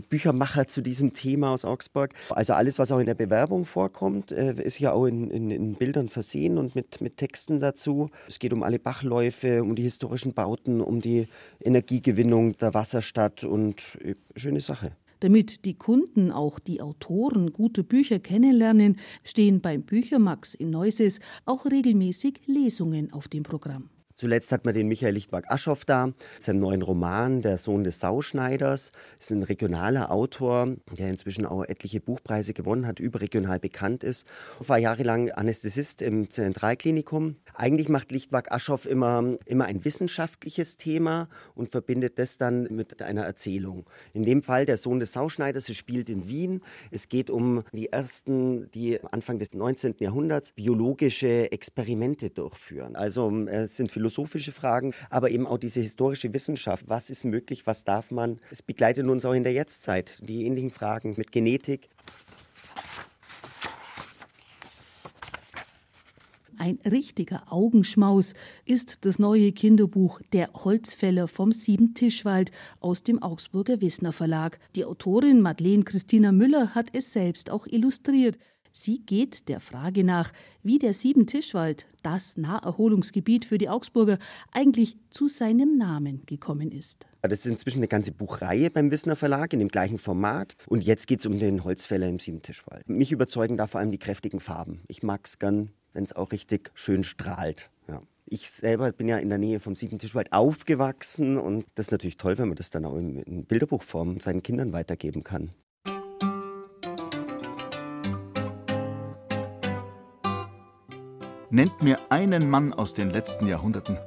Büchermacher 0.09 0.67
zu 0.67 0.81
diesem 0.81 1.13
Thema 1.13 1.51
aus 1.51 1.65
Augsburg. 1.65 2.13
Also 2.29 2.53
alles, 2.53 2.77
was 2.77 2.91
auch 2.91 2.99
in 2.99 3.07
der 3.07 3.15
Bewerbung 3.15 3.65
vorkommt, 3.65 4.31
äh, 4.31 4.53
ist 4.61 4.79
ja 4.79 4.91
auch 4.91 5.07
in, 5.07 5.31
in, 5.31 5.49
in, 5.49 5.73
Bildern 5.73 6.07
versehen 6.07 6.59
und 6.59 6.75
mit, 6.75 7.01
mit 7.01 7.17
Texten 7.17 7.59
dazu. 7.59 8.11
Es 8.27 8.37
geht 8.37 8.53
um 8.53 8.61
alle 8.61 8.77
Bachläufe, 8.77 9.63
um 9.63 9.75
die 9.75 9.81
historischen 9.81 10.33
Bauten, 10.33 10.81
um 10.81 11.01
die 11.01 11.27
Energiegewinnung 11.59 12.55
der 12.57 12.75
Wasserstadt 12.75 13.43
und 13.43 13.97
äh, 14.03 14.13
schöne 14.35 14.61
Sache. 14.61 14.91
Damit 15.21 15.65
die 15.65 15.73
Kunden, 15.73 16.31
auch 16.31 16.59
die 16.59 16.79
Autoren, 16.79 17.53
gute 17.53 17.83
Bücher 17.83 18.19
kennenlernen, 18.19 18.97
stehen 19.23 19.61
beim 19.61 19.81
Büchermax 19.81 20.53
in 20.53 20.69
Neuses 20.69 21.19
auch 21.45 21.65
regelmäßig 21.65 22.39
Lesungen 22.45 23.11
auf 23.11 23.27
dem 23.27 23.41
Programm. 23.41 23.89
Zuletzt 24.17 24.51
hat 24.51 24.65
man 24.65 24.73
den 24.73 24.87
Michael 24.87 25.13
Lichtwag-Aschoff 25.13 25.85
da, 25.85 26.11
seinem 26.39 26.59
neuen 26.59 26.81
Roman 26.81 27.43
Der 27.43 27.59
Sohn 27.59 27.83
des 27.83 27.99
Sauschneiders. 27.99 28.91
Das 29.15 29.27
ist 29.27 29.31
ein 29.31 29.43
regionaler 29.43 30.11
Autor, 30.11 30.75
der 30.97 31.09
inzwischen 31.09 31.45
auch 31.45 31.63
etliche 31.63 31.99
Buchpreise 31.99 32.55
gewonnen 32.55 32.87
hat, 32.87 32.99
überregional 32.99 33.59
bekannt 33.59 34.03
ist. 34.03 34.25
War 34.57 34.79
jahrelang 34.79 35.29
Anästhesist 35.29 36.01
im 36.01 36.31
Zentralklinikum. 36.31 37.35
Eigentlich 37.53 37.89
macht 37.89 38.11
Lichtwag-Aschoff 38.11 38.87
immer, 38.87 39.37
immer 39.45 39.65
ein 39.65 39.85
wissenschaftliches 39.85 40.77
Thema 40.77 41.29
und 41.53 41.69
verbindet 41.69 42.17
das 42.17 42.39
dann 42.39 42.63
mit 42.71 42.99
einer 43.03 43.21
Erzählung. 43.21 43.85
In 44.13 44.23
dem 44.23 44.41
Fall 44.41 44.65
Der 44.65 44.77
Sohn 44.77 44.99
des 44.99 45.13
Sauschneiders, 45.13 45.69
es 45.69 45.77
spielt 45.77 46.09
in 46.09 46.27
Wien. 46.27 46.61
Es 46.89 47.07
geht 47.07 47.29
um 47.29 47.63
die 47.71 47.91
ersten, 47.91 48.71
die 48.71 48.99
Anfang 49.11 49.37
des 49.37 49.53
19. 49.53 49.97
Jahrhunderts 49.99 50.53
biologische 50.53 51.51
Experimente 51.51 52.31
durchführen. 52.31 52.95
Also 52.95 53.31
es 53.45 53.77
sind 53.77 53.91
Philosophen 53.91 54.06
philosophische 54.07 54.53
Fragen, 54.53 54.93
aber 55.09 55.31
eben 55.31 55.45
auch 55.45 55.57
diese 55.57 55.81
historische 55.81 56.33
Wissenschaft. 56.33 56.87
Was 56.87 57.09
ist 57.09 57.25
möglich, 57.25 57.67
was 57.67 57.83
darf 57.83 58.09
man? 58.09 58.39
Es 58.49 58.61
begleitet 58.61 59.05
uns 59.07 59.25
auch 59.25 59.33
in 59.33 59.43
der 59.43 59.53
Jetztzeit, 59.53 60.19
die 60.21 60.45
ähnlichen 60.45 60.71
Fragen 60.71 61.15
mit 61.17 61.31
Genetik. 61.31 61.89
Ein 66.57 66.79
richtiger 66.89 67.43
Augenschmaus 67.51 68.33
ist 68.65 69.05
das 69.05 69.19
neue 69.19 69.51
Kinderbuch 69.51 70.21
Der 70.33 70.49
Holzfäller 70.53 71.27
vom 71.27 71.51
Siebentischwald 71.51 72.51
aus 72.79 73.03
dem 73.03 73.21
Augsburger 73.21 73.79
Wissner 73.79 74.11
Verlag. 74.11 74.57
Die 74.75 74.85
Autorin 74.85 75.41
Madeleine 75.41 75.83
Christina 75.83 76.31
Müller 76.31 76.73
hat 76.73 76.87
es 76.93 77.13
selbst 77.13 77.51
auch 77.51 77.67
illustriert. 77.67 78.37
Sie 78.83 78.99
geht 78.99 79.49
der 79.49 79.59
Frage 79.59 80.03
nach, 80.03 80.31
wie 80.61 80.77
der 80.77 80.93
Siebentischwald, 80.93 81.87
das 82.03 82.37
Naherholungsgebiet 82.37 83.43
für 83.43 83.57
die 83.57 83.69
Augsburger, 83.69 84.19
eigentlich 84.51 84.97
zu 85.09 85.27
seinem 85.27 85.77
Namen 85.77 86.21
gekommen 86.27 86.71
ist. 86.71 87.07
Das 87.23 87.39
ist 87.39 87.47
inzwischen 87.47 87.79
eine 87.79 87.87
ganze 87.87 88.11
Buchreihe 88.11 88.69
beim 88.69 88.91
Wissner 88.91 89.15
Verlag 89.15 89.51
in 89.51 89.59
dem 89.59 89.69
gleichen 89.69 89.97
Format. 89.97 90.55
Und 90.67 90.83
jetzt 90.83 91.07
geht 91.07 91.21
es 91.21 91.25
um 91.25 91.39
den 91.39 91.63
Holzfäller 91.63 92.07
im 92.07 92.19
Siebentischwald. 92.19 92.87
Mich 92.87 93.11
überzeugen 93.11 93.57
da 93.57 93.65
vor 93.65 93.81
allem 93.81 93.91
die 93.91 93.97
kräftigen 93.97 94.39
Farben. 94.39 94.81
Ich 94.87 95.01
mag 95.01 95.21
es 95.25 95.39
gern, 95.39 95.71
wenn 95.93 96.03
es 96.03 96.15
auch 96.15 96.31
richtig 96.31 96.71
schön 96.75 97.03
strahlt. 97.03 97.71
Ja. 97.87 98.03
Ich 98.27 98.51
selber 98.51 98.91
bin 98.91 99.07
ja 99.07 99.17
in 99.17 99.29
der 99.29 99.39
Nähe 99.39 99.59
vom 99.59 99.75
Siebentischwald 99.75 100.33
aufgewachsen 100.33 101.37
und 101.37 101.65
das 101.73 101.87
ist 101.87 101.91
natürlich 101.91 102.17
toll, 102.17 102.37
wenn 102.37 102.49
man 102.49 102.57
das 102.57 102.69
dann 102.69 102.85
auch 102.85 102.95
in 102.95 103.45
Bilderbuchform 103.45 104.19
seinen 104.19 104.43
Kindern 104.43 104.71
weitergeben 104.71 105.23
kann. 105.23 105.49
Nennt 111.49 111.81
mir 111.81 111.95
einen 112.09 112.49
Mann 112.49 112.73
aus 112.73 112.93
den 112.93 113.09
letzten 113.09 113.47
Jahrhunderten, 113.47 113.97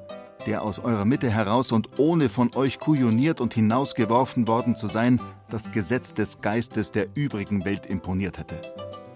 der 0.46 0.62
aus 0.62 0.78
eurer 0.78 1.06
Mitte 1.06 1.30
heraus 1.30 1.72
und 1.72 1.98
ohne 1.98 2.28
von 2.28 2.54
euch 2.54 2.78
kujoniert 2.78 3.40
und 3.40 3.54
hinausgeworfen 3.54 4.46
worden 4.46 4.76
zu 4.76 4.88
sein, 4.88 5.18
das 5.48 5.72
Gesetz 5.72 6.12
des 6.12 6.42
Geistes 6.42 6.92
der 6.92 7.08
übrigen 7.14 7.64
Welt 7.64 7.86
imponiert 7.86 8.38
hätte. 8.38 8.60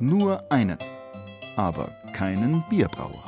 Nur 0.00 0.42
einen, 0.50 0.78
aber 1.54 1.90
keinen 2.14 2.64
Bierbrauer. 2.70 3.22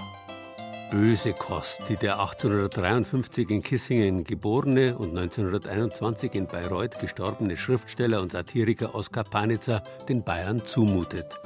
Böse 0.91 1.35
Kost, 1.35 1.83
die 1.91 1.97
der 1.97 2.19
1853 2.21 3.51
in 3.51 3.63
Kissingen 3.63 4.25
geborene 4.25 4.97
und 4.97 5.11
1921 5.11 6.35
in 6.35 6.47
Bayreuth 6.47 6.99
gestorbene 7.01 7.59
Schriftsteller 7.59 8.23
und 8.23 8.33
Satiriker 8.33 8.95
Oskar 8.95 9.25
Panitzer 9.25 9.83
den 10.09 10.25
Bayern 10.25 10.65
zumutet. 10.65 11.39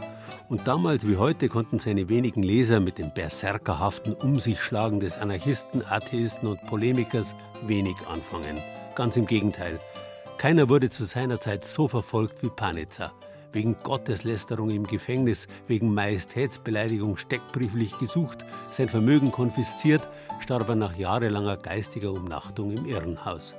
Und 0.50 0.66
damals 0.66 1.06
wie 1.06 1.16
heute 1.16 1.48
konnten 1.48 1.78
seine 1.78 2.08
wenigen 2.08 2.42
Leser 2.42 2.80
mit 2.80 2.98
dem 2.98 3.14
berserkerhaften 3.14 4.14
Um 4.14 4.40
sich 4.40 4.60
schlagen 4.60 4.98
des 4.98 5.16
Anarchisten, 5.16 5.86
Atheisten 5.86 6.48
und 6.48 6.60
Polemikers 6.64 7.36
wenig 7.62 7.94
anfangen. 8.12 8.58
Ganz 8.96 9.16
im 9.16 9.26
Gegenteil. 9.26 9.78
Keiner 10.38 10.68
wurde 10.68 10.90
zu 10.90 11.04
seiner 11.04 11.40
Zeit 11.40 11.64
so 11.64 11.86
verfolgt 11.86 12.42
wie 12.42 12.48
Panitzer. 12.48 13.12
Wegen 13.52 13.76
Gotteslästerung 13.84 14.70
im 14.70 14.82
Gefängnis, 14.82 15.46
wegen 15.68 15.94
Majestätsbeleidigung 15.94 17.16
steckbrieflich 17.16 17.96
gesucht, 17.98 18.44
sein 18.72 18.88
Vermögen 18.88 19.30
konfisziert, 19.30 20.02
starb 20.40 20.68
er 20.68 20.74
nach 20.74 20.96
jahrelanger 20.96 21.58
geistiger 21.58 22.10
Umnachtung 22.10 22.72
im 22.72 22.86
Irrenhaus. 22.86 23.54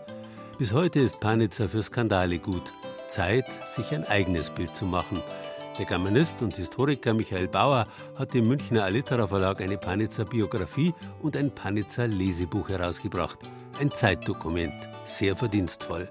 Bis 0.58 0.74
heute 0.74 1.00
ist 1.00 1.22
Panitzer 1.22 1.70
für 1.70 1.84
Skandale 1.84 2.40
gut. 2.40 2.74
Zeit, 3.08 3.46
sich 3.78 3.96
ein 3.96 4.06
eigenes 4.10 4.50
Bild 4.50 4.76
zu 4.76 4.86
machen– 4.86 5.22
der 5.78 5.86
Germanist 5.86 6.42
und 6.42 6.56
Historiker 6.56 7.14
Michael 7.14 7.48
Bauer 7.48 7.86
hat 8.18 8.36
im 8.36 8.48
Münchner 8.48 8.84
Alitera 8.84 9.28
Verlag 9.28 9.62
eine 9.62 9.78
Panitzer 9.78 10.26
Biografie 10.26 10.94
und 11.22 11.38
ein 11.38 11.54
Panitzer 11.54 12.08
Lesebuch 12.08 12.70
herausgebracht. 12.70 13.38
Ein 13.80 13.90
Zeitdokument, 13.92 14.74
sehr 15.06 15.36
verdienstvoll. 15.36 16.08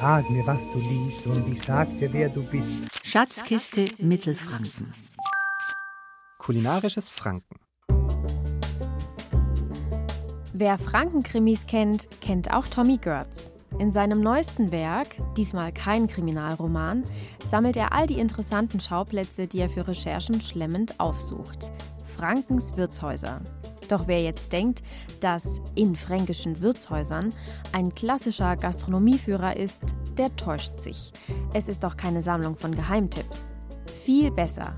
Sag 0.00 0.28
mir, 0.28 0.46
was 0.46 0.60
du 0.72 0.80
liest, 0.80 1.26
und 1.26 1.56
ich 1.56 1.62
sag 1.62 1.88
dir, 1.98 2.12
wer 2.12 2.28
du 2.28 2.42
bist. 2.42 2.88
Schatzkiste 3.02 3.86
Mittelfranken. 3.98 4.92
Kulinarisches 6.38 7.10
Franken. 7.10 7.56
Wer 10.52 10.78
Frankenkrimis 10.78 11.66
kennt, 11.66 12.08
kennt 12.20 12.52
auch 12.52 12.68
Tommy 12.68 12.98
Görz. 12.98 13.53
In 13.78 13.90
seinem 13.90 14.20
neuesten 14.20 14.70
Werk, 14.70 15.08
diesmal 15.36 15.72
kein 15.72 16.06
Kriminalroman, 16.06 17.02
sammelt 17.48 17.76
er 17.76 17.92
all 17.92 18.06
die 18.06 18.20
interessanten 18.20 18.78
Schauplätze, 18.78 19.48
die 19.48 19.58
er 19.58 19.68
für 19.68 19.88
Recherchen 19.88 20.40
schlemmend 20.40 21.00
aufsucht. 21.00 21.72
Frankens 22.16 22.76
Wirtshäuser. 22.76 23.40
Doch 23.88 24.06
wer 24.06 24.22
jetzt 24.22 24.52
denkt, 24.52 24.82
dass 25.20 25.60
in 25.74 25.96
fränkischen 25.96 26.60
Wirtshäusern 26.60 27.30
ein 27.72 27.94
klassischer 27.94 28.56
Gastronomieführer 28.56 29.56
ist, 29.56 29.82
der 30.16 30.34
täuscht 30.36 30.78
sich. 30.78 31.12
Es 31.52 31.68
ist 31.68 31.82
doch 31.82 31.96
keine 31.96 32.22
Sammlung 32.22 32.56
von 32.56 32.74
Geheimtipps. 32.74 33.50
Viel 34.04 34.30
besser. 34.30 34.76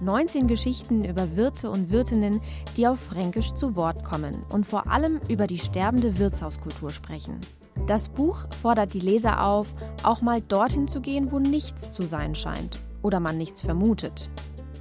19 0.00 0.46
Geschichten 0.46 1.04
über 1.04 1.36
Wirte 1.36 1.70
und 1.70 1.90
Wirtinnen, 1.90 2.40
die 2.76 2.86
auf 2.86 2.98
Fränkisch 3.00 3.52
zu 3.52 3.76
Wort 3.76 4.04
kommen 4.04 4.42
und 4.50 4.66
vor 4.66 4.90
allem 4.90 5.20
über 5.28 5.46
die 5.46 5.58
sterbende 5.58 6.18
Wirtshauskultur 6.18 6.90
sprechen. 6.90 7.38
Das 7.86 8.08
Buch 8.08 8.44
fordert 8.60 8.94
die 8.94 9.00
Leser 9.00 9.44
auf, 9.44 9.74
auch 10.02 10.20
mal 10.20 10.42
dorthin 10.42 10.88
zu 10.88 11.00
gehen, 11.00 11.32
wo 11.32 11.38
nichts 11.38 11.94
zu 11.94 12.02
sein 12.02 12.34
scheint 12.34 12.80
oder 13.02 13.20
man 13.20 13.38
nichts 13.38 13.60
vermutet. 13.60 14.30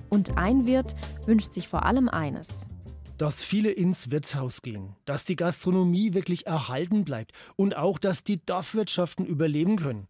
Und 0.10 0.38
ein 0.38 0.65
Wirt 0.65 0.95
wünscht 1.25 1.53
sich 1.53 1.67
vor 1.67 1.86
allem 1.86 2.10
eines. 2.10 2.65
Dass 3.17 3.43
viele 3.43 3.71
ins 3.71 4.12
Wirtshaus 4.12 4.62
gehen, 4.62 4.95
dass 5.05 5.25
die 5.25 5.36
Gastronomie 5.36 6.13
wirklich 6.13 6.45
erhalten 6.45 7.03
bleibt 7.03 7.31
und 7.55 7.75
auch, 7.75 7.97
dass 7.97 8.23
die 8.23 8.45
Dorfwirtschaften 8.45 9.25
überleben 9.25 9.77
können. 9.77 10.07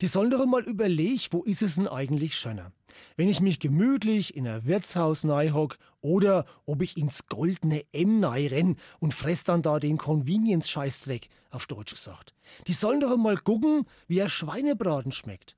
Die 0.00 0.06
sollen 0.08 0.30
doch 0.30 0.44
mal 0.46 0.62
überlegen, 0.62 1.22
wo 1.30 1.42
ist 1.42 1.62
es 1.62 1.76
denn 1.76 1.88
eigentlich 1.88 2.36
schöner? 2.36 2.72
Wenn 3.16 3.28
ich 3.28 3.40
mich 3.40 3.58
gemütlich 3.58 4.36
in 4.36 4.46
ein 4.46 4.66
Wirtshaus 4.66 5.24
hock 5.24 5.78
oder 6.00 6.44
ob 6.66 6.82
ich 6.82 6.96
ins 6.96 7.26
goldene 7.26 7.84
M 7.92 8.22
renn 8.24 8.76
und 9.00 9.14
fress 9.14 9.44
dann 9.44 9.62
da 9.62 9.78
den 9.78 9.96
Convenience-Scheißdreck, 9.96 11.28
auf 11.50 11.66
Deutsch 11.66 11.92
gesagt. 11.92 12.34
Die 12.66 12.72
sollen 12.72 13.00
doch 13.00 13.16
mal 13.16 13.38
gucken, 13.38 13.86
wie 14.06 14.22
ein 14.22 14.28
Schweinebraten 14.28 15.12
schmeckt. 15.12 15.56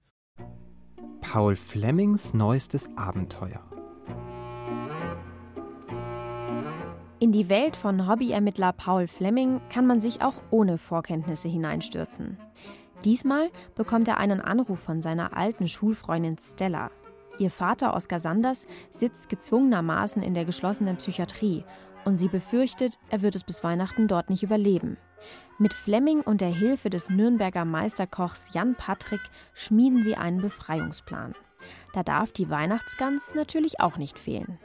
Paul 1.20 1.56
Flemings 1.56 2.32
neuestes 2.32 2.88
Abenteuer. 2.96 3.62
In 7.20 7.32
die 7.32 7.48
Welt 7.48 7.76
von 7.76 8.08
Hobbyermittler 8.08 8.72
Paul 8.72 9.08
Fleming 9.08 9.60
kann 9.70 9.88
man 9.88 10.00
sich 10.00 10.22
auch 10.22 10.34
ohne 10.50 10.78
Vorkenntnisse 10.78 11.48
hineinstürzen. 11.48 12.38
Diesmal 13.04 13.50
bekommt 13.74 14.08
er 14.08 14.18
einen 14.18 14.40
Anruf 14.40 14.80
von 14.80 15.00
seiner 15.00 15.36
alten 15.36 15.68
Schulfreundin 15.68 16.36
Stella. 16.38 16.90
Ihr 17.38 17.50
Vater 17.50 17.94
Oskar 17.94 18.18
Sanders 18.18 18.66
sitzt 18.90 19.28
gezwungenermaßen 19.28 20.22
in 20.22 20.34
der 20.34 20.44
geschlossenen 20.44 20.96
Psychiatrie 20.96 21.64
und 22.04 22.18
sie 22.18 22.28
befürchtet, 22.28 22.98
er 23.10 23.22
wird 23.22 23.36
es 23.36 23.44
bis 23.44 23.62
Weihnachten 23.62 24.08
dort 24.08 24.30
nicht 24.30 24.42
überleben. 24.42 24.96
Mit 25.58 25.72
Fleming 25.72 26.20
und 26.20 26.40
der 26.40 26.52
Hilfe 26.52 26.90
des 26.90 27.10
Nürnberger 27.10 27.64
Meisterkochs 27.64 28.50
Jan 28.52 28.74
Patrick 28.74 29.20
schmieden 29.54 30.02
sie 30.02 30.16
einen 30.16 30.40
Befreiungsplan. 30.40 31.34
Da 31.92 32.02
darf 32.02 32.32
die 32.32 32.50
Weihnachtsgans 32.50 33.34
natürlich 33.34 33.80
auch 33.80 33.96
nicht 33.96 34.18
fehlen. 34.18 34.58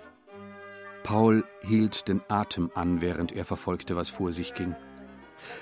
Paul 1.03 1.43
hielt 1.61 2.07
den 2.07 2.21
Atem 2.29 2.71
an, 2.75 3.01
während 3.01 3.33
er 3.33 3.45
verfolgte, 3.45 3.95
was 3.95 4.09
vor 4.09 4.31
sich 4.31 4.53
ging. 4.53 4.75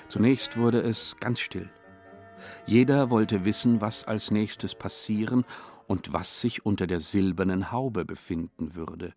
Zunächst 0.08 0.56
wurde 0.56 0.80
es 0.80 1.16
ganz 1.18 1.40
still. 1.40 1.68
Jeder 2.66 3.10
wollte 3.10 3.44
wissen, 3.44 3.80
was 3.80 4.04
als 4.04 4.30
nächstes 4.30 4.74
passieren 4.74 5.44
und 5.86 6.12
was 6.12 6.40
sich 6.40 6.64
unter 6.64 6.86
der 6.86 7.00
silbernen 7.00 7.72
Haube 7.72 8.04
befinden 8.04 8.74
würde. 8.74 9.14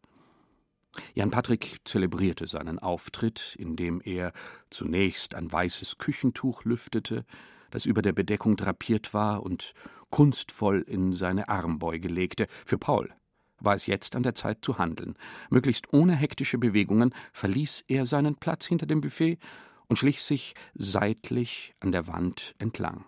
Jan 1.13 1.31
Patrick 1.31 1.79
zelebrierte 1.83 2.47
seinen 2.47 2.79
Auftritt, 2.79 3.55
indem 3.59 4.01
er 4.01 4.31
zunächst 4.69 5.35
ein 5.35 5.51
weißes 5.51 5.97
Küchentuch 5.97 6.63
lüftete, 6.63 7.25
das 7.71 7.85
über 7.85 8.01
der 8.01 8.13
Bedeckung 8.13 8.55
drapiert 8.55 9.13
war 9.13 9.43
und 9.43 9.73
kunstvoll 10.09 10.81
in 10.87 11.13
seine 11.13 11.49
Armbeuge 11.49 12.07
legte. 12.07 12.47
Für 12.65 12.77
Paul 12.77 13.13
war 13.59 13.75
es 13.75 13.87
jetzt 13.87 14.15
an 14.15 14.23
der 14.23 14.35
Zeit 14.35 14.63
zu 14.63 14.77
handeln. 14.77 15.15
Möglichst 15.49 15.91
ohne 15.93 16.15
hektische 16.15 16.57
Bewegungen 16.57 17.13
verließ 17.33 17.85
er 17.87 18.05
seinen 18.05 18.35
Platz 18.35 18.65
hinter 18.65 18.85
dem 18.85 19.01
Buffet 19.01 19.37
und 19.87 19.97
schlich 19.97 20.23
sich 20.23 20.55
seitlich 20.73 21.73
an 21.79 21.91
der 21.91 22.07
Wand 22.07 22.55
entlang. 22.59 23.05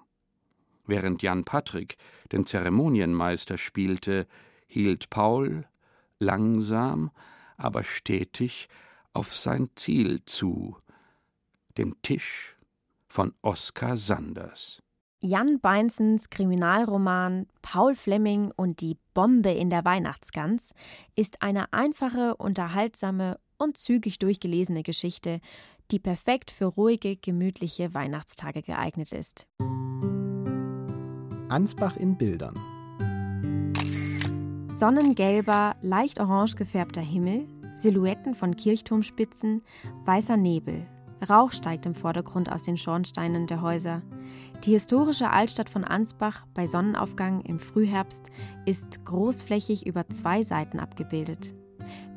Während 0.87 1.21
Jan 1.21 1.43
Patrick 1.43 1.97
den 2.31 2.45
Zeremonienmeister 2.45 3.57
spielte, 3.57 4.25
hielt 4.67 5.09
Paul 5.09 5.65
langsam, 6.19 7.11
aber 7.57 7.83
stetig 7.83 8.69
auf 9.13 9.35
sein 9.35 9.69
Ziel 9.75 10.23
zu, 10.25 10.77
den 11.77 11.95
Tisch 12.01 12.55
von 13.07 13.33
Oskar 13.41 13.97
Sanders. 13.97 14.81
Jan 15.19 15.59
Beinsens 15.59 16.29
Kriminalroman 16.29 17.47
Paul 17.63 17.95
Fleming 17.95 18.51
und 18.55 18.81
die 18.81 18.97
Bombe 19.13 19.51
in 19.51 19.71
der 19.71 19.83
Weihnachtsgans 19.83 20.73
ist 21.15 21.41
eine 21.41 21.73
einfache, 21.73 22.35
unterhaltsame 22.37 23.39
und 23.57 23.77
zügig 23.77 24.19
durchgelesene 24.19 24.83
Geschichte, 24.83 25.41
die 25.89 25.99
perfekt 25.99 26.51
für 26.51 26.65
ruhige, 26.65 27.15
gemütliche 27.15 27.95
Weihnachtstage 27.95 28.61
geeignet 28.61 29.11
ist. 29.11 29.47
Ansbach 31.49 31.97
in 31.97 32.17
Bildern. 32.17 32.55
Sonnengelber, 34.69 35.75
leicht 35.81 36.19
orange 36.19 36.55
gefärbter 36.55 37.01
Himmel, 37.01 37.47
Silhouetten 37.75 38.35
von 38.35 38.55
Kirchturmspitzen, 38.55 39.61
weißer 40.05 40.37
Nebel, 40.37 40.87
Rauch 41.27 41.51
steigt 41.51 41.85
im 41.85 41.95
Vordergrund 41.95 42.51
aus 42.51 42.63
den 42.63 42.77
Schornsteinen 42.77 43.47
der 43.47 43.61
Häuser. 43.61 44.01
Die 44.63 44.71
historische 44.71 45.29
Altstadt 45.29 45.69
von 45.69 45.83
Ansbach 45.83 46.45
bei 46.53 46.67
Sonnenaufgang 46.67 47.41
im 47.41 47.59
Frühherbst 47.59 48.27
ist 48.65 49.03
großflächig 49.05 49.85
über 49.85 50.07
zwei 50.09 50.43
Seiten 50.43 50.79
abgebildet. 50.79 51.55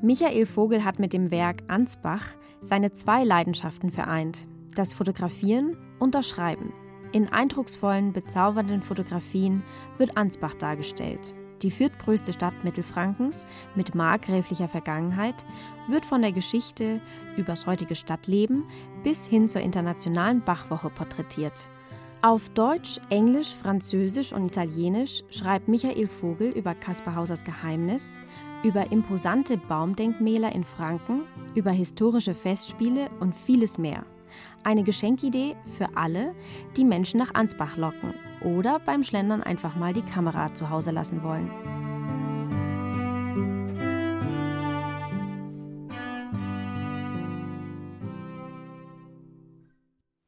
Michael 0.02 0.46
Vogel 0.46 0.84
hat 0.84 0.98
mit 0.98 1.12
dem 1.12 1.30
Werk 1.30 1.62
Ansbach 1.68 2.24
seine 2.62 2.92
zwei 2.92 3.24
Leidenschaften 3.24 3.90
vereint: 3.90 4.46
das 4.74 4.92
Fotografieren 4.92 5.76
und 5.98 6.14
das 6.14 6.28
Schreiben. 6.28 6.72
In 7.12 7.28
eindrucksvollen, 7.28 8.12
bezaubernden 8.12 8.82
Fotografien 8.82 9.64
wird 9.98 10.16
Ansbach 10.16 10.54
dargestellt. 10.54 11.34
Die 11.62 11.70
viertgrößte 11.72 12.32
Stadt 12.32 12.54
Mittelfrankens 12.62 13.46
mit 13.74 13.94
markgräflicher 13.94 14.68
Vergangenheit 14.68 15.44
wird 15.88 16.06
von 16.06 16.22
der 16.22 16.32
Geschichte 16.32 17.00
übers 17.36 17.66
heutige 17.66 17.96
Stadtleben 17.96 18.64
bis 19.02 19.26
hin 19.26 19.48
zur 19.48 19.60
internationalen 19.60 20.40
Bachwoche 20.42 20.88
porträtiert. 20.88 21.68
Auf 22.22 22.48
Deutsch, 22.50 23.00
Englisch, 23.08 23.54
Französisch 23.54 24.32
und 24.32 24.46
Italienisch 24.46 25.24
schreibt 25.30 25.68
Michael 25.68 26.06
Vogel 26.06 26.50
über 26.50 26.74
Caspar 26.74 27.16
Hausers 27.16 27.44
Geheimnis, 27.44 28.20
über 28.62 28.92
imposante 28.92 29.56
Baumdenkmäler 29.56 30.54
in 30.54 30.64
Franken, 30.64 31.22
über 31.54 31.70
historische 31.70 32.34
Festspiele 32.34 33.10
und 33.20 33.34
vieles 33.34 33.78
mehr. 33.78 34.04
Eine 34.62 34.84
Geschenkidee 34.84 35.56
für 35.78 35.96
alle, 35.96 36.34
die 36.76 36.84
Menschen 36.84 37.18
nach 37.18 37.34
Ansbach 37.34 37.76
locken 37.76 38.14
oder 38.42 38.78
beim 38.78 39.04
Schlendern 39.04 39.42
einfach 39.42 39.74
mal 39.74 39.92
die 39.92 40.02
Kamera 40.02 40.52
zu 40.52 40.68
Hause 40.68 40.90
lassen 40.90 41.22
wollen. 41.22 41.50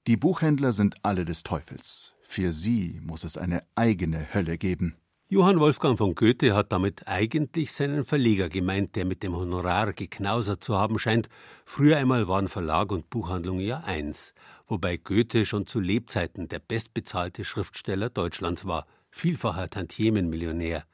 Die 0.06 0.16
Buchhändler 0.16 0.72
sind 0.72 0.96
alle 1.02 1.24
des 1.24 1.42
Teufels. 1.42 2.14
Für 2.22 2.52
sie 2.52 3.00
muss 3.04 3.24
es 3.24 3.36
eine 3.36 3.62
eigene 3.76 4.34
Hölle 4.34 4.58
geben. 4.58 4.96
Johann 5.32 5.60
Wolfgang 5.60 5.96
von 5.96 6.14
Goethe 6.14 6.54
hat 6.54 6.72
damit 6.72 7.08
eigentlich 7.08 7.72
seinen 7.72 8.04
Verleger 8.04 8.50
gemeint, 8.50 8.96
der 8.96 9.06
mit 9.06 9.22
dem 9.22 9.34
Honorar 9.34 9.94
geknausert 9.94 10.62
zu 10.62 10.76
haben 10.76 10.98
scheint. 10.98 11.30
Früher 11.64 11.96
einmal 11.96 12.28
waren 12.28 12.48
Verlag 12.48 12.92
und 12.92 13.08
Buchhandlung 13.08 13.58
ja 13.58 13.80
eins, 13.80 14.34
wobei 14.66 14.98
Goethe 14.98 15.46
schon 15.46 15.66
zu 15.66 15.80
Lebzeiten 15.80 16.48
der 16.48 16.58
bestbezahlte 16.58 17.46
Schriftsteller 17.46 18.10
Deutschlands 18.10 18.66
war, 18.66 18.84
vielfacher 19.10 19.70
Tantiemenmillionär. 19.70 20.84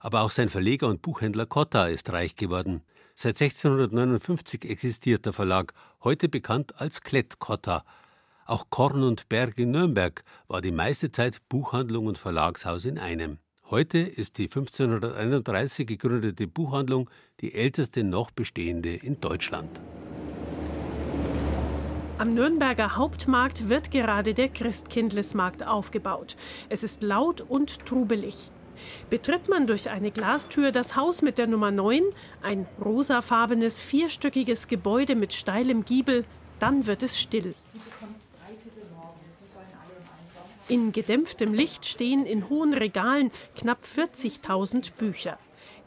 Aber 0.00 0.20
auch 0.20 0.30
sein 0.32 0.50
Verleger 0.50 0.88
und 0.88 1.00
Buchhändler 1.00 1.46
Cotta 1.46 1.86
ist 1.86 2.12
reich 2.12 2.36
geworden. 2.36 2.82
Seit 3.14 3.40
1659 3.40 4.68
existiert 4.68 5.24
der 5.24 5.32
Verlag, 5.32 5.72
heute 6.04 6.28
bekannt 6.28 6.78
als 6.78 7.00
Klett 7.00 7.38
Cotta. 7.38 7.86
Auch 8.44 8.66
Korn 8.68 9.02
und 9.02 9.30
Berg 9.30 9.56
in 9.56 9.70
Nürnberg 9.70 10.24
war 10.46 10.60
die 10.60 10.72
meiste 10.72 11.10
Zeit 11.10 11.38
Buchhandlung 11.48 12.04
und 12.04 12.18
Verlagshaus 12.18 12.84
in 12.84 12.98
einem. 12.98 13.38
Heute 13.72 14.00
ist 14.00 14.36
die 14.36 14.50
1531 14.50 15.86
gegründete 15.86 16.46
Buchhandlung 16.46 17.08
die 17.40 17.54
älteste 17.54 18.04
noch 18.04 18.30
bestehende 18.30 18.90
in 18.90 19.18
Deutschland. 19.18 19.80
Am 22.18 22.34
Nürnberger 22.34 22.96
Hauptmarkt 22.96 23.70
wird 23.70 23.90
gerade 23.90 24.34
der 24.34 24.50
Christkindlesmarkt 24.50 25.66
aufgebaut. 25.66 26.36
Es 26.68 26.82
ist 26.82 27.02
laut 27.02 27.40
und 27.40 27.86
trubelig. 27.86 28.50
Betritt 29.08 29.48
man 29.48 29.66
durch 29.66 29.88
eine 29.88 30.10
Glastür 30.10 30.70
das 30.70 30.94
Haus 30.94 31.22
mit 31.22 31.38
der 31.38 31.46
Nummer 31.46 31.70
9, 31.70 32.02
ein 32.42 32.66
rosafarbenes 32.78 33.80
vierstöckiges 33.80 34.68
Gebäude 34.68 35.14
mit 35.14 35.32
steilem 35.32 35.86
Giebel, 35.86 36.26
dann 36.58 36.86
wird 36.86 37.02
es 37.02 37.18
still. 37.18 37.54
In 40.68 40.92
gedämpftem 40.92 41.52
Licht 41.52 41.86
stehen 41.86 42.24
in 42.24 42.48
hohen 42.48 42.72
Regalen 42.72 43.30
knapp 43.56 43.80
40.000 43.84 44.92
Bücher. 44.96 45.38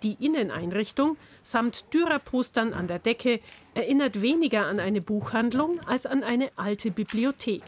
Die 0.04 0.18
Inneneinrichtung 0.20 1.18
samt 1.44 1.94
Dürerpostern 1.94 2.74
an 2.74 2.88
der 2.88 3.00
Decke 3.00 3.40
erinnert 3.74 4.22
weniger 4.22 4.66
an 4.66 4.80
eine 4.80 5.02
Buchhandlung 5.02 5.80
als 5.88 6.06
an 6.06 6.24
eine 6.24 6.52
alte 6.58 6.92
Bibliothek. 6.92 7.64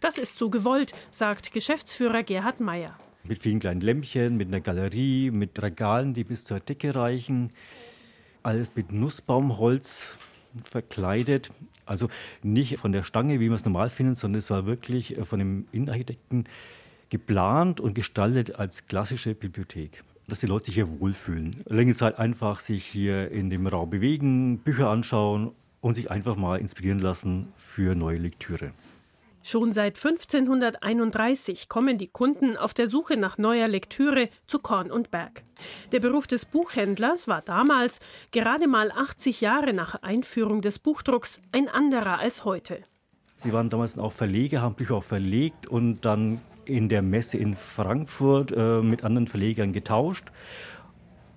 Das 0.00 0.18
ist 0.18 0.36
so 0.36 0.50
gewollt, 0.50 0.92
sagt 1.12 1.52
Geschäftsführer 1.52 2.24
Gerhard 2.24 2.58
Meyer. 2.58 2.98
Mit 3.22 3.38
vielen 3.38 3.60
kleinen 3.60 3.80
Lämpchen, 3.80 4.36
mit 4.36 4.48
einer 4.48 4.60
Galerie, 4.60 5.30
mit 5.30 5.62
Regalen, 5.62 6.12
die 6.12 6.24
bis 6.24 6.44
zur 6.44 6.58
Decke 6.60 6.94
reichen. 6.94 7.52
Alles 8.42 8.74
mit 8.74 8.92
Nussbaumholz 8.92 10.08
verkleidet. 10.64 11.50
Also 11.86 12.08
nicht 12.42 12.78
von 12.78 12.92
der 12.92 13.02
Stange, 13.02 13.40
wie 13.40 13.48
man 13.48 13.56
es 13.56 13.64
normal 13.64 13.90
findet, 13.90 14.18
sondern 14.18 14.38
es 14.38 14.50
war 14.50 14.66
wirklich 14.66 15.16
äh, 15.16 15.24
von 15.24 15.38
dem 15.38 15.66
Innenarchitekten 15.72 16.44
geplant 17.10 17.80
und 17.80 17.94
gestaltet 17.94 18.56
als 18.56 18.86
klassische 18.86 19.34
Bibliothek. 19.34 20.04
Dass 20.26 20.40
die 20.40 20.46
Leute 20.46 20.66
sich 20.66 20.74
hier 20.74 21.00
wohlfühlen. 21.00 21.62
Längere 21.66 21.96
Zeit 21.96 22.18
einfach 22.18 22.60
sich 22.60 22.84
hier 22.84 23.30
in 23.30 23.48
dem 23.48 23.66
Raum 23.66 23.88
bewegen, 23.88 24.58
Bücher 24.58 24.90
anschauen 24.90 25.52
und 25.80 25.94
sich 25.94 26.10
einfach 26.10 26.36
mal 26.36 26.60
inspirieren 26.60 26.98
lassen 26.98 27.48
für 27.56 27.94
neue 27.94 28.18
Lektüre. 28.18 28.72
Schon 29.50 29.72
seit 29.72 29.96
1531 29.96 31.70
kommen 31.70 31.96
die 31.96 32.08
Kunden 32.08 32.58
auf 32.58 32.74
der 32.74 32.86
Suche 32.86 33.16
nach 33.16 33.38
neuer 33.38 33.66
Lektüre 33.66 34.28
zu 34.46 34.58
Korn 34.58 34.90
und 34.90 35.10
Berg. 35.10 35.42
Der 35.90 36.00
Beruf 36.00 36.26
des 36.26 36.44
Buchhändlers 36.44 37.28
war 37.28 37.40
damals, 37.40 38.00
gerade 38.30 38.68
mal 38.68 38.92
80 38.92 39.40
Jahre 39.40 39.72
nach 39.72 40.02
Einführung 40.02 40.60
des 40.60 40.78
Buchdrucks, 40.78 41.40
ein 41.50 41.66
anderer 41.66 42.18
als 42.18 42.44
heute. 42.44 42.80
Sie 43.36 43.54
waren 43.54 43.70
damals 43.70 43.96
auch 43.96 44.12
Verleger, 44.12 44.60
haben 44.60 44.74
Bücher 44.74 44.96
auch 44.96 45.02
verlegt 45.02 45.66
und 45.66 46.02
dann 46.02 46.42
in 46.66 46.90
der 46.90 47.00
Messe 47.00 47.38
in 47.38 47.56
Frankfurt 47.56 48.52
äh, 48.54 48.82
mit 48.82 49.02
anderen 49.02 49.28
Verlegern 49.28 49.72
getauscht. 49.72 50.26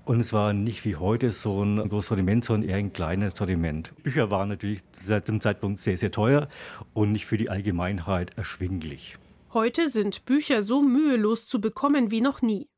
Und 0.04 0.20
es 0.20 0.34
war 0.34 0.54
nicht 0.54 0.84
wie 0.84 0.96
heute 0.96 1.32
so 1.32 1.64
ein 1.64 1.78
großes 1.78 2.10
Sortiment, 2.10 2.44
sondern 2.44 2.70
eher 2.70 2.78
ein 2.78 2.92
kleines 2.92 3.36
Sortiment. 3.36 3.94
Bücher 4.04 4.32
waren 4.32 4.50
natürlich 4.50 4.82
seit 4.94 5.28
dem 5.28 5.40
Zeitpunkt 5.40 5.80
sehr, 5.80 5.96
sehr 5.96 6.12
teuer 6.12 6.48
und 6.94 7.12
nicht 7.12 7.26
für 7.26 7.38
die 7.38 7.50
Allgemeinheit 7.50 8.36
erschwinglich. 8.36 9.18
Heute 9.54 9.90
sind 9.90 10.26
Bücher 10.26 10.64
so 10.64 10.82
mühelos 10.82 11.48
zu 11.48 11.62
bekommen 11.62 12.10
wie 12.10 12.22
noch 12.22 12.42
nie. 12.42 12.70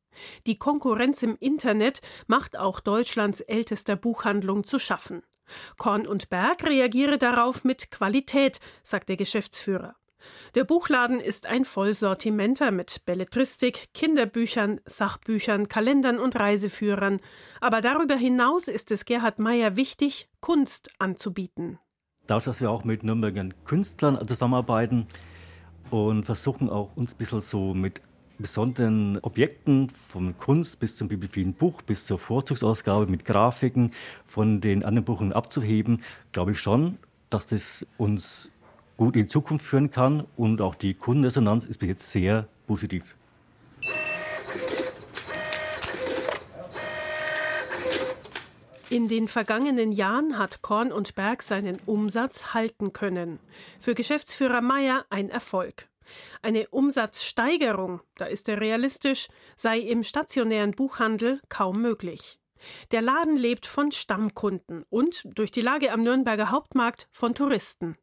Die 0.48 0.58
Konkurrenz 0.58 1.24
im 1.24 1.38
Internet 1.40 2.02
macht 2.28 2.58
auch 2.58 2.80
Deutschlands 2.80 3.42
ältester 3.42 3.96
Buchhandlung 3.96 4.64
zu 4.64 4.78
schaffen. 4.78 5.24
Korn 5.78 6.08
und 6.08 6.30
Berg 6.30 6.64
reagiere 6.64 7.18
darauf 7.18 7.64
mit 7.64 7.92
Qualität, 7.92 8.60
sagt 8.84 9.10
der 9.10 9.18
Geschäftsführer. 9.18 9.96
Der 10.56 10.64
Buchladen 10.64 11.20
ist 11.20 11.46
ein 11.46 11.66
Vollsortimenter 11.66 12.72
mit 12.72 13.02
Belletristik, 13.06 13.94
Kinderbüchern, 13.94 14.80
Sachbüchern, 14.86 15.68
Kalendern 15.68 16.20
und 16.20 16.36
Reiseführern. 16.40 17.20
Aber 17.62 17.82
darüber 17.82 18.16
hinaus 18.16 18.68
ist 18.68 18.92
es 18.92 19.06
Gerhard 19.06 19.40
Meyer 19.40 19.76
wichtig, 19.76 20.30
Kunst 20.40 20.90
anzubieten. 21.00 21.80
Dadurch, 22.28 22.46
dass 22.46 22.62
wir 22.62 22.72
auch 22.72 22.84
mit 22.84 23.04
Nürnberger 23.04 23.50
Künstlern 23.66 24.20
zusammenarbeiten 24.28 25.08
und 25.90 26.24
versuchen 26.24 26.70
auch 26.70 26.96
uns 26.96 27.14
ein 27.14 27.18
bisschen 27.18 27.42
so 27.42 27.74
mit 27.74 28.02
besonderen 28.40 29.20
Objekten, 29.20 29.90
von 29.90 30.38
Kunst 30.38 30.80
bis 30.80 30.96
zum 30.96 31.08
bibliophilen 31.08 31.54
Buch, 31.54 31.82
bis 31.82 32.06
zur 32.06 32.18
Vorzugsausgabe 32.18 33.08
mit 33.08 33.26
Grafiken 33.26 33.92
von 34.26 34.62
den 34.62 34.84
anderen 34.84 35.06
Buchen 35.06 35.34
abzuheben, 35.34 36.02
glaube 36.32 36.52
ich 36.52 36.60
schon, 36.60 36.98
dass 37.30 37.46
das 37.46 37.86
uns 37.98 38.50
gut 39.04 39.18
in 39.18 39.28
Zukunft 39.28 39.66
führen 39.66 39.92
kann 39.92 40.26
und 40.38 40.62
auch 40.62 40.76
die 40.76 40.94
Kundenresonanz 40.94 41.66
ist 41.66 41.78
bis 41.78 41.90
jetzt 41.90 42.10
sehr 42.10 42.48
positiv. 42.68 43.18
In 48.90 49.10
den 49.10 49.28
vergangenen 49.28 49.92
Jahren 49.92 50.38
hat 50.38 50.62
Korn 50.62 50.94
und 50.94 51.16
Berg 51.16 51.44
seinen 51.44 51.80
Umsatz 51.86 52.54
halten 52.54 52.94
können. 52.94 53.40
Für 53.82 53.94
Geschäftsführer 53.94 54.62
Meyer 54.62 55.04
ein 55.10 55.30
Erfolg. 55.30 55.90
Eine 56.42 56.70
Umsatzsteigerung, 56.70 58.00
da 58.16 58.26
ist 58.26 58.48
er 58.48 58.62
realistisch, 58.62 59.28
sei 59.58 59.80
im 59.80 60.04
stationären 60.04 60.72
Buchhandel 60.72 61.42
kaum 61.50 61.82
möglich. 61.82 62.40
Der 62.92 63.02
Laden 63.02 63.36
lebt 63.36 63.66
von 63.66 63.92
Stammkunden 63.92 64.86
und 64.90 65.24
durch 65.26 65.52
die 65.52 65.60
Lage 65.60 65.92
am 65.92 66.04
Nürnberger 66.04 66.52
Hauptmarkt 66.52 67.10
von 67.12 67.36
Touristen. 67.36 67.98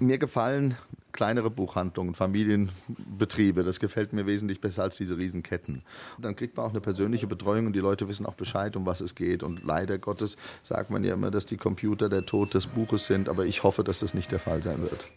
Mir 0.00 0.18
gefallen 0.18 0.76
kleinere 1.16 1.50
Buchhandlungen, 1.50 2.14
Familienbetriebe. 2.14 3.64
Das 3.64 3.80
gefällt 3.80 4.12
mir 4.12 4.26
wesentlich 4.26 4.60
besser 4.60 4.84
als 4.84 4.96
diese 4.96 5.18
Riesenketten. 5.18 5.82
Dann 6.18 6.36
kriegt 6.36 6.56
man 6.56 6.66
auch 6.66 6.70
eine 6.70 6.80
persönliche 6.80 7.26
Betreuung 7.26 7.66
und 7.66 7.72
die 7.72 7.80
Leute 7.80 8.06
wissen 8.06 8.26
auch 8.26 8.34
Bescheid, 8.34 8.76
um 8.76 8.86
was 8.86 9.00
es 9.00 9.16
geht. 9.16 9.42
Und 9.42 9.64
leider 9.64 9.98
Gottes 9.98 10.36
sagt 10.62 10.90
man 10.90 11.02
ja 11.02 11.14
immer, 11.14 11.32
dass 11.32 11.46
die 11.46 11.56
Computer 11.56 12.08
der 12.08 12.24
Tod 12.24 12.54
des 12.54 12.68
Buches 12.68 13.06
sind, 13.06 13.28
aber 13.28 13.46
ich 13.46 13.64
hoffe, 13.64 13.82
dass 13.82 13.98
das 13.98 14.14
nicht 14.14 14.30
der 14.30 14.38
Fall 14.38 14.62
sein 14.62 14.82
wird. 14.82 15.10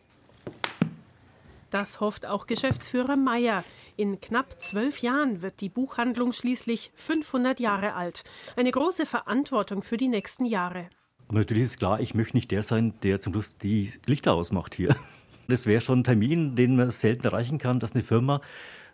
Das 1.69 1.99
hofft 1.99 2.25
auch 2.25 2.47
Geschäftsführer 2.47 3.15
Meyer. 3.15 3.63
In 3.95 4.19
knapp 4.19 4.59
zwölf 4.59 5.03
Jahren 5.03 5.43
wird 5.43 5.61
die 5.61 5.69
Buchhandlung 5.69 6.33
schließlich 6.33 6.91
500 6.95 7.59
Jahre 7.59 7.93
alt. 7.93 8.23
Eine 8.55 8.71
große 8.71 9.05
Verantwortung 9.05 9.83
für 9.83 9.97
die 9.97 10.07
nächsten 10.07 10.45
Jahre. 10.45 10.89
Und 11.29 11.35
natürlich 11.35 11.63
ist 11.63 11.77
klar, 11.77 11.99
ich 12.01 12.15
möchte 12.15 12.35
nicht 12.35 12.49
der 12.49 12.63
sein, 12.63 12.95
der 13.03 13.21
zum 13.21 13.33
Schluss 13.33 13.55
die 13.59 13.93
Lichter 14.05 14.33
ausmacht 14.33 14.75
hier. 14.75 14.95
Das 15.47 15.65
wäre 15.65 15.81
schon 15.81 16.01
ein 16.01 16.03
Termin, 16.03 16.55
den 16.55 16.75
man 16.75 16.91
selten 16.91 17.25
erreichen 17.25 17.57
kann, 17.57 17.79
dass 17.79 17.93
eine 17.93 18.03
Firma 18.03 18.39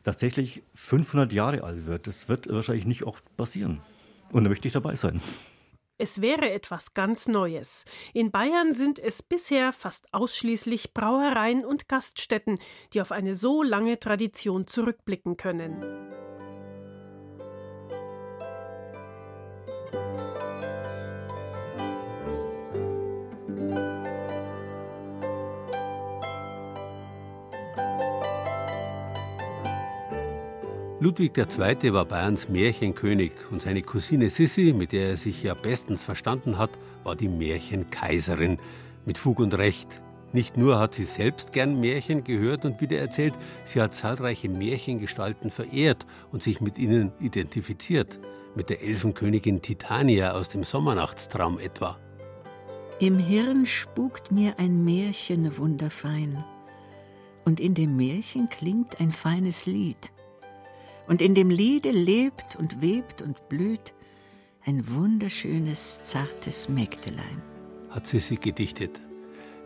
tatsächlich 0.05 0.63
500 0.73 1.33
Jahre 1.33 1.65
alt 1.65 1.85
wird. 1.85 2.07
Das 2.07 2.29
wird 2.29 2.47
wahrscheinlich 2.47 2.85
nicht 2.85 3.03
oft 3.03 3.25
passieren. 3.35 3.81
Und 4.31 4.45
da 4.45 4.49
möchte 4.49 4.69
ich 4.69 4.73
dabei 4.73 4.95
sein. 4.95 5.19
Es 5.97 6.21
wäre 6.21 6.49
etwas 6.49 6.93
ganz 6.93 7.27
Neues. 7.27 7.83
In 8.13 8.31
Bayern 8.31 8.71
sind 8.71 8.99
es 8.99 9.21
bisher 9.21 9.73
fast 9.73 10.13
ausschließlich 10.13 10.93
Brauereien 10.93 11.65
und 11.65 11.89
Gaststätten, 11.89 12.57
die 12.93 13.01
auf 13.01 13.11
eine 13.11 13.35
so 13.35 13.61
lange 13.61 13.99
Tradition 13.99 14.65
zurückblicken 14.65 15.35
können. 15.35 15.75
Ludwig 31.01 31.37
II. 31.37 31.91
war 31.91 32.05
Bayerns 32.05 32.47
Märchenkönig 32.47 33.33
und 33.51 33.61
seine 33.61 33.81
Cousine 33.81 34.29
Sissi, 34.29 34.71
mit 34.71 34.93
der 34.93 35.09
er 35.09 35.17
sich 35.17 35.43
ja 35.43 35.53
bestens 35.53 36.03
verstanden 36.03 36.57
hat, 36.57 36.69
war 37.03 37.17
die 37.17 37.27
Märchenkaiserin. 37.27 38.59
Mit 39.05 39.17
Fug 39.17 39.39
und 39.39 39.57
Recht. 39.57 40.01
Nicht 40.31 40.55
nur 40.55 40.79
hat 40.79 40.93
sie 40.93 41.03
selbst 41.03 41.51
gern 41.51 41.81
Märchen 41.81 42.23
gehört 42.23 42.63
und 42.63 42.79
wiedererzählt, 42.79 43.33
sie 43.65 43.81
hat 43.81 43.93
zahlreiche 43.93 44.47
Märchengestalten 44.47 45.49
verehrt 45.49 46.05
und 46.31 46.41
sich 46.41 46.61
mit 46.61 46.77
ihnen 46.77 47.11
identifiziert. 47.19 48.17
Mit 48.55 48.69
der 48.69 48.81
Elfenkönigin 48.81 49.61
Titania 49.61 50.31
aus 50.31 50.47
dem 50.47 50.63
Sommernachtstraum 50.63 51.59
etwa. 51.59 51.99
Im 53.01 53.19
Hirn 53.19 53.65
spukt 53.65 54.31
mir 54.31 54.59
ein 54.59 54.85
Märchen 54.85 55.57
wunderfein. 55.57 56.45
Und 57.43 57.59
in 57.59 57.73
dem 57.73 57.97
Märchen 57.97 58.47
klingt 58.49 59.01
ein 59.01 59.11
feines 59.11 59.65
Lied 59.65 60.14
und 61.07 61.21
in 61.21 61.35
dem 61.35 61.49
Liede 61.49 61.91
lebt 61.91 62.55
und 62.55 62.81
webt 62.81 63.21
und 63.21 63.49
blüht 63.49 63.93
ein 64.65 64.89
wunderschönes, 64.91 66.03
zartes 66.03 66.69
Mägdelein. 66.69 67.41
Hat 67.89 68.07
sie 68.07 68.19
sie 68.19 68.37
gedichtet. 68.37 68.99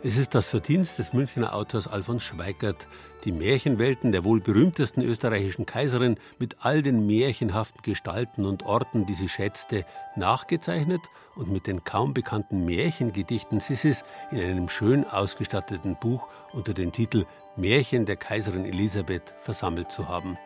Es 0.02 0.16
ist 0.16 0.34
das 0.34 0.48
Verdienst 0.48 0.98
des 0.98 1.12
Münchner 1.12 1.54
Autors 1.54 1.86
Alfons 1.86 2.22
Schweigert, 2.22 2.88
die 3.24 3.32
Märchenwelten 3.32 4.12
der 4.12 4.24
wohl 4.24 4.40
berühmtesten 4.40 5.02
österreichischen 5.02 5.66
Kaiserin 5.66 6.16
mit 6.38 6.56
all 6.60 6.80
den 6.80 7.06
märchenhaften 7.06 7.82
Gestalten 7.82 8.46
und 8.46 8.62
Orten, 8.64 9.04
die 9.04 9.12
sie 9.12 9.28
schätzte, 9.28 9.84
nachgezeichnet 10.16 11.02
und 11.36 11.52
mit 11.52 11.66
den 11.66 11.84
kaum 11.84 12.14
bekannten 12.14 12.64
Märchengedichten 12.64 13.60
Sissis 13.60 14.04
in 14.30 14.40
einem 14.40 14.68
schön 14.70 15.04
ausgestatteten 15.04 15.96
Buch 16.00 16.28
unter 16.54 16.72
dem 16.72 16.92
Titel 16.92 17.26
Märchen 17.56 18.06
der 18.06 18.16
Kaiserin 18.16 18.64
Elisabeth 18.64 19.34
versammelt 19.40 19.90
zu 19.90 20.08
haben. 20.08 20.38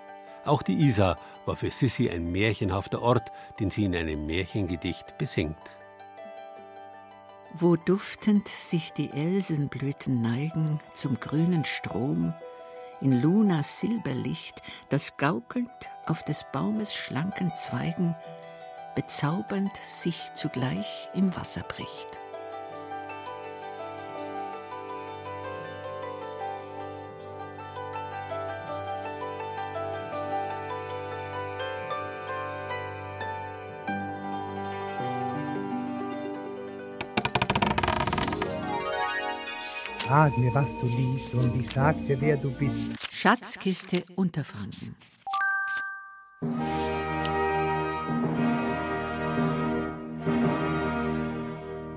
Auch 0.45 0.63
die 0.63 0.75
Isar 0.75 1.17
war 1.47 1.57
für 1.57 1.71
Sissi 1.71 2.11
ein 2.11 2.31
märchenhafter 2.31 3.03
Ort, 3.03 3.33
den 3.61 3.71
sie 3.71 3.85
in 3.85 3.97
einem 3.97 4.27
Märchengedicht 4.27 5.19
besingt. 5.19 5.57
Wo 7.55 7.77
duftend 7.77 8.49
sich 8.49 8.93
die 8.93 9.11
Elsenblüten 9.11 10.21
neigen 10.21 10.81
zum 10.93 11.21
grünen 11.21 11.65
Strom, 11.65 12.35
in 13.01 13.21
Lunas 13.21 13.81
Silberlicht, 13.81 14.63
das 14.89 15.17
gaukelnd 15.17 15.71
auf 16.07 16.23
des 16.23 16.45
Baumes 16.53 16.95
schlanken 16.95 17.55
Zweigen 17.55 18.15
bezaubernd 18.95 19.77
sich 19.89 20.33
zugleich 20.35 21.09
im 21.15 21.35
Wasser 21.37 21.63
bricht. 21.63 22.21
Sag 40.15 40.39
mir, 40.39 40.55
was 40.55 40.69
du 40.81 40.87
liest, 40.87 41.35
und 41.35 41.61
ich 41.61 41.69
sag 41.71 41.97
dir, 42.07 42.21
wer 42.21 42.37
du 42.37 42.53
bist. 42.53 42.95
Schatzkiste 43.11 44.05
Unterfranken. 44.15 44.95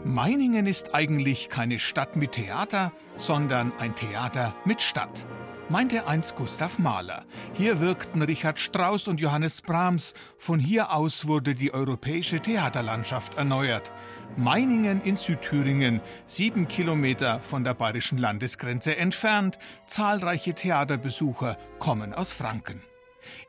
Meiningen 0.03 0.65
ist 0.65 0.95
eigentlich 0.95 1.49
keine 1.49 1.78
Stadt 1.78 2.15
mit 2.15 2.32
Theater, 2.32 2.91
sondern 3.18 3.72
ein 3.78 3.93
Theater 3.93 4.55
mit 4.65 4.82
Stadt. 4.82 5.28
Meinte 5.70 6.07
einst 6.07 6.36
Gustav 6.36 6.80
Mahler. 6.80 7.26
Hier 7.53 7.80
wirkten 7.80 8.22
Richard 8.22 8.59
Strauss 8.59 9.07
und 9.07 9.20
Johannes 9.20 9.61
Brahms. 9.61 10.13
Von 10.38 10.59
hier 10.59 10.93
aus 10.93 11.28
wurde 11.28 11.55
die 11.55 11.74
europäische 11.74 12.39
Theaterlandschaft 12.39 13.36
erneuert. 13.36 13.91
Meiningen 14.38 15.01
in 15.01 15.15
Südthüringen, 15.15 16.01
sieben 16.26 16.68
Kilometer 16.68 17.41
von 17.41 17.63
der 17.63 17.74
bayerischen 17.74 18.18
Landesgrenze 18.18 18.95
entfernt. 18.95 19.57
Zahlreiche 19.88 20.53
Theaterbesucher 20.53 21.57
kommen 21.80 22.13
aus 22.13 22.34
Franken. 22.34 22.82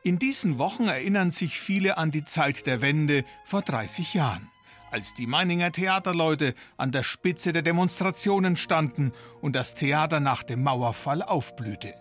In 0.03 0.19
diesen 0.19 0.59
Wochen 0.59 0.87
erinnern 0.87 1.31
sich 1.31 1.59
viele 1.59 1.97
an 1.97 2.11
die 2.11 2.25
Zeit 2.25 2.67
der 2.67 2.81
Wende 2.81 3.23
vor 3.45 3.61
30 3.61 4.13
Jahren, 4.13 4.49
als 4.91 5.13
die 5.13 5.27
Meininger 5.27 5.71
Theaterleute 5.71 6.53
an 6.75 6.91
der 6.91 7.03
Spitze 7.03 7.53
der 7.53 7.61
Demonstrationen 7.61 8.57
standen 8.57 9.13
und 9.41 9.55
das 9.55 9.75
Theater 9.75 10.19
nach 10.19 10.43
dem 10.43 10.63
Mauerfall 10.63 11.21
aufblühte. 11.21 11.93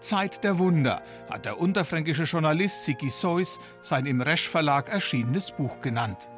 Zeit 0.00 0.44
der 0.44 0.58
Wunder 0.58 1.02
hat 1.30 1.44
der 1.44 1.58
unterfränkische 1.58 2.24
Journalist 2.24 2.84
Sigi 2.84 3.10
Seuss 3.10 3.58
sein 3.82 4.06
im 4.06 4.20
Resch 4.20 4.48
Verlag 4.48 4.88
erschienenes 4.88 5.52
Buch 5.52 5.80
genannt. 5.80 6.28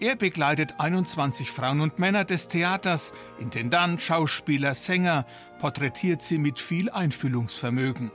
Er 0.00 0.16
begleitet 0.16 0.74
21 0.78 1.50
Frauen 1.50 1.80
und 1.80 1.98
Männer 1.98 2.24
des 2.24 2.48
Theaters, 2.48 3.12
Intendant, 3.38 4.00
Schauspieler, 4.00 4.74
Sänger, 4.74 5.26
porträtiert 5.58 6.22
sie 6.22 6.38
mit 6.38 6.60
viel 6.60 6.90
Einfühlungsvermögen. 6.90 8.10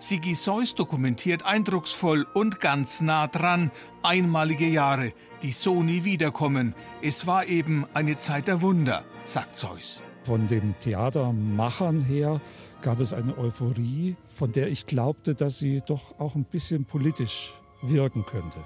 Sigi 0.00 0.34
Seuss 0.34 0.74
dokumentiert 0.74 1.44
eindrucksvoll 1.44 2.26
und 2.34 2.60
ganz 2.60 3.00
nah 3.00 3.26
dran 3.26 3.70
einmalige 4.02 4.66
Jahre, 4.66 5.12
die 5.42 5.52
so 5.52 5.82
nie 5.82 6.04
wiederkommen. 6.04 6.74
Es 7.02 7.26
war 7.26 7.46
eben 7.46 7.86
eine 7.94 8.16
Zeit 8.16 8.48
der 8.48 8.62
Wunder, 8.62 9.04
sagt 9.24 9.56
Seuss. 9.56 10.02
Von 10.22 10.46
den 10.46 10.74
Theatermachern 10.80 12.00
her 12.04 12.40
gab 12.80 13.00
es 13.00 13.12
eine 13.12 13.36
Euphorie, 13.38 14.16
von 14.28 14.52
der 14.52 14.68
ich 14.68 14.86
glaubte, 14.86 15.34
dass 15.34 15.58
sie 15.58 15.82
doch 15.86 16.18
auch 16.18 16.34
ein 16.34 16.44
bisschen 16.44 16.84
politisch 16.84 17.52
wirken 17.82 18.24
könnte. 18.24 18.58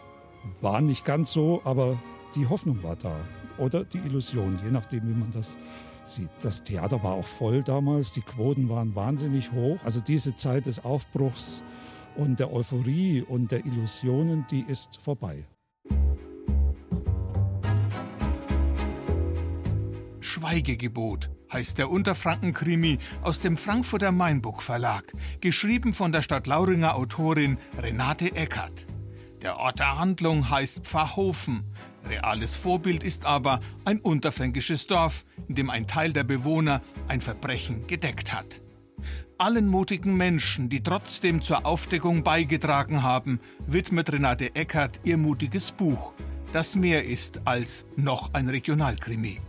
War 0.61 0.81
nicht 0.81 1.05
ganz 1.05 1.33
so, 1.33 1.61
aber 1.65 1.99
die 2.35 2.47
Hoffnung 2.47 2.83
war 2.83 2.97
da. 2.97 3.15
Oder 3.59 3.85
die 3.85 3.99
Illusion, 3.99 4.59
je 4.65 4.71
nachdem, 4.71 5.09
wie 5.09 5.19
man 5.19 5.31
das 5.31 5.57
sieht. 6.05 6.31
Das 6.41 6.63
Theater 6.63 7.03
war 7.03 7.13
auch 7.13 7.25
voll 7.25 7.63
damals, 7.63 8.13
die 8.13 8.23
Quoten 8.23 8.69
waren 8.69 8.95
wahnsinnig 8.95 9.53
hoch. 9.53 9.79
Also 9.85 10.01
diese 10.01 10.35
Zeit 10.35 10.67
des 10.67 10.85
Aufbruchs 10.85 11.65
und 12.17 12.41
der 12.41 12.53
Euphorie 12.53 13.23
und 13.23 13.51
der 13.51 13.65
Illusionen, 13.65 14.47
die 14.51 14.63
ist 14.63 14.99
vorbei. 15.01 15.47
Schweigegebot 20.21 21.31
heißt 21.53 21.79
der 21.79 21.91
Unterfranken-Krimi 21.91 22.99
aus 23.23 23.41
dem 23.41 23.57
Frankfurter 23.57 24.13
Mainbuch 24.13 24.63
Verlag, 24.63 25.13
geschrieben 25.41 25.93
von 25.93 26.13
der 26.13 26.23
Stadt 26.23 26.47
Lauringer 26.47 26.95
Autorin 26.95 27.59
Renate 27.79 28.35
Eckert. 28.35 28.87
Der 29.43 29.59
Ort 29.59 29.81
der 29.81 29.99
Handlung 29.99 30.51
heißt 30.51 30.87
Pfarrhofen. 30.87 31.65
Reales 32.09 32.57
Vorbild 32.57 33.05
ist 33.05 33.27
aber 33.27 33.61
ein 33.85 34.01
unterfränkisches 34.01 34.87
Dorf, 34.87 35.25
in 35.49 35.55
dem 35.55 35.71
ein 35.71 35.87
Teil 35.87 36.13
der 36.13 36.25
Bewohner 36.25 36.81
ein 37.09 37.21
Verbrechen 37.21 37.87
gedeckt 37.87 38.33
hat. 38.33 38.61
Allen 39.39 39.67
mutigen 39.69 40.17
Menschen, 40.17 40.69
die 40.69 40.83
trotzdem 40.83 41.43
zur 41.43 41.67
Aufdeckung 41.67 42.23
beigetragen 42.23 43.03
haben, 43.03 43.41
widmet 43.67 44.13
Renate 44.13 44.55
Eckert 44.55 45.01
ihr 45.03 45.17
mutiges 45.17 45.73
Buch, 45.73 46.13
das 46.53 46.77
mehr 46.77 47.05
ist 47.05 47.41
als 47.45 47.85
noch 47.97 48.35
ein 48.35 48.49
Regionalkrimi. 48.49 49.41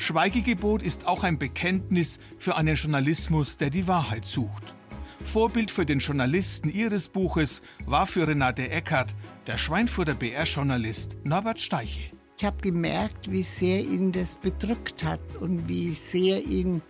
Schweigegebot 0.00 0.80
ist 0.80 1.06
auch 1.06 1.24
ein 1.24 1.38
Bekenntnis 1.38 2.20
für 2.38 2.56
einen 2.56 2.74
Journalismus, 2.74 3.58
der 3.58 3.68
die 3.68 3.86
Wahrheit 3.86 4.24
sucht. 4.24 4.74
Vorbild 5.22 5.70
für 5.70 5.84
den 5.84 5.98
Journalisten 5.98 6.70
ihres 6.70 7.08
Buches 7.08 7.60
war 7.84 8.06
für 8.06 8.26
Renate 8.26 8.70
Eckert 8.70 9.14
der 9.46 9.58
Schweinfurter 9.58 10.14
BR-Journalist 10.14 11.18
Norbert 11.22 11.60
Steiche. 11.60 12.00
Ich 12.38 12.44
habe 12.46 12.56
gemerkt, 12.62 13.30
wie 13.30 13.42
sehr 13.42 13.80
ihn 13.80 14.10
das 14.10 14.36
bedrückt 14.36 15.04
hat 15.04 15.36
und 15.38 15.68
wie 15.68 15.92
sehr 15.92 16.46
ihn 16.46 16.80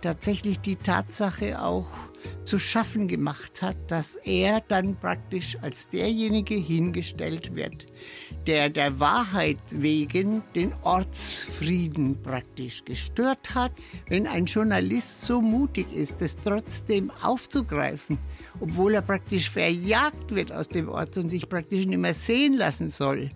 tatsächlich 0.00 0.60
die 0.60 0.76
Tatsache 0.76 1.60
auch 1.60 1.90
zu 2.44 2.60
schaffen 2.60 3.08
gemacht 3.08 3.60
hat, 3.62 3.90
dass 3.90 4.14
er 4.14 4.60
dann 4.60 4.94
praktisch 4.94 5.58
als 5.62 5.88
derjenige 5.88 6.54
hingestellt 6.54 7.56
wird, 7.56 7.86
der 8.46 8.70
der 8.70 8.98
Wahrheit 9.00 9.58
wegen 9.70 10.42
den 10.54 10.72
Ortsfrieden 10.82 12.22
praktisch 12.22 12.84
gestört 12.84 13.54
hat. 13.54 13.72
Wenn 14.08 14.26
ein 14.26 14.46
Journalist 14.46 15.22
so 15.22 15.40
mutig 15.40 15.92
ist, 15.92 16.20
das 16.20 16.36
trotzdem 16.36 17.10
aufzugreifen, 17.22 18.18
obwohl 18.60 18.94
er 18.94 19.02
praktisch 19.02 19.50
verjagt 19.50 20.34
wird 20.34 20.52
aus 20.52 20.68
dem 20.68 20.88
Ort 20.88 21.16
und 21.16 21.28
sich 21.28 21.48
praktisch 21.48 21.86
nicht 21.86 21.98
mehr 21.98 22.14
sehen 22.14 22.54
lassen 22.54 22.88
soll. 22.88 23.30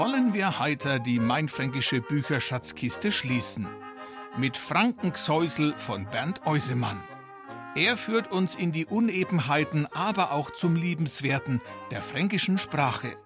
Wollen 0.00 0.32
wir 0.32 0.58
heiter 0.58 0.98
die 0.98 1.18
mainfränkische 1.18 2.00
Bücherschatzkiste 2.00 3.12
schließen? 3.12 3.66
Mit 4.38 4.56
Frankenxäusel 4.56 5.74
von 5.76 6.06
Bernd 6.06 6.46
Eusemann. 6.46 7.02
Er 7.76 7.96
führt 7.96 8.32
uns 8.32 8.56
in 8.56 8.72
die 8.72 8.84
Unebenheiten, 8.84 9.86
aber 9.92 10.32
auch 10.32 10.50
zum 10.50 10.74
Liebenswerten 10.74 11.60
der 11.92 12.02
fränkischen 12.02 12.58
Sprache. 12.58 13.16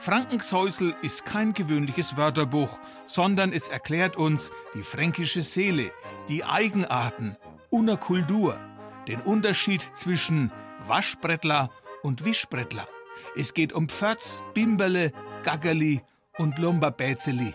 Frankenshäusel 0.00 0.96
ist 1.02 1.24
kein 1.24 1.52
gewöhnliches 1.52 2.16
Wörterbuch, 2.16 2.80
sondern 3.06 3.52
es 3.52 3.68
erklärt 3.68 4.16
uns 4.16 4.50
die 4.74 4.82
fränkische 4.82 5.42
Seele, 5.42 5.92
die 6.28 6.44
Eigenarten, 6.44 7.36
una 7.70 7.94
Kultur, 7.94 8.58
den 9.06 9.20
Unterschied 9.20 9.88
zwischen 9.94 10.50
Waschbrettler 10.86 11.70
und 12.02 12.24
Wischbrettler. 12.24 12.88
Es 13.36 13.54
geht 13.54 13.72
um 13.72 13.88
Pförtz, 13.88 14.42
Bimberle, 14.54 15.12
Gaggerli 15.44 16.02
und 16.36 16.58
Lomberbäzeli. 16.58 17.54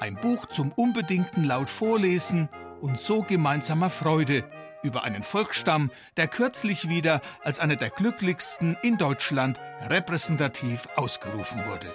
Ein 0.00 0.16
Buch 0.16 0.46
zum 0.46 0.72
unbedingten 0.72 1.44
laut 1.44 1.70
Vorlesen 1.70 2.48
und 2.80 2.98
so 2.98 3.22
gemeinsamer 3.22 3.90
Freude 3.90 4.44
über 4.84 5.02
einen 5.02 5.24
Volksstamm, 5.24 5.90
der 6.16 6.28
kürzlich 6.28 6.88
wieder 6.88 7.20
als 7.42 7.58
einer 7.58 7.76
der 7.76 7.90
glücklichsten 7.90 8.76
in 8.82 8.98
Deutschland 8.98 9.60
repräsentativ 9.88 10.86
ausgerufen 10.94 11.64
wurde. 11.66 11.88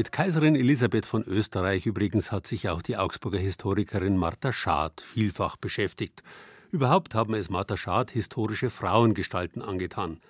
Mit 0.00 0.12
Kaiserin 0.12 0.54
Elisabeth 0.54 1.04
von 1.04 1.22
Österreich 1.24 1.84
übrigens 1.84 2.32
hat 2.32 2.46
sich 2.46 2.70
auch 2.70 2.80
die 2.80 2.96
Augsburger 2.96 3.38
Historikerin 3.38 4.16
Martha 4.16 4.50
Schad 4.50 5.00
vielfach 5.00 5.56
beschäftigt. 5.56 6.22
Überhaupt 6.70 7.16
haben 7.16 7.34
es 7.34 7.50
Martha 7.50 7.76
Schad 7.76 8.12
historische 8.12 8.70
Frauengestalten 8.70 9.60
angetan. 9.60 10.20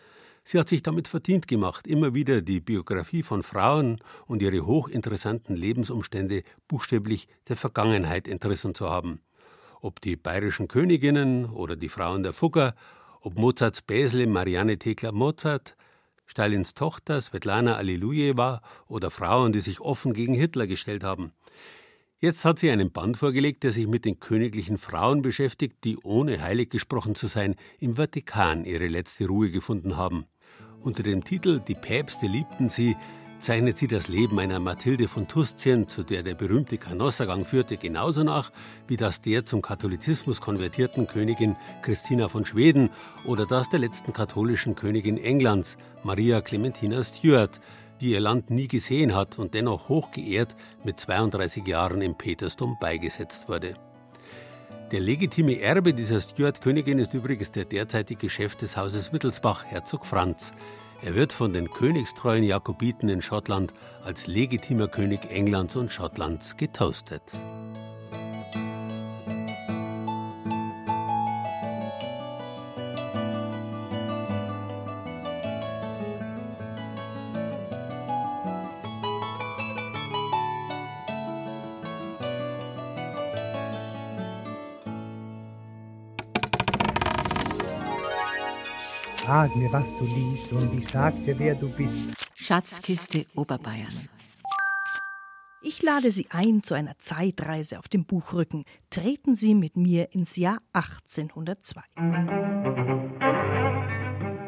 Sie 0.42 0.58
hat 0.58 0.70
sich 0.70 0.82
damit 0.82 1.06
verdient 1.06 1.46
gemacht, 1.46 1.86
immer 1.86 2.14
wieder 2.14 2.40
die 2.40 2.60
Biografie 2.60 3.22
von 3.22 3.42
Frauen 3.42 4.00
und 4.26 4.40
ihre 4.40 4.64
hochinteressanten 4.64 5.54
Lebensumstände 5.54 6.42
buchstäblich 6.66 7.28
der 7.48 7.56
Vergangenheit 7.56 8.26
entrissen 8.26 8.74
zu 8.74 8.88
haben. 8.88 9.20
Ob 9.82 10.00
die 10.00 10.16
bayerischen 10.16 10.66
Königinnen 10.66 11.44
oder 11.44 11.76
die 11.76 11.90
Frauen 11.90 12.22
der 12.22 12.32
Fugger, 12.32 12.74
ob 13.20 13.38
Mozarts 13.38 13.82
Bäsle 13.82 14.26
Marianne 14.26 14.78
Thekla 14.78 15.12
Mozart, 15.12 15.76
Stalins 16.24 16.72
Tochter 16.72 17.20
Svetlana 17.20 17.76
Allilujeva 17.76 18.62
oder 18.88 19.10
Frauen, 19.10 19.52
die 19.52 19.60
sich 19.60 19.80
offen 19.80 20.14
gegen 20.14 20.32
Hitler 20.32 20.66
gestellt 20.66 21.04
haben. 21.04 21.32
Jetzt 22.22 22.44
hat 22.44 22.58
sie 22.58 22.70
einen 22.70 22.92
Band 22.92 23.16
vorgelegt, 23.16 23.62
der 23.62 23.72
sich 23.72 23.86
mit 23.86 24.04
den 24.04 24.20
königlichen 24.20 24.76
Frauen 24.76 25.22
beschäftigt, 25.22 25.84
die 25.84 25.96
ohne 26.02 26.42
heilig 26.42 26.68
gesprochen 26.68 27.14
zu 27.14 27.28
sein 27.28 27.56
im 27.78 27.96
Vatikan 27.96 28.66
ihre 28.66 28.88
letzte 28.88 29.26
Ruhe 29.26 29.50
gefunden 29.50 29.96
haben. 29.96 30.26
Unter 30.82 31.02
dem 31.02 31.24
Titel 31.24 31.60
Die 31.66 31.74
Päpste 31.74 32.26
liebten 32.26 32.68
sie 32.68 32.94
zeichnet 33.40 33.78
sie 33.78 33.88
das 33.88 34.08
Leben 34.08 34.38
einer 34.38 34.60
Mathilde 34.60 35.08
von 35.08 35.26
Tuscien, 35.26 35.88
zu 35.88 36.02
der 36.02 36.22
der 36.22 36.34
berühmte 36.34 36.76
Kanossergang 36.76 37.44
führte, 37.44 37.78
genauso 37.78 38.22
nach 38.22 38.52
wie 38.86 38.98
das 38.98 39.22
der 39.22 39.46
zum 39.46 39.62
Katholizismus 39.62 40.42
konvertierten 40.42 41.06
Königin 41.06 41.56
Christina 41.82 42.28
von 42.28 42.44
Schweden 42.44 42.90
oder 43.24 43.46
das 43.46 43.70
der 43.70 43.80
letzten 43.80 44.12
katholischen 44.12 44.74
Königin 44.74 45.16
Englands, 45.16 45.78
Maria 46.04 46.42
Clementina 46.42 47.02
Stuart, 47.02 47.60
die 48.00 48.12
ihr 48.12 48.20
Land 48.20 48.50
nie 48.50 48.68
gesehen 48.68 49.14
hat 49.14 49.38
und 49.38 49.54
dennoch 49.54 49.88
hochgeehrt 49.88 50.56
mit 50.84 50.98
32 50.98 51.66
Jahren 51.66 52.00
im 52.02 52.16
Petersdom 52.16 52.76
beigesetzt 52.80 53.48
wurde. 53.48 53.74
Der 54.92 55.00
legitime 55.00 55.60
Erbe 55.60 55.94
dieser 55.94 56.20
Stuart-Königin 56.20 56.98
ist 56.98 57.14
übrigens 57.14 57.52
der 57.52 57.64
derzeitige 57.64 58.28
Chef 58.28 58.56
des 58.56 58.76
Hauses 58.76 59.12
Wittelsbach, 59.12 59.64
Herzog 59.64 60.04
Franz. 60.04 60.52
Er 61.02 61.14
wird 61.14 61.32
von 61.32 61.52
den 61.52 61.70
königstreuen 61.70 62.42
Jakobiten 62.42 63.08
in 63.08 63.22
Schottland 63.22 63.72
als 64.04 64.26
legitimer 64.26 64.88
König 64.88 65.30
Englands 65.30 65.76
und 65.76 65.92
Schottlands 65.92 66.56
getoastet. 66.56 67.22
Sag 89.40 89.56
mir, 89.56 89.72
was 89.72 89.86
du 89.98 90.04
liest, 90.04 90.52
und 90.52 90.78
ich 90.78 90.86
sag 90.90 91.14
dir, 91.24 91.38
wer 91.38 91.54
du 91.54 91.70
bist. 91.70 92.12
Schatzkiste 92.34 93.24
Oberbayern. 93.34 94.10
Ich 95.62 95.82
lade 95.82 96.12
Sie 96.12 96.26
ein 96.28 96.62
zu 96.62 96.74
einer 96.74 96.98
Zeitreise 96.98 97.78
auf 97.78 97.88
dem 97.88 98.04
Buchrücken. 98.04 98.66
Treten 98.90 99.34
Sie 99.34 99.54
mit 99.54 99.78
mir 99.78 100.12
ins 100.12 100.36
Jahr 100.36 100.58
1802. 100.74 101.80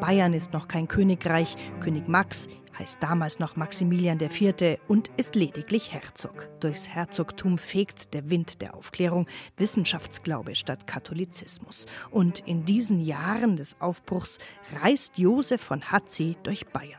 Bayern 0.02 0.34
ist 0.34 0.52
noch 0.52 0.66
kein 0.66 0.88
Königreich. 0.88 1.54
König 1.78 2.08
Max 2.08 2.48
heißt 2.76 3.00
damals 3.00 3.38
noch 3.38 3.54
Maximilian 3.54 4.18
IV. 4.20 4.80
und 4.88 5.12
ist 5.16 5.36
lediglich 5.36 5.92
Herzog. 5.92 6.48
Durchs 6.58 6.88
Herzogtum 6.88 7.56
fegt 7.56 8.12
der 8.12 8.28
Wind 8.28 8.62
der 8.62 8.74
Aufklärung 8.74 9.28
Wissenschaftsglaube 9.58 10.56
statt 10.56 10.88
Katholizismus. 10.88 11.86
Und 12.10 12.40
in 12.48 12.64
diesen 12.64 12.98
Jahren 12.98 13.54
des 13.54 13.80
Aufbruchs 13.80 14.40
reist 14.82 15.18
Josef 15.18 15.60
von 15.60 15.92
Hatzi 15.92 16.34
durch 16.42 16.66
Bayern. 16.66 16.98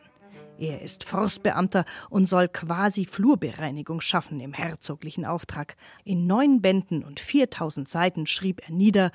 Er 0.58 0.82
ist 0.82 1.04
Forstbeamter 1.04 1.84
und 2.10 2.28
soll 2.28 2.47
quasi 2.47 3.04
Flurbereinigung 3.04 3.99
schaffen 3.99 4.39
im 4.39 4.54
herzoglichen 4.54 5.26
Auftrag. 5.26 5.76
In 6.06 6.26
neun 6.26 6.62
Bänden 6.62 7.04
und 7.04 7.20
4000 7.20 7.86
Seiten 7.86 8.28
schrieb 8.28 8.62
er 8.66 8.74
nieder 8.74 9.12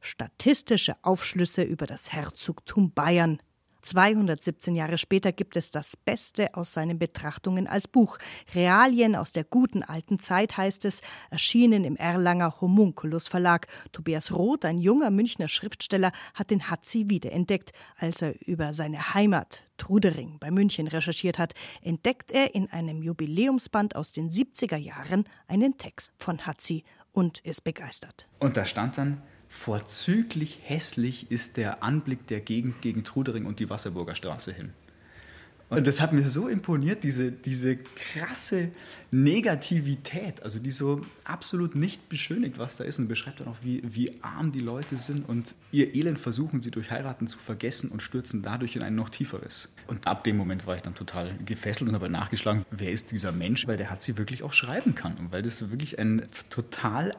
Statistische 0.00 0.94
Aufschlüsse 1.02 1.62
über 1.62 1.86
das 1.86 2.12
Herzogtum 2.12 2.92
Bayern. 2.92 3.38
217 3.82 4.74
Jahre 4.74 4.98
später 4.98 5.32
gibt 5.32 5.56
es 5.56 5.70
das 5.70 5.96
Beste 5.96 6.54
aus 6.54 6.72
seinen 6.72 6.98
Betrachtungen 6.98 7.66
als 7.66 7.88
Buch. 7.88 8.18
Realien 8.54 9.16
aus 9.16 9.32
der 9.32 9.44
guten 9.44 9.82
alten 9.82 10.18
Zeit 10.18 10.56
heißt 10.56 10.84
es, 10.84 11.00
erschienen 11.30 11.84
im 11.84 11.96
Erlanger 11.96 12.60
Homunculus 12.60 13.28
Verlag. 13.28 13.68
Tobias 13.92 14.32
Roth, 14.32 14.64
ein 14.64 14.78
junger 14.78 15.10
Münchner 15.10 15.48
Schriftsteller, 15.48 16.12
hat 16.34 16.50
den 16.50 16.70
Hatzi 16.70 17.08
wiederentdeckt. 17.08 17.72
Als 17.96 18.22
er 18.22 18.34
über 18.46 18.72
seine 18.72 19.14
Heimat 19.14 19.62
Trudering 19.76 20.38
bei 20.38 20.50
München 20.50 20.86
recherchiert 20.86 21.38
hat, 21.38 21.54
entdeckt 21.80 22.32
er 22.32 22.54
in 22.54 22.70
einem 22.70 23.02
Jubiläumsband 23.02 23.96
aus 23.96 24.12
den 24.12 24.30
70er 24.30 24.76
Jahren 24.76 25.24
einen 25.48 25.78
Text 25.78 26.12
von 26.18 26.46
Hatzi 26.46 26.84
und 27.12 27.38
ist 27.40 27.62
begeistert. 27.62 28.28
Und 28.38 28.56
da 28.56 28.64
stand 28.64 28.98
dann, 28.98 29.22
vorzüglich 29.50 30.60
hässlich 30.62 31.30
ist 31.30 31.56
der 31.56 31.82
Anblick 31.82 32.26
der 32.28 32.40
Gegend 32.40 32.80
gegen 32.80 33.04
Trudering 33.04 33.44
und 33.44 33.58
die 33.58 33.68
Wasserburger 33.68 34.14
Straße 34.14 34.52
hin. 34.52 34.72
Und 35.68 35.86
das 35.86 36.00
hat 36.00 36.12
mir 36.12 36.28
so 36.28 36.48
imponiert, 36.48 37.04
diese, 37.04 37.30
diese 37.30 37.76
krasse 37.76 38.72
Negativität, 39.12 40.42
also 40.42 40.58
die 40.58 40.70
so 40.72 41.06
absolut 41.24 41.76
nicht 41.76 42.08
beschönigt, 42.08 42.58
was 42.58 42.76
da 42.76 42.82
ist 42.82 42.98
und 42.98 43.06
beschreibt 43.06 43.40
dann 43.40 43.48
auch, 43.48 43.58
wie, 43.62 43.80
wie 43.84 44.18
arm 44.22 44.50
die 44.50 44.60
Leute 44.60 44.98
sind 44.98 45.28
und 45.28 45.54
ihr 45.70 45.94
Elend 45.94 46.18
versuchen 46.18 46.60
sie 46.60 46.72
durch 46.72 46.90
Heiraten 46.90 47.28
zu 47.28 47.38
vergessen 47.38 47.90
und 47.90 48.02
stürzen 48.02 48.42
dadurch 48.42 48.74
in 48.74 48.82
ein 48.82 48.96
noch 48.96 49.10
tieferes. 49.10 49.68
Und 49.86 50.08
ab 50.08 50.24
dem 50.24 50.36
Moment 50.36 50.66
war 50.66 50.74
ich 50.74 50.82
dann 50.82 50.96
total 50.96 51.36
gefesselt 51.44 51.88
und 51.88 51.94
habe 51.94 52.10
nachgeschlagen, 52.10 52.64
wer 52.70 52.90
ist 52.90 53.12
dieser 53.12 53.30
Mensch, 53.30 53.68
weil 53.68 53.76
der 53.76 53.90
hat 53.90 54.02
sie 54.02 54.18
wirklich 54.18 54.42
auch 54.42 54.52
schreiben 54.52 54.96
kann 54.96 55.16
und 55.18 55.30
weil 55.30 55.42
das 55.42 55.70
wirklich 55.70 56.00
ein 56.00 56.26
total 56.50 57.14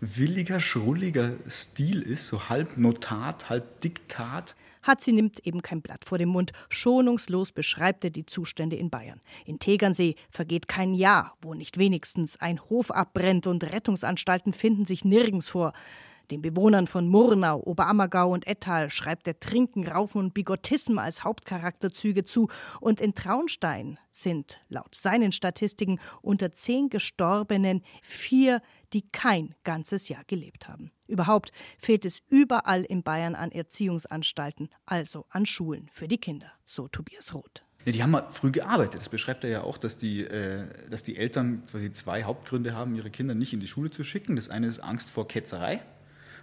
eigenwilliger, 0.00 0.60
schrulliger 0.60 1.32
Stil 1.46 2.02
ist, 2.02 2.26
so 2.26 2.48
halb 2.48 2.76
Notat, 2.76 3.48
halb 3.48 3.80
Diktat. 3.80 4.54
Hatzi 4.82 5.12
nimmt 5.12 5.44
eben 5.46 5.60
kein 5.60 5.82
Blatt 5.82 6.04
vor 6.04 6.18
den 6.18 6.28
Mund. 6.28 6.52
Schonungslos 6.68 7.52
beschreibt 7.52 8.04
er 8.04 8.10
die 8.10 8.26
Zustände 8.26 8.76
in 8.76 8.90
Bayern. 8.90 9.20
In 9.44 9.58
Tegernsee 9.58 10.14
vergeht 10.30 10.68
kein 10.68 10.94
Jahr, 10.94 11.36
wo 11.42 11.54
nicht 11.54 11.78
wenigstens 11.78 12.40
ein 12.40 12.60
Hof 12.60 12.90
abbrennt 12.90 13.46
und 13.46 13.64
Rettungsanstalten 13.64 14.52
finden 14.52 14.86
sich 14.86 15.04
nirgends 15.04 15.48
vor. 15.48 15.72
Den 16.30 16.42
Bewohnern 16.42 16.86
von 16.86 17.08
Murnau, 17.08 17.58
Oberammergau 17.64 18.30
und 18.30 18.46
Ettal 18.46 18.90
schreibt 18.90 19.26
er 19.26 19.40
Trinken, 19.40 19.88
Raufen 19.88 20.20
und 20.20 20.34
Bigottismus 20.34 21.02
als 21.02 21.24
Hauptcharakterzüge 21.24 22.24
zu. 22.24 22.48
Und 22.80 23.00
in 23.00 23.14
Traunstein 23.14 23.98
sind 24.10 24.60
laut 24.68 24.94
seinen 24.94 25.32
Statistiken 25.32 25.98
unter 26.20 26.52
zehn 26.52 26.90
Gestorbenen 26.90 27.82
vier, 28.02 28.60
die 28.92 29.08
kein 29.10 29.54
ganzes 29.64 30.08
Jahr 30.08 30.22
gelebt 30.26 30.68
haben. 30.68 30.90
Überhaupt 31.06 31.50
fehlt 31.78 32.04
es 32.04 32.20
überall 32.28 32.84
in 32.84 33.02
Bayern 33.02 33.34
an 33.34 33.50
Erziehungsanstalten, 33.50 34.68
also 34.84 35.24
an 35.30 35.46
Schulen 35.46 35.88
für 35.90 36.08
die 36.08 36.18
Kinder, 36.18 36.52
so 36.66 36.88
Tobias 36.88 37.32
Roth. 37.32 37.64
Die 37.86 38.02
haben 38.02 38.10
mal 38.10 38.28
früh 38.28 38.50
gearbeitet. 38.50 39.00
Das 39.00 39.08
beschreibt 39.08 39.44
er 39.44 39.50
ja 39.50 39.62
auch, 39.62 39.78
dass 39.78 39.96
die, 39.96 40.22
äh, 40.24 40.66
dass 40.90 41.02
die 41.02 41.16
Eltern 41.16 41.62
quasi 41.70 41.90
zwei 41.90 42.24
Hauptgründe 42.24 42.74
haben, 42.74 42.94
ihre 42.94 43.08
Kinder 43.08 43.34
nicht 43.34 43.54
in 43.54 43.60
die 43.60 43.66
Schule 43.66 43.90
zu 43.90 44.04
schicken. 44.04 44.36
Das 44.36 44.50
eine 44.50 44.66
ist 44.66 44.80
Angst 44.80 45.08
vor 45.08 45.26
Ketzerei 45.26 45.80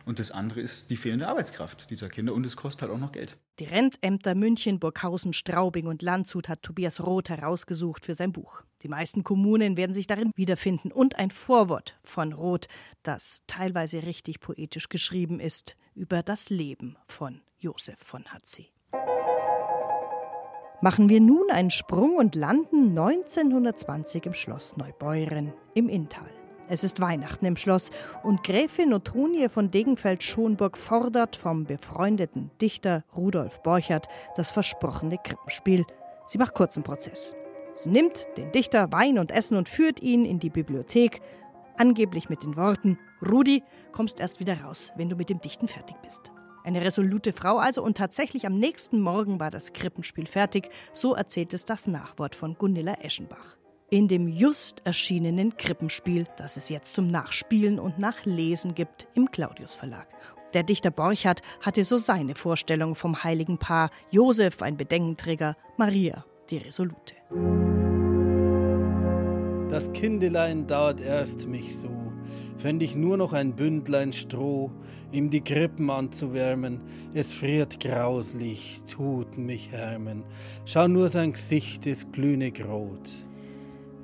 und 0.06 0.20
das 0.20 0.32
andere 0.32 0.62
ist 0.62 0.90
die 0.90 0.96
fehlende 0.96 1.28
Arbeitskraft 1.28 1.90
dieser 1.90 2.10
Kinder 2.10 2.34
und 2.34 2.46
es 2.46 2.56
kostet 2.56 2.84
halt 2.84 2.92
auch 2.92 3.00
noch 3.00 3.12
Geld. 3.12 3.38
Die 3.60 3.66
Rentämter 3.66 4.36
München, 4.36 4.80
Burghausen, 4.80 5.34
Straubing 5.34 5.88
und 5.88 6.02
Landshut 6.02 6.48
hat 6.48 6.62
Tobias 6.62 7.02
Roth 7.02 7.30
herausgesucht 7.30 8.06
für 8.06 8.14
sein 8.14 8.32
Buch. 8.32 8.64
Die 8.84 8.88
meisten 8.88 9.24
Kommunen 9.24 9.78
werden 9.78 9.94
sich 9.94 10.08
darin 10.08 10.32
wiederfinden 10.36 10.92
und 10.92 11.18
ein 11.18 11.32
Vorwort 11.32 11.98
von 12.04 12.34
Roth, 12.34 12.68
das 13.04 13.42
teilweise 13.48 14.04
richtig 14.04 14.40
poetisch 14.40 14.90
geschrieben 14.90 15.40
ist, 15.40 15.76
über 15.96 16.22
das 16.22 16.50
Leben 16.50 16.98
von 17.08 17.42
Josef 17.58 17.98
von 18.00 18.26
Hatzi. 18.26 18.68
Machen 20.82 21.10
wir 21.10 21.22
nun 21.22 21.50
einen 21.50 21.72
Sprung 21.72 22.18
und 22.18 22.36
landen 22.36 22.90
1920 22.90 24.26
im 24.28 24.34
Schloss 24.34 24.78
Neubeuren 24.78 25.54
im 25.74 25.90
Inntal. 25.90 26.30
Es 26.68 26.84
ist 26.84 27.00
Weihnachten 27.00 27.46
im 27.46 27.58
Schloss 27.58 27.92
und 28.24 28.44
Gräfin 28.44 28.92
Ottonie 28.92 29.50
von 29.50 29.70
Degenfeld-Schonburg 29.70 30.78
fordert 30.78 31.36
vom 31.36 31.66
befreundeten 31.66 32.50
Dichter 32.60 33.04
Rudolf 33.16 33.62
Borchert 33.62 34.08
das 34.36 34.50
versprochene 34.50 35.20
Krippenspiel. 35.24 35.86
Sie 36.26 36.40
macht 36.40 36.56
kurzen 36.56 36.82
Prozess. 36.82 37.36
Sie 37.74 37.92
nimmt 37.92 38.28
den 38.38 38.52
Dichter 38.52 38.92
Wein 38.92 39.20
und 39.20 39.30
Essen 39.30 39.58
und 39.58 39.70
führt 39.70 40.02
ihn 40.02 40.26
in 40.26 40.40
die 40.40 40.50
Bibliothek, 40.50 41.22
angeblich 41.78 42.30
mit 42.30 42.42
den 42.42 42.56
Worten: 42.56 42.98
Rudi, 43.24 43.62
kommst 43.92 44.20
erst 44.20 44.40
wieder 44.40 44.62
raus, 44.62 44.92
wenn 44.96 45.10
du 45.10 45.16
mit 45.16 45.30
dem 45.30 45.42
Dichten 45.42 45.68
fertig 45.68 45.98
bist. 46.02 46.32
Eine 46.64 46.82
resolute 46.82 47.32
Frau 47.32 47.58
also 47.58 47.84
und 47.84 47.96
tatsächlich 47.96 48.48
am 48.48 48.58
nächsten 48.58 49.02
Morgen 49.02 49.40
war 49.40 49.52
das 49.52 49.72
Krippenspiel 49.74 50.26
fertig, 50.26 50.70
so 50.94 51.14
erzählt 51.14 51.54
es 51.54 51.66
das 51.66 51.86
Nachwort 51.86 52.34
von 52.34 52.56
Gunilla 52.58 52.96
Eschenbach 53.02 53.56
in 53.90 54.08
dem 54.08 54.28
just 54.28 54.82
erschienenen 54.86 55.58
Krippenspiel, 55.58 56.26
das 56.38 56.58
es 56.58 56.70
jetzt 56.70 56.94
zum 56.94 57.08
Nachspielen 57.08 57.80
und 57.80 58.00
Nachlesen 58.00 58.74
gibt 58.74 59.08
im 59.14 59.30
Claudius 59.32 59.76
Verlag. 59.76 60.08
Der 60.54 60.64
Dichter 60.64 60.90
Borchardt 60.90 61.42
hatte 61.62 61.84
so 61.84 61.98
seine 61.98 62.36
Vorstellung 62.36 62.96
vom 62.96 63.24
heiligen 63.24 63.58
Paar 63.58 63.90
Josef, 64.10 64.62
ein 64.62 64.78
Bedenkenträger, 64.78 65.56
Maria, 65.78 66.26
die 66.50 66.58
Resolute. 66.58 67.14
Das 69.70 69.92
Kindelein 69.92 70.66
dauert 70.66 71.02
erst 71.02 71.48
mich 71.48 71.78
so, 71.78 71.90
fänd 72.58 72.82
ich 72.82 72.96
nur 72.96 73.18
noch 73.18 73.34
ein 73.34 73.56
Bündlein 73.56 74.14
Stroh, 74.14 74.72
ihm 75.12 75.30
die 75.30 75.42
Krippen 75.42 75.90
anzuwärmen. 75.90 76.80
Es 77.14 77.34
friert 77.34 77.80
grauslich, 77.82 78.82
tut 78.88 79.38
mich 79.38 79.72
härmen. 79.72 80.24
Schau 80.64 80.88
nur 80.88 81.10
sein 81.10 81.34
Gesicht 81.34 81.86
ist 81.86 82.14
glühnig 82.14 82.64
rot 82.66 83.25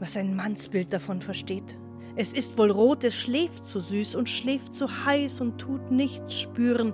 was 0.01 0.17
ein 0.17 0.35
Mannsbild 0.35 0.91
davon 0.91 1.21
versteht. 1.21 1.77
Es 2.15 2.33
ist 2.33 2.57
wohl 2.57 2.71
rot, 2.71 3.03
es 3.05 3.15
schläft 3.15 3.63
so 3.63 3.79
süß 3.79 4.15
und 4.15 4.27
schläft 4.27 4.73
so 4.73 4.89
heiß 4.89 5.39
und 5.39 5.59
tut 5.59 5.91
nichts 5.91 6.41
spüren 6.41 6.93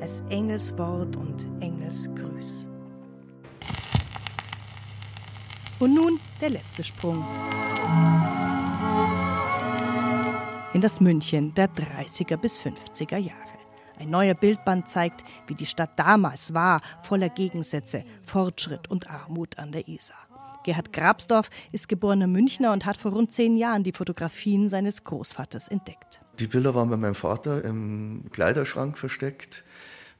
als 0.00 0.22
Engelswort 0.30 1.16
und 1.16 1.46
Engelsgrüß. 1.60 2.68
Und 5.78 5.94
nun 5.94 6.18
der 6.40 6.50
letzte 6.50 6.82
Sprung. 6.82 7.24
In 10.72 10.80
das 10.80 11.00
München 11.00 11.54
der 11.54 11.68
30er 11.68 12.38
bis 12.38 12.58
50er 12.58 13.18
Jahre. 13.18 13.40
Ein 13.98 14.10
neuer 14.10 14.34
Bildband 14.34 14.88
zeigt, 14.88 15.24
wie 15.46 15.54
die 15.54 15.66
Stadt 15.66 15.98
damals 15.98 16.52
war, 16.52 16.80
voller 17.02 17.28
Gegensätze, 17.28 18.04
Fortschritt 18.24 18.88
und 18.90 19.08
Armut 19.08 19.58
an 19.58 19.72
der 19.72 19.88
Isar. 19.88 20.25
Gerhard 20.66 20.92
Grabsdorf 20.92 21.48
ist 21.70 21.88
geborener 21.88 22.26
Münchner 22.26 22.72
und 22.72 22.86
hat 22.86 22.96
vor 22.96 23.12
rund 23.12 23.32
zehn 23.32 23.56
Jahren 23.56 23.84
die 23.84 23.92
Fotografien 23.92 24.68
seines 24.68 25.04
Großvaters 25.04 25.68
entdeckt. 25.68 26.20
Die 26.40 26.48
Bilder 26.48 26.74
waren 26.74 26.90
bei 26.90 26.96
meinem 26.96 27.14
Vater 27.14 27.64
im 27.64 28.24
Kleiderschrank 28.32 28.98
versteckt. 28.98 29.62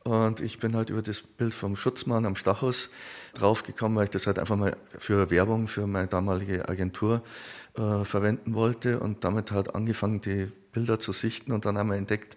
Und 0.05 0.39
ich 0.39 0.61
bin 0.61 0.77
halt 0.77 0.91
über 0.91 1.03
das 1.03 1.21
Bild 1.21 1.53
vom 1.53 1.75
Schutzmann 1.75 2.27
am 2.27 2.37
Stachus 2.37 2.91
draufgekommen, 3.35 3.99
weil 3.99 4.05
ich 4.05 4.11
das 4.11 4.29
halt 4.29 4.39
einfach 4.39 4.55
mal 4.55 4.77
für 4.97 5.31
Werbung 5.31 5.67
für 5.67 5.89
meine 5.89 6.07
damalige 6.07 6.69
Agentur 6.69 7.23
äh, 7.77 8.05
verwenden 8.05 8.55
wollte 8.55 9.01
und 9.01 9.25
damit 9.25 9.51
halt 9.51 9.75
angefangen, 9.75 10.21
die 10.21 10.47
Bilder 10.77 10.99
zu 10.99 11.13
sichten 11.13 11.53
und 11.53 11.65
dann 11.65 11.79
einmal 11.79 11.97
entdeckt, 11.97 12.37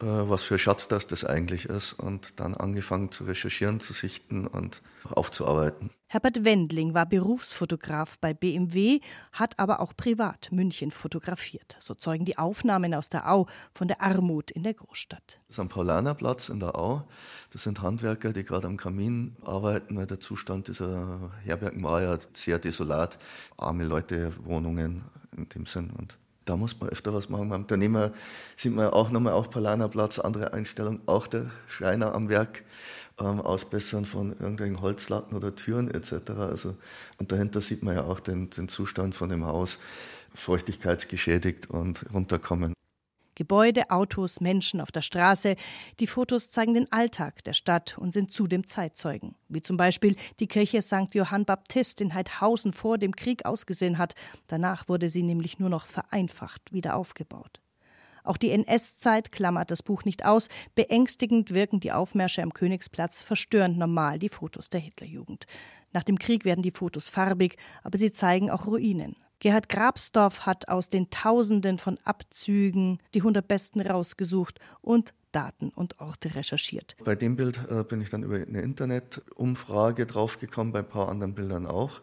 äh, 0.00 0.06
was 0.06 0.42
für 0.42 0.58
Schatz 0.58 0.88
das 0.88 1.06
das 1.06 1.24
eigentlich 1.24 1.66
ist 1.66 1.92
und 1.92 2.40
dann 2.40 2.54
angefangen 2.54 3.12
zu 3.12 3.22
recherchieren, 3.24 3.78
zu 3.78 3.92
sichten 3.92 4.48
und 4.48 4.82
aufzuarbeiten. 5.04 5.90
Herbert 6.08 6.44
Wendling 6.44 6.94
war 6.94 7.06
Berufsfotograf 7.06 8.18
bei 8.18 8.34
BMW, 8.34 8.98
hat 9.32 9.58
aber 9.60 9.78
auch 9.78 9.92
privat 9.96 10.50
München 10.50 10.90
fotografiert. 10.90 11.76
So 11.78 11.94
zeugen 11.94 12.24
die 12.24 12.38
Aufnahmen 12.38 12.92
aus 12.92 13.08
der 13.08 13.30
Au 13.30 13.46
von 13.72 13.86
der 13.86 14.02
Armut 14.02 14.50
in 14.50 14.64
der 14.64 14.74
Großstadt. 14.74 15.38
Das 15.46 15.56
ist 15.56 15.60
am 15.60 15.68
Paulanerplatz 15.68 16.48
in 16.48 16.58
der 16.58 16.76
Au. 16.76 17.06
Das 17.52 17.62
sind 17.62 17.82
Handwerker, 17.82 18.32
die 18.32 18.42
gerade 18.42 18.66
am 18.66 18.76
Kamin 18.76 19.36
arbeiten, 19.44 19.96
weil 19.96 20.06
der 20.06 20.18
Zustand 20.18 20.66
dieser 20.66 21.30
Herbergen 21.44 21.84
war 21.84 22.02
ja 22.02 22.18
sehr 22.32 22.58
desolat. 22.58 23.16
Arme 23.56 23.84
Leute, 23.84 24.32
Wohnungen 24.44 25.04
in 25.36 25.48
dem 25.48 25.66
Sinn. 25.66 25.90
Und 25.90 26.18
da 26.46 26.56
muss 26.56 26.80
man 26.80 26.88
öfter 26.88 27.12
was 27.12 27.28
machen. 27.28 27.48
Beim 27.50 27.62
Unternehmer 27.62 28.12
sieht 28.56 28.74
man 28.74 28.88
auch 28.88 29.10
nochmal 29.10 29.34
auf 29.34 29.50
Palanerplatz, 29.50 30.18
andere 30.18 30.52
Einstellung, 30.54 31.00
auch 31.06 31.26
der 31.26 31.50
Schreiner 31.68 32.14
am 32.14 32.28
Werk, 32.28 32.62
ähm, 33.20 33.40
Ausbessern 33.40 34.06
von 34.06 34.32
irgendwelchen 34.32 34.80
Holzlatten 34.80 35.36
oder 35.36 35.54
Türen 35.54 35.90
etc. 35.90 36.30
Also, 36.38 36.76
und 37.18 37.32
dahinter 37.32 37.60
sieht 37.60 37.82
man 37.82 37.96
ja 37.96 38.04
auch 38.04 38.20
den, 38.20 38.48
den 38.50 38.68
Zustand 38.68 39.14
von 39.14 39.28
dem 39.28 39.44
Haus, 39.44 39.78
feuchtigkeitsgeschädigt 40.34 41.68
und 41.68 42.06
runterkommen. 42.14 42.75
Gebäude, 43.36 43.90
Autos, 43.90 44.40
Menschen 44.40 44.80
auf 44.80 44.90
der 44.90 45.02
Straße. 45.02 45.54
Die 46.00 46.06
Fotos 46.08 46.50
zeigen 46.50 46.74
den 46.74 46.90
Alltag 46.90 47.44
der 47.44 47.52
Stadt 47.52 47.96
und 47.98 48.12
sind 48.12 48.32
zudem 48.32 48.66
Zeitzeugen. 48.66 49.36
Wie 49.48 49.62
zum 49.62 49.76
Beispiel 49.76 50.16
die 50.40 50.48
Kirche 50.48 50.82
St. 50.82 51.14
Johann 51.14 51.44
Baptist 51.44 52.00
in 52.00 52.14
Heidhausen 52.14 52.72
vor 52.72 52.98
dem 52.98 53.14
Krieg 53.14 53.44
ausgesehen 53.44 53.98
hat. 53.98 54.14
Danach 54.48 54.88
wurde 54.88 55.08
sie 55.08 55.22
nämlich 55.22 55.60
nur 55.60 55.68
noch 55.68 55.86
vereinfacht 55.86 56.72
wieder 56.72 56.96
aufgebaut. 56.96 57.60
Auch 58.24 58.38
die 58.38 58.50
NS-Zeit 58.50 59.30
klammert 59.30 59.70
das 59.70 59.82
Buch 59.82 60.04
nicht 60.04 60.24
aus. 60.24 60.48
Beängstigend 60.74 61.54
wirken 61.54 61.78
die 61.78 61.92
Aufmärsche 61.92 62.42
am 62.42 62.52
Königsplatz, 62.52 63.22
verstörend 63.22 63.78
normal 63.78 64.18
die 64.18 64.30
Fotos 64.30 64.68
der 64.68 64.80
Hitlerjugend. 64.80 65.46
Nach 65.92 66.02
dem 66.02 66.18
Krieg 66.18 66.44
werden 66.44 66.62
die 66.62 66.72
Fotos 66.72 67.08
farbig, 67.08 67.56
aber 67.84 67.98
sie 67.98 68.10
zeigen 68.10 68.50
auch 68.50 68.66
Ruinen. 68.66 69.14
Gerhard 69.40 69.68
Grabsdorf 69.68 70.46
hat 70.46 70.68
aus 70.68 70.88
den 70.88 71.10
Tausenden 71.10 71.78
von 71.78 71.98
Abzügen 72.04 72.98
die 73.14 73.20
100 73.20 73.46
besten 73.46 73.80
rausgesucht 73.80 74.60
und 74.80 75.12
Daten 75.32 75.68
und 75.68 76.00
Orte 76.00 76.34
recherchiert. 76.34 76.96
Bei 77.04 77.14
dem 77.14 77.36
Bild 77.36 77.60
äh, 77.68 77.84
bin 77.84 78.00
ich 78.00 78.08
dann 78.08 78.22
über 78.22 78.36
eine 78.36 78.62
Internetumfrage 78.62 80.06
draufgekommen, 80.06 80.72
bei 80.72 80.78
ein 80.78 80.88
paar 80.88 81.10
anderen 81.10 81.34
Bildern 81.34 81.66
auch. 81.66 82.00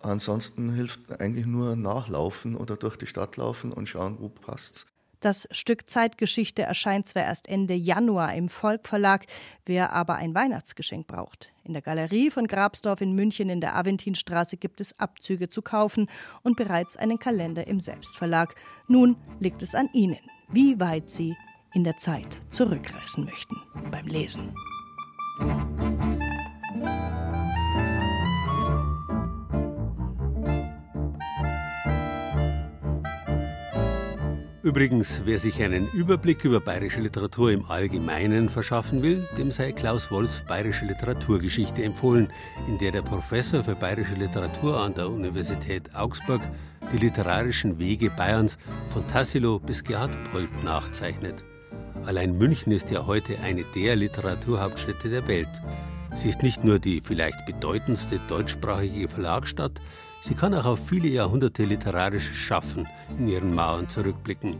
Ansonsten 0.00 0.72
hilft 0.72 1.20
eigentlich 1.20 1.46
nur 1.46 1.74
nachlaufen 1.74 2.54
oder 2.54 2.76
durch 2.76 2.96
die 2.96 3.08
Stadt 3.08 3.36
laufen 3.36 3.72
und 3.72 3.88
schauen, 3.88 4.18
wo 4.20 4.28
passt's. 4.28 4.86
Das 5.20 5.48
Stück 5.50 5.90
Zeitgeschichte 5.90 6.62
erscheint 6.62 7.08
zwar 7.08 7.24
erst 7.24 7.48
Ende 7.48 7.74
Januar 7.74 8.34
im 8.34 8.48
Volk 8.48 8.86
Verlag, 8.86 9.26
wer 9.66 9.92
aber 9.92 10.14
ein 10.16 10.34
Weihnachtsgeschenk 10.34 11.08
braucht. 11.08 11.50
In 11.64 11.72
der 11.72 11.82
Galerie 11.82 12.30
von 12.30 12.46
Grabsdorf 12.46 13.00
in 13.00 13.12
München 13.12 13.50
in 13.50 13.60
der 13.60 13.74
Aventinstraße 13.76 14.56
gibt 14.56 14.80
es 14.80 14.98
Abzüge 15.00 15.48
zu 15.48 15.60
kaufen 15.60 16.08
und 16.42 16.56
bereits 16.56 16.96
einen 16.96 17.18
Kalender 17.18 17.66
im 17.66 17.80
Selbstverlag. 17.80 18.54
Nun 18.86 19.16
liegt 19.40 19.62
es 19.62 19.74
an 19.74 19.88
Ihnen, 19.92 20.20
wie 20.48 20.78
weit 20.78 21.10
Sie 21.10 21.36
in 21.74 21.84
der 21.84 21.96
Zeit 21.96 22.40
zurückreisen 22.50 23.24
möchten 23.24 23.56
beim 23.90 24.06
Lesen. 24.06 24.54
Übrigens, 34.64 35.22
wer 35.24 35.38
sich 35.38 35.62
einen 35.62 35.88
Überblick 35.92 36.44
über 36.44 36.58
bayerische 36.58 37.00
Literatur 37.00 37.52
im 37.52 37.64
Allgemeinen 37.66 38.48
verschaffen 38.48 39.02
will, 39.02 39.24
dem 39.38 39.52
sei 39.52 39.70
Klaus 39.70 40.10
Wolfs 40.10 40.44
Bayerische 40.48 40.84
Literaturgeschichte 40.84 41.84
empfohlen, 41.84 42.28
in 42.66 42.76
der 42.78 42.90
der 42.90 43.02
Professor 43.02 43.62
für 43.62 43.76
bayerische 43.76 44.16
Literatur 44.16 44.80
an 44.80 44.94
der 44.94 45.10
Universität 45.10 45.94
Augsburg 45.94 46.40
die 46.92 46.98
literarischen 46.98 47.78
Wege 47.78 48.10
Bayerns 48.10 48.58
von 48.90 49.06
Tassilo 49.06 49.60
bis 49.60 49.84
Gerhard 49.84 50.16
Polt 50.32 50.64
nachzeichnet. 50.64 51.44
Allein 52.04 52.36
München 52.36 52.72
ist 52.72 52.90
ja 52.90 53.06
heute 53.06 53.38
eine 53.44 53.64
der 53.76 53.94
Literaturhauptstädte 53.94 55.08
der 55.08 55.28
Welt. 55.28 55.48
Sie 56.16 56.28
ist 56.28 56.42
nicht 56.42 56.64
nur 56.64 56.80
die 56.80 57.00
vielleicht 57.04 57.46
bedeutendste 57.46 58.18
deutschsprachige 58.28 59.08
Verlagsstadt, 59.08 59.78
Sie 60.20 60.34
kann 60.34 60.54
auch 60.54 60.66
auf 60.66 60.88
viele 60.88 61.08
Jahrhunderte 61.08 61.64
literarisches 61.64 62.36
Schaffen 62.36 62.86
in 63.18 63.28
ihren 63.28 63.54
Mauern 63.54 63.88
zurückblicken. 63.88 64.56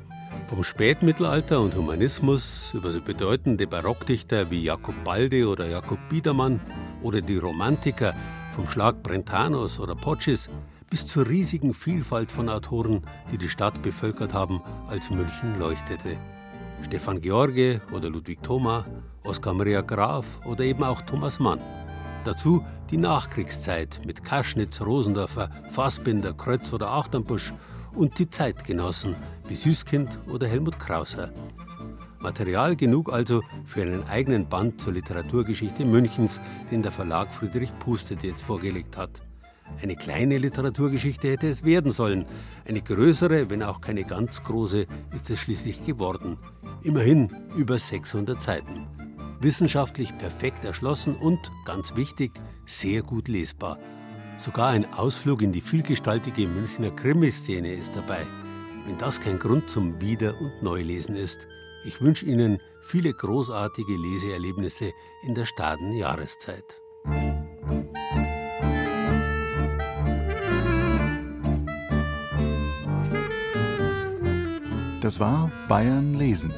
Vom 0.49 0.65
Spätmittelalter 0.65 1.61
und 1.61 1.75
Humanismus 1.75 2.73
über 2.75 2.91
so 2.91 3.01
bedeutende 3.01 3.67
Barockdichter 3.67 4.51
wie 4.51 4.63
Jakob 4.63 4.95
Balde 5.05 5.49
oder 5.49 5.67
Jakob 5.67 5.99
Biedermann 6.09 6.61
oder 7.03 7.21
die 7.21 7.37
Romantiker 7.37 8.15
vom 8.55 8.69
Schlag 8.69 9.03
Brentanos 9.03 9.79
oder 9.79 9.95
Pocis 9.95 10.49
bis 10.91 11.07
zur 11.07 11.29
riesigen 11.29 11.75
Vielfalt 11.75 12.33
von 12.33 12.49
Autoren, 12.49 13.03
die 13.31 13.39
die 13.39 13.49
Stadt 13.49 13.83
bevölkert 13.83 14.33
haben, 14.33 14.63
als 14.89 15.11
München 15.11 15.59
leuchtete. 15.59 16.17
Stefan 16.87 17.21
George 17.21 17.81
oder 17.93 18.09
Ludwig 18.09 18.43
Thoma, 18.43 18.87
Oskar 19.25 19.53
Maria 19.53 19.83
Graf 19.83 20.41
oder 20.47 20.65
eben 20.65 20.83
auch 20.85 21.03
Thomas 21.03 21.39
Mann. 21.39 21.61
Dazu 22.25 22.65
die 22.91 22.97
Nachkriegszeit 22.97 24.01
mit 24.05 24.25
Kaschnitz, 24.25 24.81
Rosendorfer, 24.81 25.51
Fassbinder, 25.71 26.33
Krötz 26.33 26.73
oder 26.73 26.91
Achternbusch 26.91 27.53
und 27.95 28.19
die 28.19 28.29
Zeitgenossen 28.29 29.17
wie 29.49 29.55
Süßkind 29.55 30.09
oder 30.33 30.47
Helmut 30.47 30.79
Krauser. 30.79 31.33
Material 32.21 32.75
genug 32.77 33.13
also 33.13 33.43
für 33.65 33.83
einen 33.83 34.05
eigenen 34.09 34.49
Band 34.49 34.81
zur 34.81 34.93
Literaturgeschichte 34.95 35.85
Münchens, 35.85 36.41
den 36.71 36.83
der 36.83 36.93
Verlag 36.93 37.33
Friedrich 37.33 37.71
Pustet 37.79 38.23
jetzt 38.25 38.43
vorgelegt 38.43 38.97
hat. 38.97 39.11
Eine 39.81 39.95
kleine 39.95 40.39
Literaturgeschichte 40.39 41.29
hätte 41.29 41.49
es 41.49 41.63
werden 41.65 41.93
sollen. 41.93 42.25
Eine 42.67 42.83
größere, 42.83 43.51
wenn 43.51 43.63
auch 43.63 43.81
keine 43.81 44.03
ganz 44.03 44.43
große, 44.43 44.87
ist 45.15 45.31
es 45.31 45.39
schließlich 45.39 45.85
geworden. 45.85 46.39
Immerhin 46.83 47.29
über 47.57 47.79
600 47.79 48.43
Seiten 48.43 49.08
wissenschaftlich 49.41 50.17
perfekt 50.19 50.65
erschlossen 50.65 51.17
und, 51.17 51.51
ganz 51.65 51.95
wichtig, 51.97 52.33
sehr 52.67 53.03
gut 53.03 53.29
lesbar. 53.29 53.79
Sogar 54.37 54.69
ein 54.69 54.93
Ausflug 54.93 55.43
in 55.43 55.53
die 55.53 55.61
vielgestaltige 55.61 56.47
Münchner 56.47 56.91
Krimiszene 56.91 57.73
ist 57.73 57.97
dabei. 57.97 58.27
Wenn 58.87 58.99
das 58.99 59.21
kein 59.21 59.39
Grund 59.39 59.69
zum 59.69 60.01
Wieder- 60.01 60.41
und 60.41 60.63
Neulesen 60.63 61.15
ist. 61.15 61.39
Ich 61.85 62.01
wünsche 62.01 62.27
Ihnen 62.27 62.59
viele 62.83 63.13
großartige 63.13 63.97
Leseerlebnisse 63.97 64.93
in 65.23 65.35
der 65.35 65.45
staden 65.45 65.93
Jahreszeit. 65.93 66.81
Das 75.01 75.21
war 75.21 75.51
Bayern 75.69 76.15
lesen 76.15 76.53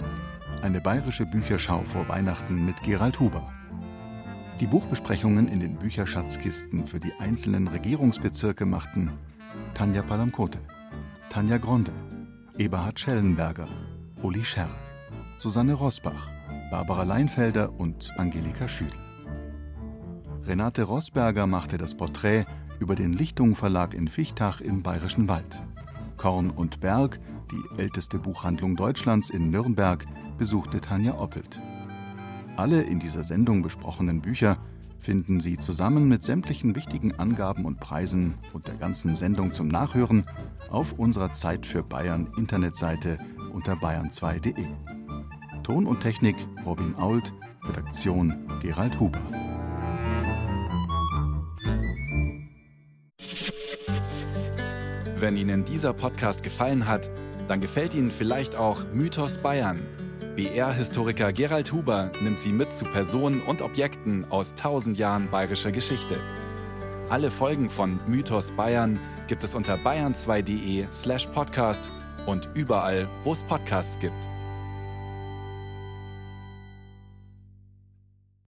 eine 0.63 0.81
bayerische 0.81 1.27
Bücherschau 1.27 1.83
vor 1.85 2.09
Weihnachten 2.09 2.67
mit 2.67 2.83
Gerald 2.83 3.19
Huber. 3.19 3.51
Die 4.61 4.67
Buchbesprechungen 4.67 5.49
in 5.49 5.61
den 5.61 5.77
Bücherschatzkisten 5.77 6.87
für 6.87 7.01
die 7.01 7.13
einzelnen 7.19 7.67
Regierungsbezirke 7.69 8.67
machten 8.67 9.11
Tanja 9.75 10.03
Palamkote, 10.03 10.59
Tanja 11.31 11.57
Gronde, 11.57 11.93
Eberhard 12.59 13.01
Schellenberger, 13.01 13.69
Uli 14.23 14.45
Scherr, 14.45 14.69
Susanne 15.39 15.73
Rosbach, 15.73 16.29
Barbara 16.71 17.05
Leinfelder 17.05 17.73
und 17.73 18.11
Angelika 18.19 18.69
Schüdel. 18.69 18.93
Renate 20.45 20.83
Rosberger 20.83 21.47
machte 21.47 21.79
das 21.79 21.95
Porträt 21.97 22.45
über 22.81 22.97
den 22.97 23.15
Lichtung 23.15 23.57
Verlag 23.57 23.95
in 23.95 24.09
Fichtach 24.09 24.61
im 24.61 24.83
Bayerischen 24.83 25.29
Wald. 25.29 25.59
Korn 26.19 26.51
und 26.51 26.81
Berg, 26.81 27.19
die 27.51 27.81
älteste 27.81 28.19
Buchhandlung 28.19 28.77
Deutschlands 28.77 29.31
in 29.31 29.51
Nürnberg, 29.51 30.07
besuchte 30.39 30.81
Tanja 30.81 31.19
Oppelt. 31.19 31.59
Alle 32.57 32.83
in 32.83 33.01
dieser 33.01 33.25
Sendung 33.25 33.63
besprochenen 33.63 34.21
Bücher 34.21 34.59
finden 34.99 35.41
Sie 35.41 35.57
zusammen 35.57 36.09
mit 36.09 36.25
sämtlichen 36.25 36.75
wichtigen 36.75 37.19
Angaben 37.19 37.65
und 37.65 37.81
Preisen 37.81 38.35
und 38.53 38.69
der 38.69 38.75
ganzen 38.75 39.15
Sendung 39.15 39.53
zum 39.53 39.69
Nachhören 39.69 40.25
auf 40.69 40.93
unserer 40.93 41.33
Zeit 41.33 41.67
für 41.67 41.83
Bayern 41.83 42.29
Internetseite 42.37 43.19
unter 43.53 43.75
bayern2.de. 43.75 44.65
Ton 45.63 45.87
und 45.87 46.01
Technik 46.01 46.37
Robin 46.67 46.95
Ault, 46.97 47.33
Redaktion 47.65 48.35
Gerald 48.61 48.99
Huber. 49.01 49.21
Wenn 55.17 55.37
Ihnen 55.37 55.65
dieser 55.65 55.93
Podcast 55.93 56.43
gefallen 56.43 56.89
hat, 56.89 57.11
dann 57.51 57.61
gefällt 57.61 57.95
Ihnen 57.95 58.11
vielleicht 58.11 58.57
auch 58.57 58.85
Mythos 58.93 59.39
Bayern 59.39 59.81
BR-Historiker 60.37 61.33
Gerald 61.33 61.71
Huber 61.73 62.11
nimmt 62.23 62.41
Sie 62.41 62.53
mit 62.53 62.73
zu 62.73 62.85
Personen 62.87 63.43
und 63.43 63.61
Objekten 63.61 64.25
aus 64.31 64.55
tausend 64.55 64.97
Jahren 64.97 65.29
bayerischer 65.31 65.71
Geschichte. 65.71 66.17
Alle 67.11 67.31
Folgen 67.31 67.69
von 67.69 68.01
Mythos 68.07 68.53
Bayern 68.53 68.99
gibt 69.27 69.45
es 69.45 69.55
unter 69.55 69.75
bayern2.de 69.77 70.87
slash 70.93 71.27
podcast 71.27 71.91
und 72.25 72.49
überall, 72.55 73.09
wo 73.23 73.33
es 73.33 73.43
Podcasts 73.43 73.99
gibt. 73.99 74.29